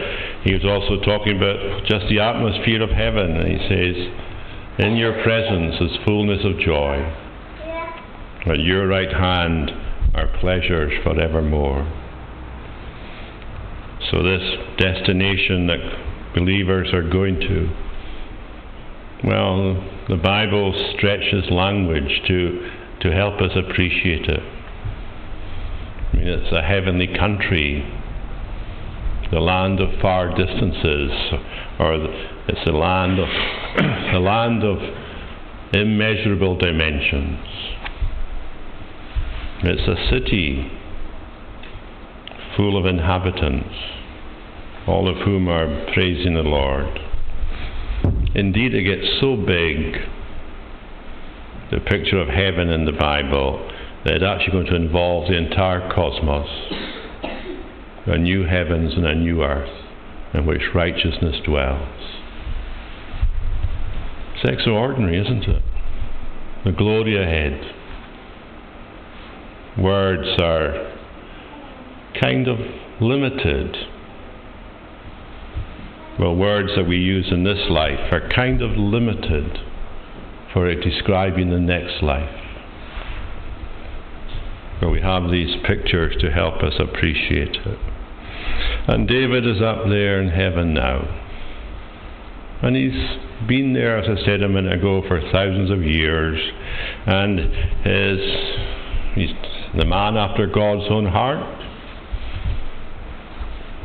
he 0.44 0.52
was 0.52 0.64
also 0.64 1.00
talking 1.04 1.36
about 1.36 1.84
just 1.88 2.06
the 2.08 2.20
atmosphere 2.20 2.82
of 2.82 2.90
heaven. 2.90 3.36
And 3.36 3.48
he 3.48 3.58
says, 3.68 3.96
In 4.84 4.96
your 4.96 5.22
presence 5.22 5.76
is 5.80 6.04
fullness 6.04 6.44
of 6.44 6.58
joy. 6.60 7.00
At 8.46 8.60
your 8.60 8.88
right 8.88 9.12
hand 9.12 9.70
are 10.14 10.28
pleasures 10.40 10.92
forevermore. 11.04 11.84
So, 14.10 14.22
this 14.22 14.42
destination 14.78 15.66
that 15.68 16.34
believers 16.34 16.92
are 16.92 17.08
going 17.08 17.38
to, 17.40 17.68
well, 19.24 19.74
the 20.08 20.16
Bible 20.16 20.72
stretches 20.96 21.50
language 21.50 22.22
to, 22.26 22.70
to 23.00 23.12
help 23.12 23.40
us 23.40 23.52
appreciate 23.54 24.26
it. 24.26 24.40
I 26.12 26.16
mean, 26.16 26.28
it's 26.28 26.52
a 26.52 26.62
heavenly 26.62 27.06
country, 27.06 27.84
the 29.30 29.40
land 29.40 29.80
of 29.80 30.00
far 30.00 30.28
distances, 30.36 31.10
or 31.78 31.94
it's 32.48 32.66
a 32.66 32.72
land 32.72 33.18
of 33.18 33.28
a 34.14 34.18
land 34.18 34.64
of 34.64 34.78
immeasurable 35.72 36.56
dimensions. 36.56 37.38
It's 39.62 39.86
a 39.86 40.10
city 40.10 40.70
full 42.56 42.76
of 42.76 42.86
inhabitants 42.86 43.74
all 44.86 45.08
of 45.08 45.18
whom 45.24 45.48
are 45.48 45.92
praising 45.92 46.34
the 46.34 46.42
Lord. 46.42 47.09
Indeed, 48.34 48.74
it 48.74 48.84
gets 48.84 49.20
so 49.20 49.36
big, 49.36 49.96
the 51.70 51.80
picture 51.80 52.20
of 52.20 52.28
heaven 52.28 52.68
in 52.68 52.84
the 52.84 52.92
Bible, 52.92 53.70
that 54.04 54.14
it's 54.14 54.24
actually 54.24 54.52
going 54.52 54.66
to 54.66 54.76
involve 54.76 55.28
the 55.28 55.36
entire 55.36 55.92
cosmos 55.92 56.48
a 58.06 58.18
new 58.18 58.44
heavens 58.44 58.94
and 58.94 59.06
a 59.06 59.14
new 59.14 59.42
earth 59.42 59.70
in 60.32 60.46
which 60.46 60.62
righteousness 60.74 61.36
dwells. 61.44 61.88
It's 64.34 64.50
extraordinary, 64.50 65.20
isn't 65.20 65.44
it? 65.44 65.62
The 66.64 66.72
glory 66.72 67.20
ahead. 67.22 67.74
Words 69.78 70.40
are 70.40 70.96
kind 72.20 72.48
of 72.48 72.58
limited 73.00 73.76
well, 76.20 76.36
words 76.36 76.68
that 76.76 76.86
we 76.86 76.98
use 76.98 77.28
in 77.30 77.44
this 77.44 77.70
life 77.70 78.12
are 78.12 78.28
kind 78.28 78.60
of 78.60 78.72
limited 78.72 79.58
for 80.52 80.72
describing 80.74 81.48
the 81.48 81.58
next 81.58 82.02
life. 82.02 82.28
But 84.82 84.90
we 84.90 85.00
have 85.00 85.30
these 85.30 85.56
pictures 85.66 86.14
to 86.20 86.30
help 86.30 86.62
us 86.62 86.74
appreciate 86.78 87.56
it. 87.56 87.78
And 88.86 89.08
David 89.08 89.46
is 89.46 89.62
up 89.62 89.84
there 89.88 90.20
in 90.20 90.28
heaven 90.28 90.74
now. 90.74 91.08
And 92.62 92.76
he's 92.76 93.48
been 93.48 93.72
there, 93.72 93.96
as 93.96 94.06
I 94.06 94.22
said 94.22 94.42
a 94.42 94.48
minute 94.48 94.74
ago, 94.74 95.02
for 95.08 95.22
thousands 95.32 95.70
of 95.70 95.82
years. 95.82 96.38
And 97.06 97.38
his, 97.82 98.20
he's 99.14 99.30
the 99.74 99.86
man 99.86 100.18
after 100.18 100.46
God's 100.46 100.90
own 100.90 101.06
heart. 101.06 101.64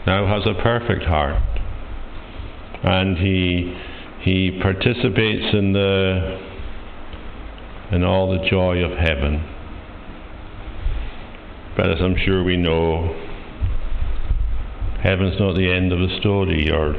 now 0.05 0.27
has 0.27 0.45
a 0.45 0.61
perfect 0.61 1.03
heart. 1.05 1.54
And 2.85 3.17
he, 3.17 3.75
he 4.21 4.59
participates 4.61 5.53
in, 5.53 5.73
the, 5.73 6.39
in 7.91 8.03
all 8.03 8.31
the 8.31 8.47
joy 8.47 8.77
of 8.83 8.95
heaven. 8.97 9.43
But 11.75 11.89
as 11.89 11.97
I'm 11.99 12.15
sure 12.15 12.43
we 12.43 12.57
know, 12.57 13.19
heaven's 15.01 15.39
not 15.39 15.55
the 15.55 15.71
end 15.71 15.91
of 15.91 15.99
the 15.99 16.17
story, 16.19 16.69
or 16.71 16.93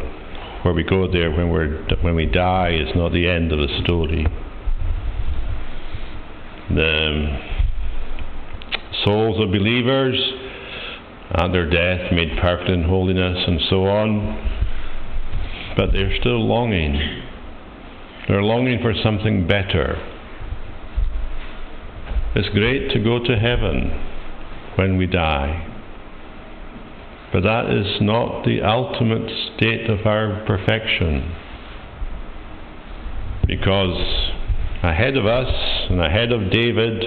where 0.63 0.75
we 0.75 0.83
go 0.83 1.11
there 1.11 1.31
when, 1.31 1.51
we're, 1.51 1.83
when 2.03 2.17
we 2.17 2.27
die 2.27 2.75
is 2.75 2.95
not 2.97 3.13
the 3.13 3.29
end 3.29 3.53
of 3.53 3.59
the 3.59 3.81
story. 3.85 4.27
The 6.69 7.07
um, 7.07 7.39
souls 9.05 9.41
of 9.41 9.53
believers 9.53 10.19
at 11.31 11.53
their 11.53 11.71
death 11.71 12.13
made 12.13 12.37
perfect 12.41 12.71
in 12.71 12.83
holiness 12.83 13.45
and 13.47 13.61
so 13.71 13.87
on, 13.87 14.46
but 15.77 15.93
they're 15.93 16.17
still 16.19 16.45
longing. 16.47 17.23
They're 18.27 18.43
longing 18.43 18.81
for 18.81 18.95
something 18.95 19.47
better. 19.47 19.97
It's 22.35 22.49
great 22.49 22.91
to 22.93 22.99
go 22.99 23.23
to 23.23 23.37
heaven 23.37 23.91
when 24.77 24.97
we 24.97 25.07
die. 25.07 25.73
But 27.33 27.43
that 27.43 27.71
is 27.71 28.01
not 28.01 28.45
the 28.45 28.63
ultimate 28.63 29.31
state 29.55 29.91
of 29.91 30.07
our 30.07 30.45
perfection. 30.47 31.35
Because 33.47 34.33
ahead 34.83 35.17
of 35.17 35.27
us 35.27 35.51
and 35.91 36.01
ahead 36.01 36.33
of 36.33 36.51
David 36.51 37.05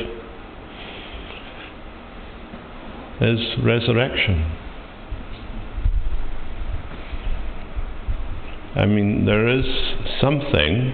is 3.22 3.40
resurrection. 3.64 4.59
I 8.76 8.86
mean, 8.86 9.26
there 9.26 9.48
is 9.48 9.66
something 10.22 10.94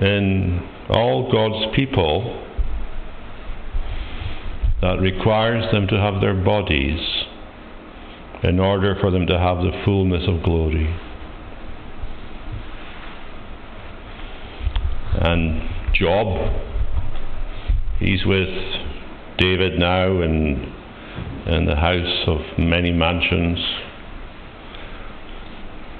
in 0.00 0.68
all 0.90 1.30
God's 1.30 1.74
people 1.74 2.44
that 4.80 5.00
requires 5.00 5.70
them 5.72 5.86
to 5.88 5.96
have 5.96 6.20
their 6.20 6.34
bodies 6.34 7.00
in 8.42 8.58
order 8.60 8.96
for 9.00 9.10
them 9.10 9.26
to 9.26 9.38
have 9.38 9.58
the 9.58 9.72
fullness 9.84 10.24
of 10.28 10.42
glory. 10.42 10.94
And 15.20 15.68
Job, 15.94 16.52
he's 17.98 18.24
with 18.24 18.48
David 19.38 19.78
now 19.78 20.22
in, 20.22 20.72
in 21.46 21.66
the 21.66 21.74
house 21.74 22.24
of 22.28 22.40
many 22.58 22.92
mansions. 22.92 23.58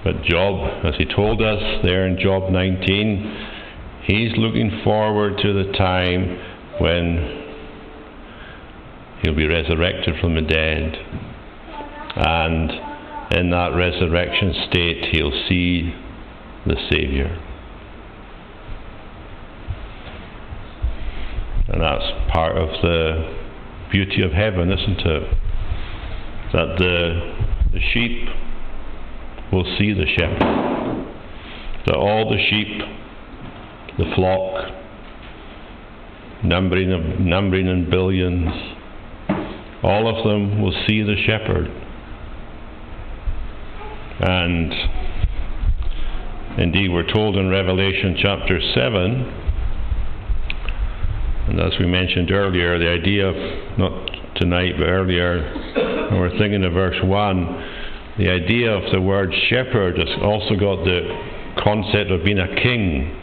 But 0.05 0.23
Job, 0.23 0.85
as 0.85 0.95
he 0.97 1.05
told 1.05 1.43
us 1.43 1.83
there 1.83 2.07
in 2.07 2.19
Job 2.21 2.51
19, 2.53 3.49
he's 4.05 4.33
looking 4.37 4.81
forward 4.85 5.39
to 5.39 5.53
the 5.53 5.73
time 5.73 6.39
when 6.81 7.45
he'll 9.23 9.35
be 9.35 9.47
resurrected 9.47 10.15
from 10.21 10.35
the 10.35 10.43
dead. 10.43 10.97
And 12.17 12.71
in 13.33 13.51
that 13.51 13.75
resurrection 13.75 14.55
state, 14.71 15.07
he'll 15.13 15.47
see 15.49 15.93
the 16.67 16.77
Saviour. 16.91 17.29
And 21.69 21.83
that's 21.83 22.33
part 22.33 22.57
of 22.57 22.69
the 22.83 23.37
beauty 23.91 24.23
of 24.23 24.33
heaven, 24.33 24.71
isn't 24.73 25.01
it? 25.01 25.23
That 26.53 26.79
the, 26.79 27.71
the 27.73 27.81
sheep 27.93 28.29
will 29.53 29.65
see 29.79 29.93
the 29.93 30.07
shepherd. 30.17 31.07
That 31.87 31.97
all 31.97 32.31
the 32.31 32.39
sheep, 32.51 32.83
the 33.99 34.13
flock, 34.15 34.73
numbering, 36.45 36.93
of, 36.93 37.21
numbering 37.21 37.67
in 37.67 37.89
billions, 37.91 38.49
all 39.83 40.09
of 40.09 40.25
them 40.25 40.61
will 40.61 40.75
see 40.87 41.03
the 41.03 41.17
shepherd. 41.27 41.71
And 44.21 44.73
indeed, 46.59 46.91
we're 46.91 47.11
told 47.13 47.37
in 47.37 47.49
Revelation 47.49 48.17
chapter 48.21 48.61
7 48.75 49.49
and 51.49 51.61
as 51.61 51.73
we 51.81 51.87
mentioned 51.87 52.31
earlier, 52.31 52.79
the 52.79 52.91
idea 52.91 53.27
of, 53.27 53.79
not 53.79 54.11
tonight, 54.37 54.75
but 54.77 54.85
earlier, 54.85 55.51
we're 56.13 56.37
thinking 56.39 56.63
of 56.63 56.75
verse 56.75 56.99
1, 57.03 57.78
the 58.19 58.29
idea 58.29 58.71
of 58.71 58.93
the 58.93 59.01
word 59.01 59.33
shepherd 59.49 59.99
has 59.99 60.09
also 60.23 60.55
got 60.57 60.85
the 60.85 61.55
concept 61.63 62.11
of 62.11 62.25
being 62.25 62.39
a 62.39 62.55
king. 62.63 63.15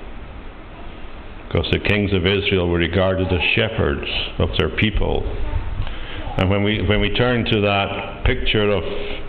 Because 1.48 1.68
the 1.72 1.80
kings 1.80 2.12
of 2.14 2.26
Israel 2.26 2.70
were 2.70 2.80
regarded 2.80 3.28
as 3.32 3.42
shepherds 3.56 4.08
of 4.40 4.50
their 4.58 4.70
people. 4.70 5.24
And 6.38 6.50
when 6.50 6.64
we, 6.64 6.82
when 6.88 7.00
we 7.00 7.12
turn 7.12 7.46
to 7.46 7.62
that 7.62 8.26
picture 8.26 8.70
of 8.70 8.84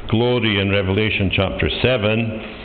glory 0.08 0.60
in 0.60 0.70
Revelation 0.70 1.30
chapter 1.34 1.68
7, 1.82 2.62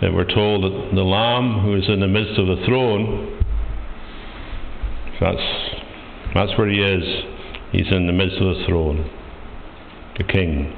that 0.00 0.12
we're 0.12 0.24
told 0.24 0.64
that 0.64 0.94
the 0.94 1.02
Lamb 1.02 1.60
who 1.60 1.76
is 1.76 1.88
in 1.88 2.00
the 2.00 2.08
midst 2.08 2.38
of 2.38 2.46
the 2.46 2.64
throne 2.66 3.36
that's, 5.20 5.40
that's 6.34 6.58
where 6.58 6.68
he 6.68 6.78
is. 6.78 7.24
He's 7.72 7.90
in 7.90 8.06
the 8.06 8.12
midst 8.12 8.36
of 8.36 8.56
the 8.56 8.64
throne, 8.66 9.10
the 10.18 10.24
king. 10.24 10.76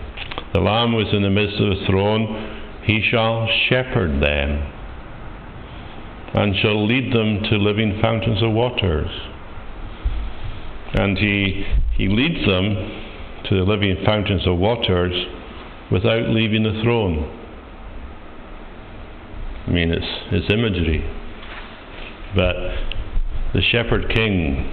The 0.52 0.60
Lamb 0.60 0.92
was 0.92 1.06
in 1.12 1.22
the 1.22 1.30
midst 1.30 1.60
of 1.60 1.68
the 1.70 1.86
throne. 1.86 2.80
He 2.84 3.06
shall 3.10 3.48
shepherd 3.68 4.22
them 4.22 4.72
and 6.34 6.54
shall 6.56 6.86
lead 6.86 7.12
them 7.12 7.42
to 7.50 7.56
living 7.56 7.98
fountains 8.00 8.42
of 8.42 8.52
waters. 8.52 9.10
And 10.94 11.18
he, 11.18 11.64
he 11.96 12.08
leads 12.08 12.46
them 12.46 12.74
to 13.48 13.56
the 13.56 13.62
living 13.62 13.96
fountains 14.04 14.46
of 14.46 14.58
waters 14.58 15.12
without 15.90 16.28
leaving 16.28 16.62
the 16.62 16.80
throne. 16.82 17.34
I 19.66 19.70
mean, 19.70 19.90
it's, 19.90 20.06
it's 20.32 20.52
imagery. 20.52 21.04
But 22.34 22.56
the 23.54 23.62
Shepherd 23.62 24.12
King 24.14 24.72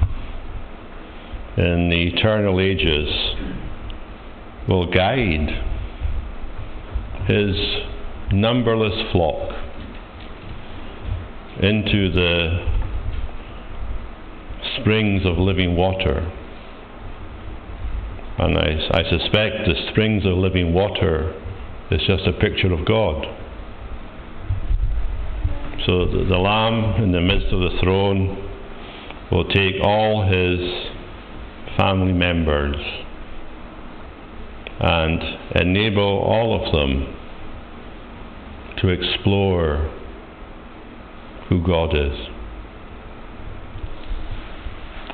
in 1.58 1.90
the 1.90 2.12
eternal 2.14 2.60
ages 2.60 3.10
will 4.68 4.92
guide 4.92 5.50
his 7.28 7.56
numberless 8.32 9.12
flock 9.12 9.52
into 11.62 12.12
the 12.12 12.66
springs 14.80 15.26
of 15.26 15.38
living 15.38 15.76
water. 15.76 16.32
And 18.38 18.58
I, 18.58 19.00
I, 19.00 19.04
suspect 19.10 19.66
the 19.66 19.90
springs 19.92 20.26
of 20.26 20.34
living 20.34 20.74
water 20.74 21.34
is 21.92 22.02
just 22.06 22.28
a 22.28 22.34
picture 22.34 22.74
of 22.74 22.86
God. 22.86 23.26
So 25.86 26.06
the, 26.06 26.26
the 26.28 26.38
Lamb 26.38 27.02
in 27.02 27.12
the 27.12 27.22
midst 27.22 27.48
of 27.54 27.60
the 27.62 27.78
throne 27.82 28.52
will 29.32 29.46
take 29.46 29.76
all 29.82 30.24
his 30.28 30.60
family 31.78 32.14
members 32.14 32.76
and 34.80 35.22
enable 35.56 36.20
all 36.20 36.66
of 36.66 36.72
them 36.72 37.16
to 38.78 38.90
explore 38.90 39.92
who 41.50 41.66
God 41.66 41.96
is. 41.96 42.28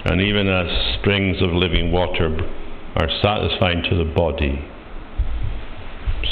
And 0.03 0.19
even 0.21 0.47
as 0.47 0.99
springs 0.99 1.41
of 1.41 1.51
living 1.51 1.91
water 1.91 2.35
are 2.95 3.09
satisfying 3.21 3.83
to 3.89 3.95
the 3.95 4.11
body, 4.15 4.67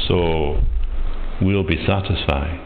so 0.07 0.59
we'll 1.41 1.63
be 1.63 1.77
satisfied 1.85 2.59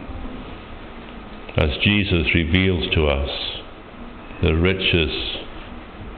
as 1.57 1.69
Jesus 1.83 2.33
reveals 2.33 2.93
to 2.95 3.07
us 3.07 3.29
the 4.41 4.55
riches 4.55 5.11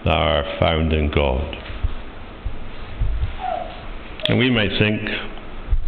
that 0.05 0.13
are 0.13 0.57
found 0.59 0.93
in 0.93 1.11
God. 1.11 1.64
And 4.27 4.39
we 4.39 4.49
might 4.49 4.71
think 4.79 5.01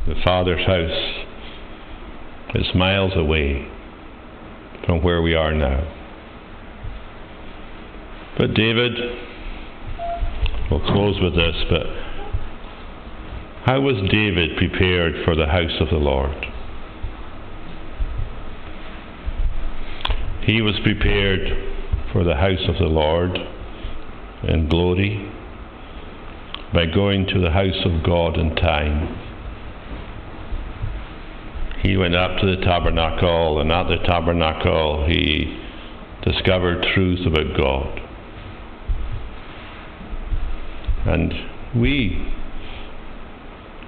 the 0.06 0.16
Father's 0.24 0.66
house 0.66 1.26
is 2.54 2.76
miles 2.76 3.14
away 3.16 3.68
from 4.86 5.02
where 5.02 5.22
we 5.24 5.34
are 5.34 5.54
now. 5.54 5.94
But 8.38 8.54
David, 8.54 8.94
we'll 10.70 10.86
close 10.92 11.20
with 11.20 11.36
this, 11.36 11.56
but 11.70 11.88
how 13.66 13.82
was 13.82 13.96
David 14.12 14.56
prepared 14.56 15.26
for 15.26 15.36
the 15.36 15.48
house 15.48 15.82
of 15.82 15.90
the 15.90 15.98
Lord? 15.98 16.46
He 20.44 20.62
was 20.62 20.76
prepared 20.84 21.74
for 22.14 22.24
the 22.24 22.36
house 22.36 22.70
of 22.70 22.76
the 22.76 22.86
Lord 22.86 23.36
in 24.48 24.70
glory 24.70 25.30
by 26.74 26.86
going 26.86 27.26
to 27.28 27.40
the 27.40 27.52
house 27.52 27.86
of 27.86 28.04
God 28.04 28.38
in 28.38 28.56
time. 28.56 29.28
he 31.88 31.96
went 31.96 32.16
up 32.16 32.40
to 32.40 32.46
the 32.46 32.62
tabernacle, 32.64 33.62
and 33.62 33.72
at 33.72 33.88
the 33.88 33.98
tabernacle 34.06 35.06
he 35.08 35.58
discovered 36.24 36.86
truth 36.94 37.26
about 37.26 37.56
God. 37.56 38.02
And 41.06 41.34
we 41.80 42.34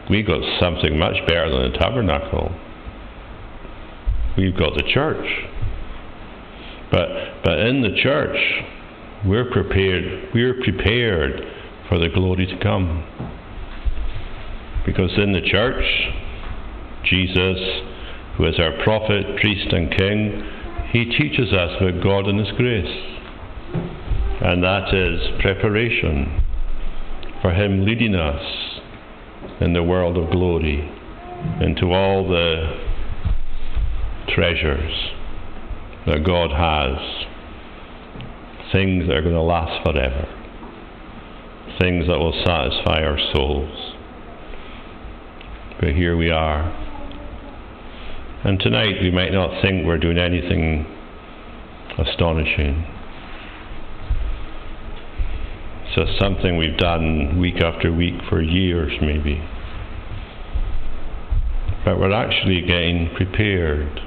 we 0.09 0.23
got 0.23 0.41
something 0.59 0.97
much 0.97 1.15
better 1.27 1.49
than 1.49 1.71
the 1.71 1.77
tabernacle. 1.77 2.51
We've 4.37 4.57
got 4.57 4.75
the 4.75 4.83
church. 4.93 5.27
But 6.91 7.09
but 7.43 7.59
in 7.59 7.81
the 7.81 7.95
church 8.01 8.37
we're 9.25 9.51
prepared 9.51 10.29
we're 10.33 10.61
prepared 10.63 11.41
for 11.89 11.99
the 11.99 12.07
glory 12.07 12.45
to 12.45 12.57
come. 12.63 13.03
Because 14.85 15.11
in 15.17 15.33
the 15.33 15.41
church 15.41 15.83
Jesus, 17.03 17.57
who 18.37 18.45
is 18.45 18.59
our 18.59 18.83
prophet, 18.83 19.37
priest, 19.41 19.73
and 19.73 19.89
king, 19.91 20.43
he 20.91 21.05
teaches 21.05 21.53
us 21.53 21.71
about 21.79 22.03
God 22.03 22.27
and 22.27 22.39
His 22.39 22.51
grace. 22.57 23.15
And 24.41 24.63
that 24.63 24.93
is 24.93 25.41
preparation 25.41 26.41
for 27.41 27.51
Him 27.51 27.85
leading 27.85 28.15
us 28.15 28.41
in 29.61 29.73
the 29.73 29.83
world 29.83 30.17
of 30.17 30.31
glory 30.31 30.89
into 31.61 31.91
all 31.93 32.27
the 32.27 32.79
treasures 34.29 34.93
that 36.05 36.23
God 36.25 36.51
has, 36.51 36.97
things 38.71 39.07
that 39.07 39.15
are 39.15 39.21
going 39.21 39.35
to 39.35 39.41
last 39.41 39.83
forever, 39.83 40.27
things 41.79 42.07
that 42.07 42.19
will 42.19 42.43
satisfy 42.45 43.01
our 43.03 43.17
souls. 43.33 43.93
But 45.79 45.95
here 45.95 46.17
we 46.17 46.29
are 46.29 46.89
and 48.41 48.57
tonight 48.57 49.01
we 49.01 49.11
might 49.11 49.33
not 49.33 49.61
think 49.61 49.85
we're 49.85 49.97
doing 49.97 50.17
anything 50.17 50.85
astonishing. 51.97 52.85
It's 55.83 55.95
just 55.95 56.17
something 56.17 56.55
we've 56.55 56.77
done 56.77 57.37
week 57.37 57.61
after 57.61 57.91
week 57.91 58.13
for 58.29 58.41
years, 58.41 58.93
maybe. 59.01 59.43
But 61.83 61.99
we're 61.99 62.13
actually 62.13 62.61
getting 62.61 63.13
prepared 63.17 63.99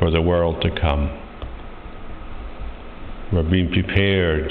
for 0.00 0.10
the 0.10 0.20
world 0.20 0.60
to 0.62 0.70
come. 0.80 1.16
We're 3.32 3.48
being 3.48 3.70
prepared 3.70 4.50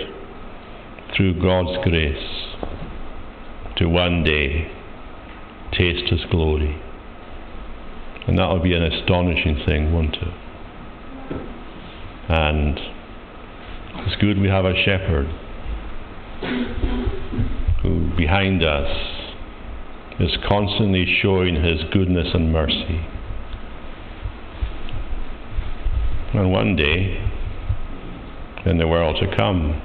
through 1.15 1.41
God's 1.41 1.83
grace 1.83 2.57
to 3.77 3.87
one 3.87 4.23
day 4.23 4.71
taste 5.71 6.09
His 6.09 6.21
glory. 6.29 6.81
And 8.27 8.37
that 8.37 8.47
will 8.47 8.61
be 8.61 8.73
an 8.73 8.83
astonishing 8.83 9.63
thing, 9.65 9.93
won't 9.93 10.15
it? 10.15 10.33
And 12.29 12.79
it's 14.05 14.15
good 14.21 14.39
we 14.39 14.47
have 14.47 14.65
a 14.65 14.75
shepherd 14.83 15.27
who 17.81 18.15
behind 18.15 18.63
us 18.63 18.89
is 20.19 20.37
constantly 20.47 21.05
showing 21.21 21.55
his 21.55 21.81
goodness 21.91 22.27
and 22.33 22.51
mercy. 22.51 23.05
And 26.33 26.51
one 26.51 26.75
day, 26.75 27.25
in 28.65 28.77
the 28.77 28.87
world 28.87 29.17
to 29.21 29.35
come, 29.35 29.81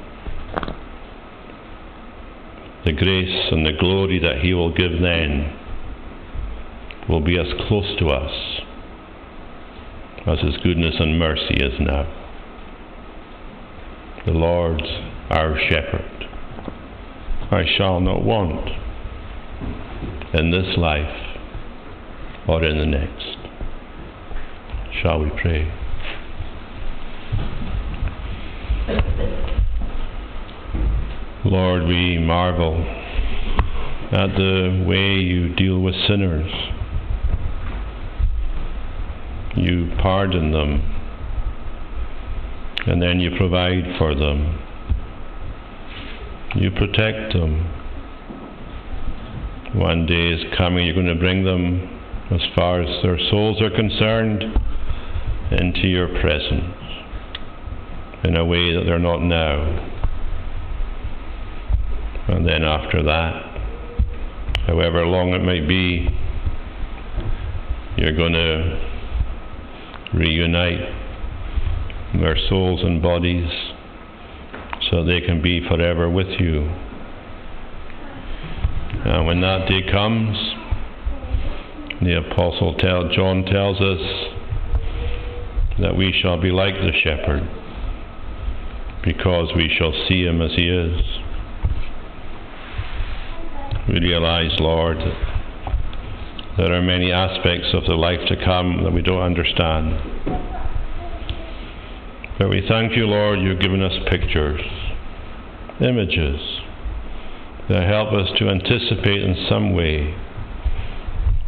the 2.85 2.93
grace 2.93 3.53
and 3.53 3.65
the 3.65 3.73
glory 3.79 4.19
that 4.19 4.39
he 4.43 4.55
will 4.55 4.73
give 4.73 4.93
then 5.01 5.59
will 7.09 7.21
be 7.21 7.39
as 7.39 7.47
close 7.69 7.97
to 7.99 8.09
us 8.09 8.55
as 10.27 10.39
His 10.41 10.57
goodness 10.63 10.95
and 10.99 11.19
mercy 11.19 11.55
is 11.55 11.75
now. 11.81 12.07
The 14.25 14.33
Lord's 14.33 14.89
our 15.31 15.59
shepherd. 15.69 16.29
I 17.51 17.65
shall 17.77 18.01
not 18.01 18.25
want 18.25 18.71
in 20.33 20.51
this 20.51 20.79
life 20.79 21.39
or 22.49 22.65
in 22.65 22.79
the 22.79 22.87
next. 22.87 23.37
Shall 25.03 25.21
we 25.21 25.31
pray? 25.41 25.71
Lord, 31.45 31.87
we 31.87 32.19
marvel 32.19 32.83
at 34.13 34.35
the 34.37 34.85
way 34.87 35.15
you 35.15 35.55
deal 35.55 35.81
with 35.81 35.95
sinners 36.07 36.51
you 39.57 39.91
pardon 40.01 40.51
them, 40.51 40.83
and 42.87 43.01
then 43.01 43.21
you 43.21 43.31
provide 43.37 43.85
for 43.99 44.15
them. 44.15 44.61
You 46.57 46.71
protect 46.71 47.33
them. 47.33 47.61
One 49.75 50.07
day 50.07 50.29
is 50.33 50.45
coming, 50.57 50.87
you're 50.87 50.95
going 50.95 51.07
to 51.07 51.15
bring 51.15 51.45
them, 51.45 52.01
as 52.31 52.41
far 52.55 52.83
as 52.83 53.03
their 53.03 53.19
souls 53.31 53.61
are 53.61 53.71
concerned, 53.71 54.45
into 55.53 55.87
your 55.87 56.09
presence 56.21 56.75
in 58.25 58.37
a 58.37 58.45
way 58.45 58.75
that 58.75 58.85
they're 58.87 58.99
not 58.99 59.23
now. 59.23 59.94
And 62.27 62.47
then 62.49 62.65
after 62.65 63.03
that, 63.03 63.33
however 64.67 65.05
long 65.07 65.35
it 65.35 65.43
might 65.43 65.69
be, 65.69 66.09
you're 67.97 68.17
going 68.17 68.33
to 68.33 68.95
reunite 70.15 70.81
their 72.15 72.37
souls 72.49 72.81
and 72.83 73.03
bodies 73.03 73.51
so 74.91 75.05
they 75.05 75.21
can 75.21 75.43
be 75.43 75.61
forever 75.69 76.09
with 76.09 76.29
you. 76.41 76.63
And 79.05 79.27
when 79.27 79.41
that 79.43 79.69
day 79.69 79.83
comes, 79.91 80.37
the 82.01 82.19
Apostle 82.19 82.75
tell, 82.79 83.09
John 83.11 83.45
tells 83.45 83.81
us 83.81 84.01
that 85.81 85.97
we 85.97 86.13
shall 86.23 86.41
be 86.41 86.51
like 86.51 86.75
the 86.75 86.93
shepherd 87.03 87.49
because 89.05 89.53
we 89.55 89.69
shall 89.77 89.93
see 90.09 90.25
him 90.25 90.41
as 90.41 90.53
he 90.55 90.69
is. 90.69 91.24
We 93.87 94.01
realize, 94.01 94.59
Lord, 94.61 94.97
there 96.57 96.73
are 96.73 96.81
many 96.81 97.13
aspects 97.13 97.69
of 97.75 97.85
the 97.85 97.97
life 97.97 98.27
to 98.29 98.43
come 98.43 98.83
that 98.83 98.93
we 98.93 99.03
don't 99.03 99.21
understand. 99.21 100.01
But 102.39 102.49
we 102.49 102.65
thank 102.67 102.97
you, 102.97 103.07
Lord, 103.07 103.41
you've 103.41 103.61
given 103.61 103.83
us 103.83 103.93
pictures, 104.09 104.63
images 105.83 106.41
that 107.69 107.87
help 107.87 108.15
us 108.15 108.31
to 108.39 108.49
anticipate 108.49 109.23
in 109.23 109.47
some 109.51 109.75
way 109.75 110.15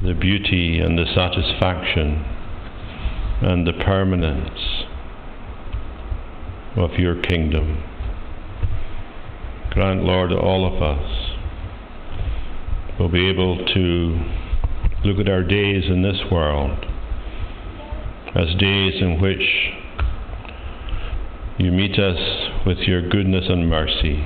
the 0.02 0.12
beauty 0.12 0.78
and 0.78 0.98
the 0.98 1.06
satisfaction 1.14 2.22
and 3.40 3.66
the 3.66 3.72
permanence 3.72 4.84
of 6.76 6.98
your 6.98 7.18
kingdom. 7.22 7.82
Grant, 9.70 10.04
Lord, 10.04 10.32
all 10.32 10.66
of 10.66 10.82
us 10.82 11.25
will 12.98 13.08
be 13.08 13.28
able 13.28 13.64
to 13.74 14.20
look 15.04 15.18
at 15.18 15.28
our 15.28 15.42
days 15.42 15.84
in 15.86 16.02
this 16.02 16.18
world 16.30 16.84
as 18.34 18.54
days 18.58 18.94
in 19.00 19.20
which 19.20 19.72
you 21.58 21.72
meet 21.72 21.98
us 21.98 22.18
with 22.66 22.78
your 22.78 23.08
goodness 23.08 23.46
and 23.48 23.68
mercy, 23.68 24.22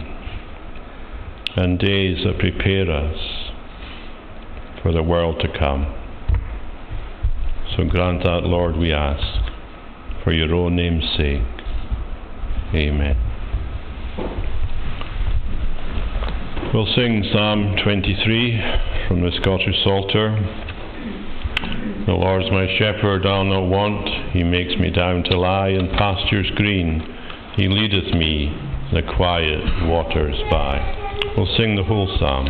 and 1.56 1.78
days 1.78 2.24
that 2.24 2.38
prepare 2.38 2.90
us 2.90 3.18
for 4.82 4.92
the 4.92 5.02
world 5.02 5.40
to 5.40 5.58
come. 5.58 5.86
So 7.76 7.84
grant 7.84 8.24
that, 8.24 8.42
Lord, 8.42 8.76
we 8.76 8.92
ask, 8.92 9.22
for 10.24 10.32
your 10.32 10.52
own 10.54 10.74
name's 10.74 11.04
sake. 11.16 11.42
Amen. 12.74 13.16
We'll 16.72 16.86
sing 16.94 17.24
Psalm 17.32 17.74
23 17.82 18.62
from 19.08 19.22
the 19.22 19.32
Scottish 19.40 19.74
Psalter. 19.82 20.38
The 22.06 22.12
Lord's 22.12 22.48
my 22.52 22.68
shepherd, 22.78 23.26
I'll 23.26 23.42
not 23.42 23.66
want. 23.66 24.08
He 24.32 24.44
makes 24.44 24.78
me 24.78 24.88
down 24.90 25.24
to 25.24 25.36
lie 25.36 25.70
in 25.70 25.88
pastures 25.88 26.48
green. 26.54 27.02
He 27.56 27.66
leadeth 27.66 28.14
me 28.14 28.56
the 28.92 29.02
quiet 29.02 29.88
waters 29.88 30.36
by. 30.48 30.78
We'll 31.36 31.52
sing 31.56 31.74
the 31.74 31.82
whole 31.82 32.06
psalm. 32.20 32.46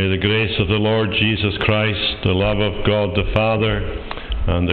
May 0.00 0.08
the 0.08 0.16
grace 0.16 0.58
of 0.58 0.68
the 0.68 0.80
Lord 0.80 1.10
Jesus 1.12 1.52
Christ, 1.60 2.24
the 2.24 2.32
love 2.32 2.56
of 2.56 2.86
God 2.86 3.10
the 3.14 3.30
Father, 3.34 3.84
and 4.48 4.66
the 4.66 4.68